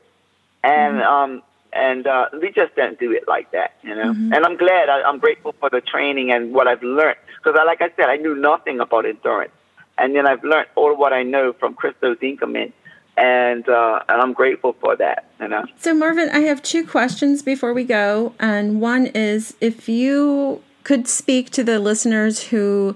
And 0.63 1.01
um 1.01 1.41
and 1.73 2.05
uh 2.05 2.25
we 2.41 2.51
just 2.51 2.75
don't 2.75 2.99
do 2.99 3.11
it 3.13 3.27
like 3.27 3.51
that 3.51 3.75
you 3.81 3.95
know? 3.95 4.11
And 4.11 4.45
i'm 4.45 4.57
glad 4.57 4.89
I, 4.89 5.03
i'm 5.03 5.19
grateful 5.19 5.55
for 5.59 5.69
the 5.69 5.79
training 5.79 6.31
and 6.31 6.53
what 6.53 6.67
i've 6.67 6.83
learned. 6.83 7.17
Because 7.37 7.57
I, 7.59 7.63
like 7.63 7.81
i 7.81 7.89
said 7.95 8.09
i 8.09 8.17
knew 8.17 8.35
nothing 8.35 8.81
about 8.81 9.05
endurance. 9.05 9.53
And 9.97 10.13
then 10.15 10.27
i've 10.27 10.43
learned 10.43 10.67
all 10.75 10.93
what 10.95 11.13
i 11.13 11.23
know 11.23 11.53
from 11.53 11.73
christo 11.73 12.15
dinkelman 12.15 12.73
and 13.21 13.69
uh, 13.69 13.99
and 14.09 14.21
I'm 14.21 14.33
grateful 14.33 14.73
for 14.81 14.95
that. 14.95 15.25
You 15.39 15.47
know, 15.47 15.65
So, 15.77 15.93
Marvin, 15.93 16.29
I 16.29 16.39
have 16.39 16.61
two 16.63 16.85
questions 16.85 17.41
before 17.43 17.73
we 17.73 17.83
go. 17.83 18.33
And 18.39 18.81
one 18.81 19.07
is 19.07 19.55
if 19.61 19.87
you 19.87 20.61
could 20.83 21.07
speak 21.07 21.51
to 21.51 21.63
the 21.63 21.79
listeners 21.79 22.43
who 22.45 22.95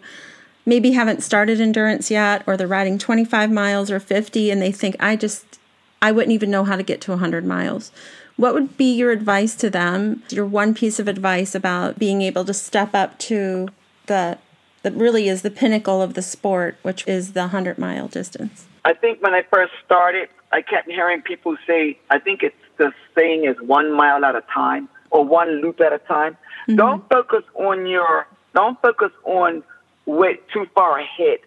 maybe 0.66 0.92
haven't 0.94 1.22
started 1.22 1.62
endurance 1.62 2.10
yet, 2.10 2.44
or 2.48 2.58
they're 2.58 2.68
riding 2.68 2.98
25 2.98 3.52
miles 3.52 3.92
or 3.92 4.00
50, 4.00 4.50
and 4.50 4.62
they 4.62 4.72
think, 4.72 4.96
I 5.00 5.16
just, 5.16 5.60
I 6.02 6.12
wouldn't 6.12 6.34
even 6.34 6.50
know 6.50 6.64
how 6.64 6.76
to 6.76 6.84
get 6.84 7.02
to 7.02 7.12
100 7.12 7.46
miles. 7.46 7.92
What 8.36 8.56
would 8.56 8.76
be 8.76 8.92
your 8.94 9.12
advice 9.12 9.56
to 9.58 9.70
them? 9.70 10.24
Your 10.30 10.46
one 10.46 10.74
piece 10.74 11.00
of 11.00 11.08
advice 11.08 11.54
about 11.54 12.00
being 12.00 12.24
able 12.24 12.44
to 12.46 12.54
step 12.54 12.96
up 12.96 13.20
to 13.20 13.70
the 14.08 14.40
that 14.86 14.93
really 14.93 15.28
is 15.28 15.41
the 15.41 15.50
pinnacle 15.50 16.00
of 16.00 16.13
the 16.13 16.21
sport, 16.21 16.78
which 16.84 17.08
is 17.08 17.34
the 17.34 17.39
100 17.39 17.80
mile 17.80 18.08
distance. 18.08 18.67
I 18.86 18.93
think 18.93 19.19
when 19.19 19.34
I 19.34 19.41
first 19.41 19.74
started, 19.84 20.30
I 20.52 20.62
kept 20.62 20.88
hearing 20.88 21.24
people 21.24 21.58
say, 21.65 21.98
I 22.12 22.19
think 22.19 22.43
it's 22.43 22.56
the 22.78 22.93
saying 23.15 23.45
is 23.45 23.60
one 23.62 23.91
mile 23.91 24.24
at 24.24 24.36
a 24.36 24.43
time 24.54 24.88
or 25.10 25.26
one 25.26 25.60
loop 25.60 25.82
at 25.82 25.91
a 25.91 25.98
time. 25.98 26.38
Don't 26.67 27.08
focus 27.10 27.43
on 27.56 27.88
your, 27.88 28.28
don't 28.54 28.80
focus 28.80 29.12
on 29.24 29.63
way 30.06 30.39
too 30.54 30.67
far 30.76 31.00
ahead. 31.00 31.39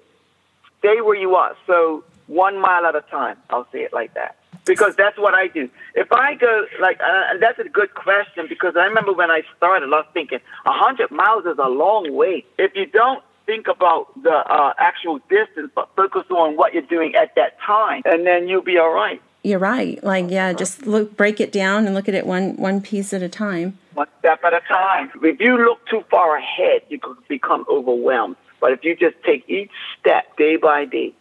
Stay 0.81 1.01
where 1.01 1.15
you 1.15 1.37
are. 1.37 1.57
So 1.65 2.03
one 2.27 2.61
mile 2.61 2.87
at 2.87 2.97
a 2.97 3.03
time. 3.03 3.37
I'll 3.51 3.69
say 3.71 3.83
it 3.83 3.93
like 3.93 4.15
that. 4.15 4.35
Because 4.65 4.97
that's 4.97 5.17
what 5.17 5.35
I 5.35 5.47
do. 5.47 5.71
If 5.95 6.11
I 6.11 6.35
go, 6.35 6.67
like, 6.81 6.99
uh, 7.01 7.31
and 7.31 7.41
that's 7.41 7.61
a 7.61 7.69
good 7.69 7.95
question 7.95 8.47
because 8.49 8.75
I 8.77 8.85
remember 8.85 9.13
when 9.13 9.31
I 9.31 9.43
started, 9.57 9.87
I 9.87 9.99
was 9.99 10.07
thinking, 10.13 10.41
a 10.67 10.71
100 10.71 11.13
miles 11.13 11.47
is 11.47 11.57
a 11.59 11.69
long 11.69 12.13
way. 12.13 12.45
If 12.59 12.75
you 12.75 12.87
don't 12.87 13.23
think 13.49 13.67
about 13.67 14.23
the 14.23 14.31
uh, 14.31 14.75
actual 14.79 15.19
distance, 15.31 15.71
but 15.75 15.89
focus 15.97 16.25
on 16.31 16.57
what 16.57 16.75
you're 16.75 16.83
doing 16.83 17.15
at 17.15 17.35
that 17.35 17.59
time, 17.61 18.03
and 18.05 18.27
then 18.27 18.47
you'll 18.47 18.61
be 18.63 18.77
all 18.77 18.93
right. 18.93 19.23
You're 19.43 19.59
right. 19.59 20.03
Like, 20.05 20.27
yeah, 20.29 20.53
just 20.53 20.87
look, 20.87 21.17
break 21.17 21.41
it 21.41 21.51
down 21.51 21.87
and 21.87 21.95
look 21.95 22.09
at 22.09 22.15
it 22.15 22.27
one 22.27 22.57
one 22.57 22.83
piece 22.83 23.15
at 23.15 23.23
a 23.23 23.29
time. 23.29 23.79
One 23.95 24.07
step 24.19 24.45
at 24.45 24.53
a 24.53 24.61
time. 24.69 25.11
If 25.23 25.41
you 25.41 25.57
look 25.57 25.85
too 25.87 26.05
far 26.11 26.37
ahead, 26.37 26.83
you 26.91 26.99
could 26.99 27.17
become 27.27 27.65
overwhelmed. 27.71 28.37
But 28.61 28.73
if 28.73 28.85
you 28.85 28.95
just 28.95 29.17
take 29.25 29.49
each 29.49 29.71
step 29.99 30.37
day 30.37 30.57
by 30.57 30.85
day, 30.85 31.15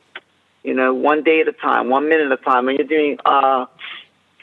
you 0.63 0.73
know, 0.73 0.93
one 0.93 1.23
day 1.23 1.39
at 1.39 1.47
a 1.47 1.53
time, 1.53 1.89
one 1.89 2.09
minute 2.09 2.29
at 2.29 2.39
a 2.39 2.43
time, 2.43 2.67
and 2.67 2.77
you're 2.77 2.87
doing 2.87 3.19
uh, 3.23 3.67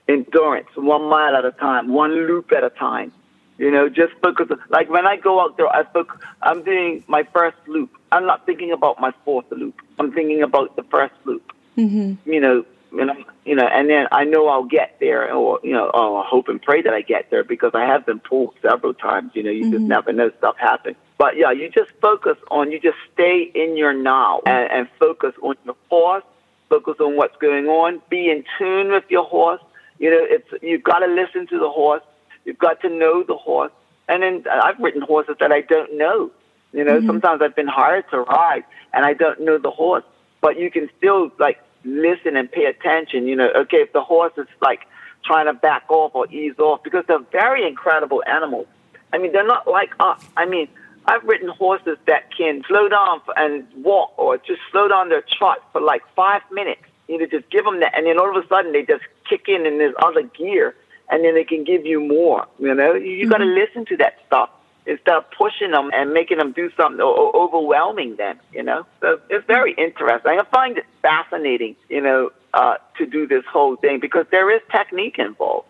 endurance, 0.09 0.69
one 0.75 1.05
mile 1.11 1.37
at 1.37 1.45
a 1.45 1.53
time, 1.53 1.93
one 1.93 2.13
loop 2.29 2.51
at 2.53 2.65
a 2.65 2.71
time. 2.71 3.13
You 3.59 3.71
know, 3.71 3.89
just 3.89 4.13
focus. 4.23 4.49
Like 4.69 4.91
when 4.91 5.07
I 5.07 5.17
go 5.17 5.41
out 5.41 5.57
there, 5.57 5.69
I 5.69 5.85
focus, 5.85 6.21
I'm 6.43 6.65
doing 6.65 7.05
my 7.07 7.23
first 7.33 7.57
loop. 7.67 7.91
I'm 8.11 8.27
not 8.27 8.47
thinking 8.47 8.73
about 8.73 9.01
my 9.01 9.13
fourth 9.25 9.47
loop. 9.51 9.81
I'm 9.99 10.13
thinking 10.13 10.43
about 10.43 10.75
the 10.77 10.83
first 10.85 11.15
loop. 11.25 11.53
Mm-hmm. 11.77 12.31
You 12.31 12.41
know, 12.41 12.65
and 12.93 13.11
I'm, 13.11 13.25
you 13.45 13.55
know, 13.55 13.67
and 13.67 13.89
then 13.89 14.07
I 14.13 14.25
know 14.25 14.49
I'll 14.49 14.65
get 14.65 14.97
there, 15.01 15.33
or 15.33 15.61
you 15.63 15.73
know, 15.73 15.91
oh, 15.93 16.17
I 16.17 16.27
hope 16.27 16.49
and 16.49 16.61
pray 16.61 16.83
that 16.83 16.93
I 16.93 17.03
get 17.03 17.31
there 17.31 17.45
because 17.45 17.73
I 17.75 17.85
have 17.85 18.07
been 18.07 18.21
pulled 18.21 18.55
several 18.63 18.95
times. 18.95 19.33
You 19.35 19.43
know, 19.43 19.51
you 19.51 19.71
just 19.71 19.83
never 19.83 20.13
know 20.13 20.31
stuff 20.39 20.57
happens. 20.59 20.97
But 21.19 21.37
yeah, 21.37 21.53
you 21.53 21.69
just 21.69 21.91
focus 22.01 22.37
on, 22.51 22.73
you 22.73 22.81
just 22.81 22.99
stay 23.13 23.51
in 23.55 23.77
your 23.77 23.93
now 23.93 24.43
and, 24.47 24.71
and 24.71 24.89
focus 24.99 25.33
on 25.43 25.55
your 25.65 25.77
horse. 25.89 26.25
Focus 26.69 26.97
on 26.99 27.17
what's 27.17 27.37
going 27.37 27.67
on. 27.67 28.03
Be 28.09 28.31
in 28.31 28.45
tune 28.59 28.91
with 28.91 29.05
your 29.09 29.25
horse. 29.25 29.61
You 29.99 30.11
know, 30.11 30.21
it's 30.23 30.63
you've 30.63 30.83
got 30.83 31.01
to 31.01 31.07
listen 31.07 31.47
to 31.49 31.59
the 31.59 31.71
horse. 31.71 32.03
You've 32.45 32.59
got 32.59 32.81
to 32.83 32.89
know 32.89 33.23
the 33.23 33.37
horse. 33.37 33.73
And 34.09 34.23
then 34.23 34.45
uh, 34.51 34.61
I've 34.65 34.79
ridden 34.79 35.03
horses 35.03 35.37
that 35.41 35.53
I 35.53 35.63
don't 35.63 35.97
know. 35.97 36.31
You 36.73 36.85
know, 36.85 36.99
mm-hmm. 36.99 37.07
sometimes 37.07 37.41
I've 37.43 37.55
been 37.55 37.69
hired 37.69 38.11
to 38.11 38.21
ride 38.21 38.65
and 38.93 39.05
I 39.05 39.15
don't 39.15 39.41
know 39.41 39.59
the 39.59 39.71
horse, 39.71 40.05
but 40.41 40.59
you 40.59 40.71
can 40.71 40.91
still 40.99 41.31
like 41.39 41.61
listen 41.85 42.37
and 42.37 42.51
pay 42.51 42.65
attention. 42.65 43.27
You 43.27 43.37
know, 43.37 43.51
okay, 43.57 43.79
if 43.79 43.93
the 43.93 44.03
horse 44.03 44.33
is 44.37 44.47
like 44.61 44.81
trying 45.25 45.47
to 45.47 45.55
back 45.55 45.85
off 45.89 46.15
or 46.15 46.31
ease 46.31 46.59
off 46.59 46.83
because 46.83 47.05
they're 47.07 47.25
very 47.33 47.67
incredible 47.67 48.23
animals. 48.27 48.67
I 49.13 49.19
mean, 49.19 49.33
they're 49.33 49.47
not 49.47 49.67
like 49.67 49.91
us. 50.01 50.23
I 50.37 50.47
mean, 50.47 50.69
I've 51.07 51.23
ridden 51.25 51.49
horses 51.49 51.99
that 52.07 52.35
can 52.37 52.63
slow 52.67 52.89
down 52.89 53.21
and 53.37 53.67
walk 53.77 54.13
or 54.17 54.39
just 54.39 54.61
slow 54.71 54.89
down 54.89 55.09
their 55.09 55.25
trot 55.39 55.59
for 55.73 55.81
like 55.81 56.03
five 56.17 56.43
minutes. 56.51 56.83
You 57.09 57.19
know, 57.19 57.27
just 57.27 57.49
give 57.51 57.65
them 57.65 57.81
that, 57.81 57.93
and 57.97 58.07
then 58.07 58.19
all 58.19 58.37
of 58.37 58.43
a 58.43 58.49
sudden 58.49 58.73
they 58.73 58.83
just 58.83 59.05
kick 59.29 59.45
in 59.47 59.67
in 59.67 59.79
this 59.79 59.93
other 60.03 60.23
gear, 60.23 60.75
and 61.11 61.25
then 61.25 61.35
they 61.35 61.45
can 61.45 61.65
give 61.65 61.85
you 61.85 62.01
more. 62.01 62.47
You 62.59 62.75
know, 62.75 62.95
you, 62.95 63.11
you 63.11 63.29
got 63.29 63.39
to 63.39 63.45
listen 63.45 63.85
to 63.87 63.97
that 63.99 64.19
stuff 64.27 64.51
instead 64.87 65.15
of 65.15 65.25
pushing 65.31 65.71
them 65.71 65.91
and 65.95 66.13
making 66.13 66.39
them 66.39 66.53
do 66.53 66.71
something 66.77 67.01
or, 67.01 67.35
overwhelming 67.35 68.17
them. 68.17 68.39
You 68.53 68.63
know, 68.63 68.87
so 69.01 69.21
it's 69.31 69.47
very 69.47 69.75
interesting. 69.75 70.39
I 70.41 70.45
find 70.45 70.79
it 70.79 70.87
fascinating. 71.03 71.77
You 71.89 72.01
know, 72.01 72.31
uh, 72.53 72.77
to 72.99 73.07
do 73.07 73.27
this 73.27 73.45
whole 73.51 73.77
thing 73.77 74.01
because 74.01 74.27
there 74.31 74.55
is 74.55 74.63
technique 74.71 75.19
involved. 75.19 75.69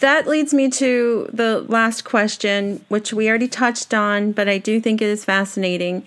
That 0.00 0.26
leads 0.28 0.54
me 0.54 0.70
to 0.70 1.28
the 1.32 1.60
last 1.68 2.04
question, 2.04 2.84
which 2.88 3.12
we 3.12 3.28
already 3.28 3.48
touched 3.48 3.92
on, 3.92 4.32
but 4.32 4.48
I 4.48 4.58
do 4.58 4.80
think 4.80 5.02
it 5.02 5.08
is 5.08 5.24
fascinating. 5.24 6.04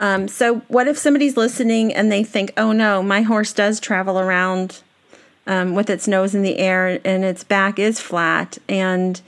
Um, 0.00 0.28
so, 0.28 0.58
what 0.68 0.86
if 0.86 0.96
somebody's 0.96 1.36
listening 1.36 1.92
and 1.92 2.12
they 2.12 2.22
think, 2.22 2.52
oh 2.56 2.72
no, 2.72 3.02
my 3.02 3.22
horse 3.22 3.52
does 3.52 3.80
travel 3.80 4.18
around 4.18 4.82
um, 5.48 5.74
with 5.74 5.90
its 5.90 6.06
nose 6.06 6.34
in 6.34 6.42
the 6.42 6.58
air 6.58 7.00
and 7.04 7.24
its 7.24 7.42
back 7.42 7.78
is 7.80 7.98
flat, 7.98 8.58
and 8.68 9.20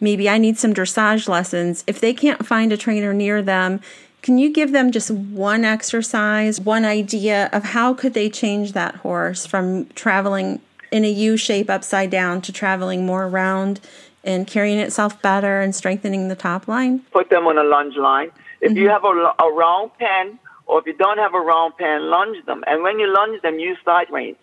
maybe 0.00 0.30
I 0.30 0.38
need 0.38 0.56
some 0.56 0.72
dressage 0.72 1.28
lessons? 1.28 1.84
If 1.86 2.00
they 2.00 2.14
can't 2.14 2.46
find 2.46 2.72
a 2.72 2.76
trainer 2.78 3.12
near 3.12 3.42
them, 3.42 3.80
can 4.22 4.38
you 4.38 4.50
give 4.50 4.72
them 4.72 4.90
just 4.90 5.10
one 5.10 5.64
exercise, 5.64 6.60
one 6.60 6.84
idea 6.84 7.50
of 7.52 7.64
how 7.64 7.92
could 7.92 8.14
they 8.14 8.30
change 8.30 8.72
that 8.72 8.96
horse 8.96 9.44
from 9.44 9.86
traveling 9.90 10.60
in 10.90 11.04
a 11.04 11.10
U 11.10 11.36
shape 11.36 11.68
upside 11.68 12.10
down 12.10 12.40
to 12.42 12.52
traveling 12.52 13.04
more 13.04 13.28
round 13.28 13.80
and 14.24 14.46
carrying 14.46 14.78
itself 14.78 15.20
better 15.20 15.60
and 15.60 15.74
strengthening 15.74 16.28
the 16.28 16.34
top 16.34 16.66
line? 16.66 17.00
Put 17.12 17.30
them 17.30 17.46
on 17.46 17.58
a 17.58 17.64
lunge 17.64 17.96
line. 17.96 18.30
If 18.60 18.72
you 18.76 18.88
have 18.88 19.04
a, 19.04 19.08
a 19.08 19.52
round 19.52 19.92
pen, 19.98 20.38
or 20.66 20.80
if 20.80 20.86
you 20.86 20.94
don't 20.94 21.18
have 21.18 21.34
a 21.34 21.40
round 21.40 21.76
pen, 21.76 22.10
lunge 22.10 22.44
them. 22.46 22.64
And 22.66 22.82
when 22.82 22.98
you 22.98 23.12
lunge 23.12 23.42
them, 23.42 23.58
use 23.58 23.78
side 23.84 24.08
reins. 24.10 24.36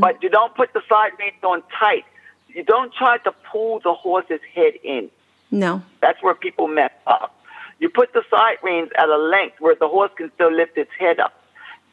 But 0.00 0.22
you 0.22 0.28
don't 0.28 0.54
put 0.54 0.72
the 0.72 0.82
side 0.88 1.12
reins 1.18 1.42
on 1.42 1.62
tight. 1.78 2.04
You 2.48 2.64
don't 2.64 2.92
try 2.92 3.18
to 3.18 3.32
pull 3.52 3.80
the 3.80 3.92
horse's 3.92 4.40
head 4.54 4.74
in. 4.82 5.10
No. 5.50 5.82
That's 6.00 6.22
where 6.22 6.34
people 6.34 6.68
mess 6.68 6.92
up. 7.06 7.34
You 7.78 7.88
put 7.88 8.12
the 8.12 8.22
side 8.30 8.58
reins 8.62 8.90
at 8.98 9.08
a 9.08 9.16
length 9.16 9.60
where 9.60 9.74
the 9.74 9.88
horse 9.88 10.10
can 10.16 10.32
still 10.34 10.52
lift 10.52 10.76
its 10.76 10.90
head 10.98 11.20
up. 11.20 11.34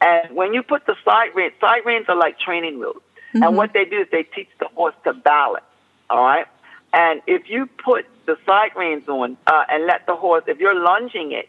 And 0.00 0.34
when 0.34 0.52
you 0.52 0.62
put 0.62 0.86
the 0.86 0.96
side 1.04 1.30
reins, 1.34 1.52
side 1.60 1.82
reins 1.84 2.06
are 2.08 2.16
like 2.16 2.38
training 2.38 2.78
wheels. 2.78 3.02
And 3.34 3.56
what 3.56 3.72
they 3.74 3.84
do 3.84 4.00
is 4.00 4.08
they 4.10 4.22
teach 4.22 4.48
the 4.58 4.68
horse 4.68 4.94
to 5.04 5.12
balance. 5.12 5.64
All 6.08 6.24
right. 6.24 6.46
And 6.92 7.20
if 7.26 7.50
you 7.50 7.66
put 7.66 8.06
the 8.24 8.38
side 8.46 8.70
reins 8.76 9.08
on 9.08 9.36
uh, 9.46 9.64
and 9.68 9.86
let 9.86 10.06
the 10.06 10.16
horse, 10.16 10.44
if 10.46 10.58
you're 10.58 10.80
lunging 10.80 11.32
it, 11.32 11.48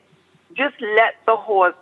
just 0.54 0.76
let 0.82 1.16
the 1.26 1.38
horse 1.38 1.76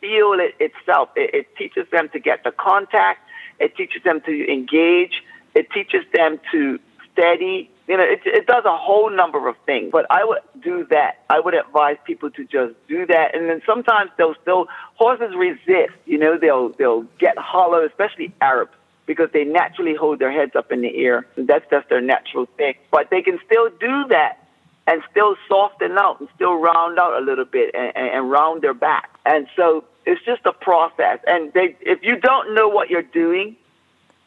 feel 0.00 0.34
it 0.34 0.54
itself. 0.60 1.08
It, 1.16 1.34
it 1.34 1.56
teaches 1.56 1.90
them 1.90 2.08
to 2.10 2.20
get 2.20 2.44
the 2.44 2.52
contact. 2.52 3.20
It 3.60 3.76
teaches 3.76 4.02
them 4.02 4.20
to 4.22 4.52
engage. 4.52 5.22
It 5.54 5.70
teaches 5.70 6.04
them 6.14 6.40
to 6.52 6.78
steady. 7.12 7.70
You 7.86 7.96
know, 7.96 8.04
it, 8.04 8.20
it 8.24 8.46
does 8.46 8.64
a 8.64 8.76
whole 8.76 9.10
number 9.10 9.48
of 9.48 9.56
things. 9.66 9.90
But 9.90 10.06
I 10.10 10.24
would 10.24 10.40
do 10.62 10.86
that. 10.90 11.24
I 11.30 11.40
would 11.40 11.54
advise 11.54 11.96
people 12.04 12.30
to 12.32 12.44
just 12.44 12.74
do 12.86 13.06
that. 13.06 13.34
And 13.34 13.48
then 13.48 13.62
sometimes 13.66 14.10
they'll 14.18 14.36
still 14.42 14.66
horses 14.94 15.34
resist. 15.36 15.94
You 16.04 16.18
know, 16.18 16.38
they'll 16.38 16.70
they'll 16.70 17.06
get 17.18 17.38
hollow, 17.38 17.84
especially 17.86 18.32
Arabs 18.40 18.72
because 19.06 19.30
they 19.32 19.42
naturally 19.42 19.94
hold 19.94 20.18
their 20.18 20.30
heads 20.30 20.54
up 20.54 20.70
in 20.70 20.82
the 20.82 20.94
air. 20.96 21.26
That's 21.36 21.64
just 21.70 21.88
their 21.88 22.02
natural 22.02 22.46
thing. 22.58 22.74
But 22.92 23.08
they 23.10 23.22
can 23.22 23.40
still 23.46 23.70
do 23.80 24.04
that 24.10 24.46
and 24.86 25.02
still 25.10 25.34
soften 25.48 25.98
out 25.98 26.20
and 26.20 26.28
still 26.34 26.56
round 26.56 26.98
out 26.98 27.20
a 27.20 27.24
little 27.24 27.44
bit 27.44 27.74
and, 27.74 27.92
and, 27.96 28.08
and 28.08 28.30
round 28.30 28.62
their 28.62 28.74
back. 28.74 29.10
And 29.26 29.48
so 29.56 29.84
it's 30.08 30.24
just 30.24 30.42
a 30.52 30.52
process. 30.68 31.18
And 31.32 31.52
they, 31.52 31.76
if 31.80 31.98
you 32.08 32.14
don't 32.30 32.54
know 32.56 32.68
what 32.76 32.86
you're 32.92 33.10
doing, 33.24 33.56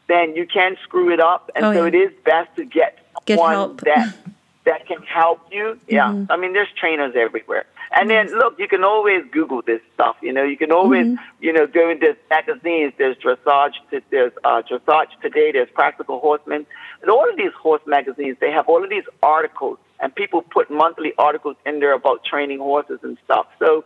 then 0.08 0.36
you 0.36 0.46
can 0.58 0.72
screw 0.84 1.08
it 1.16 1.20
up. 1.20 1.50
And 1.56 1.66
Oh, 1.66 1.74
so 1.74 1.82
yeah. 1.82 1.88
it 1.92 1.96
is 1.96 2.12
best 2.24 2.50
to 2.58 2.64
get, 2.66 3.00
Get 3.26 3.40
one 3.40 3.54
help. 3.54 3.82
that 3.82 4.16
that 4.70 4.82
can 4.88 5.02
help 5.04 5.40
you. 5.52 5.66
Yeah, 5.88 6.10
Mm-hmm. 6.12 6.32
I 6.32 6.36
mean, 6.38 6.54
there's 6.54 6.72
trainers 6.80 7.14
everywhere. 7.16 7.66
And 7.98 8.10
then 8.10 8.28
look, 8.42 8.54
you 8.60 8.68
can 8.70 8.84
always 8.86 9.22
Google 9.32 9.62
this 9.72 9.82
stuff. 9.96 10.16
You 10.22 10.32
know, 10.32 10.44
you 10.44 10.56
can 10.64 10.72
always 10.72 11.08
Mm-hmm. 11.08 11.44
you 11.46 11.52
know 11.56 11.66
go 11.68 11.90
into 11.90 12.16
magazines. 12.30 12.94
There's 13.00 13.18
dressage. 13.18 13.74
There's 14.12 14.32
uh, 14.44 14.62
dressage 14.70 15.12
today. 15.22 15.52
There's 15.52 15.70
Practical 15.82 16.20
Horseman. 16.20 16.66
And 17.02 17.10
all 17.10 17.28
of 17.30 17.36
these 17.42 17.54
horse 17.66 17.82
magazines, 17.98 18.38
they 18.40 18.52
have 18.52 18.66
all 18.70 18.82
of 18.84 18.90
these 18.96 19.08
articles, 19.24 19.78
and 20.00 20.08
people 20.22 20.40
put 20.58 20.70
monthly 20.84 21.12
articles 21.18 21.58
in 21.66 21.80
there 21.82 21.94
about 22.02 22.24
training 22.24 22.60
horses 22.60 23.00
and 23.08 23.18
stuff. 23.26 23.48
So, 23.60 23.84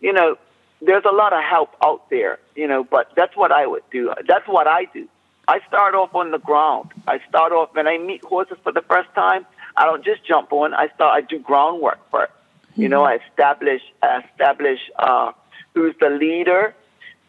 you 0.00 0.12
know, 0.12 0.36
there's 0.80 1.04
a 1.04 1.14
lot 1.14 1.32
of 1.32 1.42
help 1.42 1.74
out 1.82 2.08
there. 2.10 2.38
You 2.54 2.68
know, 2.68 2.84
but 2.84 3.10
that's 3.16 3.36
what 3.36 3.52
I 3.52 3.66
would 3.66 3.84
do. 3.90 4.12
That's 4.26 4.46
what 4.46 4.66
I 4.66 4.86
do. 4.86 5.08
I 5.48 5.60
start 5.68 5.94
off 5.94 6.14
on 6.14 6.32
the 6.32 6.38
ground. 6.38 6.90
I 7.06 7.20
start 7.28 7.52
off 7.52 7.70
when 7.72 7.86
I 7.86 7.98
meet 7.98 8.24
horses 8.24 8.58
for 8.62 8.72
the 8.72 8.82
first 8.82 9.12
time. 9.14 9.46
I 9.76 9.84
don't 9.84 10.04
just 10.04 10.24
jump 10.24 10.52
on. 10.52 10.74
I 10.74 10.88
start. 10.94 11.14
I 11.14 11.20
do 11.26 11.38
groundwork 11.38 11.98
first. 12.10 12.32
You 12.74 12.88
know, 12.88 13.04
I 13.04 13.18
establish 13.30 13.82
I 14.02 14.22
establish 14.30 14.80
uh, 14.98 15.32
who's 15.74 15.94
the 16.00 16.10
leader 16.10 16.74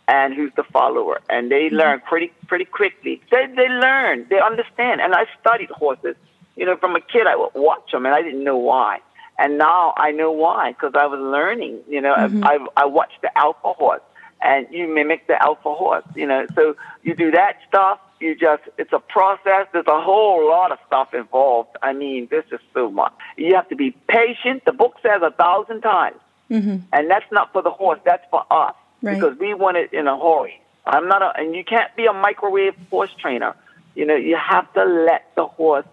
and 0.07 0.33
who's 0.33 0.51
the 0.55 0.63
follower, 0.63 1.21
and 1.29 1.51
they 1.51 1.69
learn 1.69 2.01
pretty 2.01 2.31
pretty 2.47 2.65
quickly. 2.65 3.21
They 3.29 3.47
they 3.47 3.69
learn. 3.69 4.25
They 4.29 4.39
understand. 4.39 5.01
And 5.01 5.13
I 5.13 5.25
studied 5.39 5.69
horses. 5.69 6.15
You 6.55 6.65
know, 6.65 6.75
from 6.75 6.95
a 6.95 7.01
kid, 7.01 7.27
I 7.27 7.35
would 7.35 7.53
watch 7.53 7.91
them, 7.91 8.05
and 8.05 8.15
I 8.15 8.23
didn't 8.23 8.43
know 8.43 8.57
why. 8.57 8.99
And 9.39 9.57
now 9.57 9.93
I 9.97 10.11
know 10.11 10.31
why 10.31 10.71
because 10.71 10.93
I 10.95 11.05
was 11.05 11.19
learning. 11.19 11.79
You 11.87 12.01
know, 12.01 12.13
I, 12.13 12.27
mm-hmm. 12.27 12.43
I 12.43 12.65
I 12.75 12.85
watched 12.85 13.21
the 13.21 13.35
alpha 13.37 13.73
horse, 13.73 14.01
and 14.41 14.67
you 14.71 14.87
mimic 14.87 15.27
the 15.27 15.41
alpha 15.41 15.73
horse. 15.73 16.05
You 16.15 16.27
know, 16.27 16.47
so 16.55 16.75
you 17.03 17.15
do 17.15 17.31
that 17.31 17.57
stuff. 17.67 17.99
You 18.19 18.35
just 18.35 18.63
it's 18.77 18.93
a 18.93 18.99
process. 18.99 19.67
There's 19.73 19.85
a 19.87 20.01
whole 20.01 20.47
lot 20.47 20.71
of 20.71 20.79
stuff 20.87 21.13
involved. 21.13 21.77
I 21.83 21.93
mean, 21.93 22.27
this 22.31 22.45
is 22.51 22.59
so 22.73 22.89
much. 22.89 23.13
You 23.37 23.53
have 23.55 23.69
to 23.69 23.75
be 23.75 23.91
patient. 24.07 24.65
The 24.65 24.73
book 24.73 24.95
says 25.03 25.21
a 25.21 25.31
thousand 25.31 25.81
times, 25.81 26.17
mm-hmm. 26.49 26.77
and 26.91 27.11
that's 27.11 27.31
not 27.31 27.53
for 27.53 27.61
the 27.61 27.71
horse. 27.71 27.99
That's 28.03 28.25
for 28.31 28.43
us 28.51 28.73
Right. 29.01 29.15
because 29.15 29.37
we 29.37 29.53
want 29.53 29.77
it 29.77 29.93
in 29.93 30.07
a 30.07 30.17
hurry. 30.17 30.59
I'm 30.85 31.07
not 31.07 31.21
a, 31.21 31.31
and 31.39 31.55
you 31.55 31.63
can't 31.63 31.95
be 31.95 32.05
a 32.05 32.13
microwave 32.13 32.75
horse 32.89 33.13
trainer. 33.19 33.55
You 33.95 34.05
know, 34.05 34.15
you 34.15 34.37
have 34.37 34.71
to 34.73 34.83
let 34.83 35.35
the 35.35 35.45
horse 35.45 35.85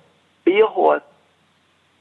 be 0.44 0.60
a 0.60 0.66
horse. 0.66 1.02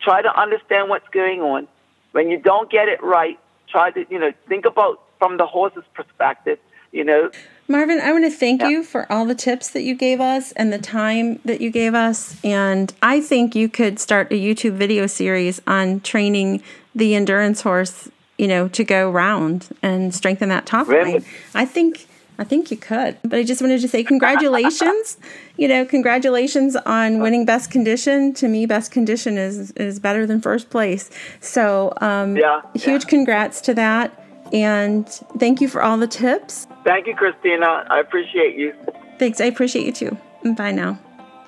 Try 0.04 0.22
to 0.22 0.40
understand 0.40 0.90
what's 0.90 1.08
going 1.10 1.42
on. 1.42 1.68
When 2.12 2.30
you 2.30 2.38
don't 2.38 2.70
get 2.70 2.90
it 2.90 3.02
right, 3.02 3.40
try 3.70 3.92
to, 3.92 4.06
you 4.10 4.20
know, 4.20 4.32
think 4.48 4.66
about 4.66 5.02
from 5.18 5.38
the 5.38 5.46
horse's 5.46 5.86
perspective, 5.94 6.60
you 6.92 7.04
know. 7.04 7.32
Marvin, 7.70 8.00
I 8.02 8.12
want 8.12 8.26
to 8.26 8.30
thank 8.30 8.62
Yeah. 8.62 8.68
you 8.70 8.84
for 8.84 9.10
all 9.12 9.26
the 9.26 9.34
tips 9.36 9.70
that 9.70 9.84
you 9.84 9.96
gave 9.96 10.20
us 10.20 10.52
and 10.52 10.72
the 10.74 10.78
time 10.78 11.40
that 11.46 11.62
you 11.62 11.70
gave 11.70 11.96
us. 11.96 12.36
And 12.44 12.94
I 13.02 13.22
think 13.22 13.56
you 13.56 13.70
could 13.70 14.00
start 14.00 14.32
a 14.32 14.36
YouTube 14.36 14.74
video 14.74 15.08
series 15.08 15.62
on 15.66 16.02
training 16.02 16.62
the 16.94 17.16
endurance 17.16 17.62
horse, 17.62 18.10
you 18.38 18.48
know, 18.48 18.68
to 18.68 18.84
go 18.84 19.10
round 19.10 19.70
and 19.82 20.14
strengthen 20.14 20.50
that 20.50 20.66
top 20.66 20.88
Really? 20.90 21.14
line. 21.14 21.26
I 21.56 21.66
think 21.66 22.06
I 22.40 22.44
think 22.44 22.72
you 22.72 22.78
could. 22.78 23.18
But 23.24 23.40
I 23.40 23.44
just 23.44 23.62
wanted 23.62 23.82
to 23.82 23.88
say 23.88 24.04
congratulations. 24.04 25.18
you 25.58 25.68
know, 25.68 25.86
congratulations 25.86 26.76
on 26.76 27.20
winning 27.20 27.46
best 27.46 27.70
condition. 27.72 28.34
To 28.36 28.48
me, 28.48 28.66
best 28.66 28.92
condition 28.92 29.38
is 29.38 29.72
is 29.72 30.00
better 30.00 30.26
than 30.26 30.42
first 30.42 30.70
place. 30.70 31.10
So 31.40 31.94
um 32.02 32.36
Yeah, 32.38 32.62
huge 32.74 33.04
yeah. 33.04 33.10
congrats 33.10 33.62
to 33.62 33.74
that. 33.76 34.20
And 34.52 35.08
thank 35.40 35.62
you 35.62 35.68
for 35.68 35.82
all 35.82 35.98
the 35.98 36.08
tips. 36.08 36.68
Thank 36.84 37.08
you, 37.08 37.16
Christina. 37.16 37.86
I 37.90 38.00
appreciate 38.00 38.56
you. 38.56 38.74
Thanks. 39.18 39.40
I 39.42 39.46
appreciate 39.46 39.86
you 39.86 39.92
too. 39.92 40.18
Bye 40.56 40.72
now. 40.72 41.00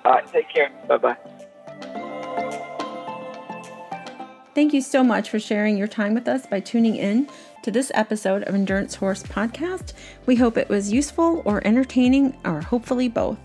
All 0.05 0.13
right, 0.13 0.31
take 0.31 0.49
care. 0.49 0.71
Bye 0.87 0.97
bye. 0.97 1.17
Thank 4.53 4.73
you 4.73 4.81
so 4.81 5.03
much 5.03 5.29
for 5.29 5.37
sharing 5.39 5.77
your 5.77 5.87
time 5.87 6.13
with 6.13 6.27
us 6.29 6.45
by 6.45 6.61
tuning 6.61 6.95
in 6.95 7.27
to 7.65 7.71
this 7.71 7.91
episode 7.95 8.43
of 8.43 8.53
Endurance 8.53 8.93
Horse 8.93 9.23
Podcast. 9.23 9.93
We 10.27 10.35
hope 10.35 10.55
it 10.55 10.69
was 10.69 10.93
useful 10.93 11.41
or 11.45 11.65
entertaining, 11.65 12.37
or 12.45 12.61
hopefully 12.61 13.07
both. 13.07 13.39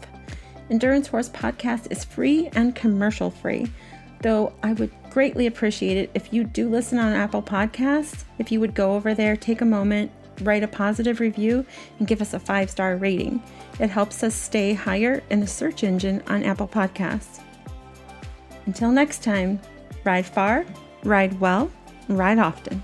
Endurance 0.68 1.06
Horse 1.08 1.30
Podcast 1.30 1.90
is 1.90 2.04
free 2.04 2.50
and 2.52 2.74
commercial 2.74 3.30
free, 3.30 3.72
though 4.20 4.52
I 4.62 4.74
would 4.74 4.90
greatly 5.08 5.46
appreciate 5.46 5.96
it 5.96 6.10
if 6.12 6.34
you 6.34 6.44
do 6.44 6.68
listen 6.68 6.98
on 6.98 7.14
Apple 7.14 7.42
Podcasts. 7.42 8.24
If 8.38 8.52
you 8.52 8.60
would 8.60 8.74
go 8.74 8.92
over 8.92 9.14
there, 9.14 9.36
take 9.36 9.62
a 9.62 9.64
moment, 9.64 10.12
write 10.42 10.64
a 10.64 10.68
positive 10.68 11.18
review, 11.18 11.64
and 11.98 12.06
give 12.06 12.20
us 12.20 12.34
a 12.34 12.38
five 12.38 12.68
star 12.68 12.96
rating. 12.96 13.42
It 13.78 13.88
helps 13.88 14.22
us 14.22 14.34
stay 14.34 14.74
higher 14.74 15.22
in 15.30 15.40
the 15.40 15.46
search 15.46 15.82
engine 15.82 16.22
on 16.26 16.44
Apple 16.44 16.68
Podcasts. 16.68 17.40
Until 18.66 18.92
next 18.92 19.24
time, 19.24 19.58
ride 20.04 20.26
far, 20.26 20.66
ride 21.04 21.40
well, 21.40 21.70
ride 22.06 22.38
often. 22.38 22.82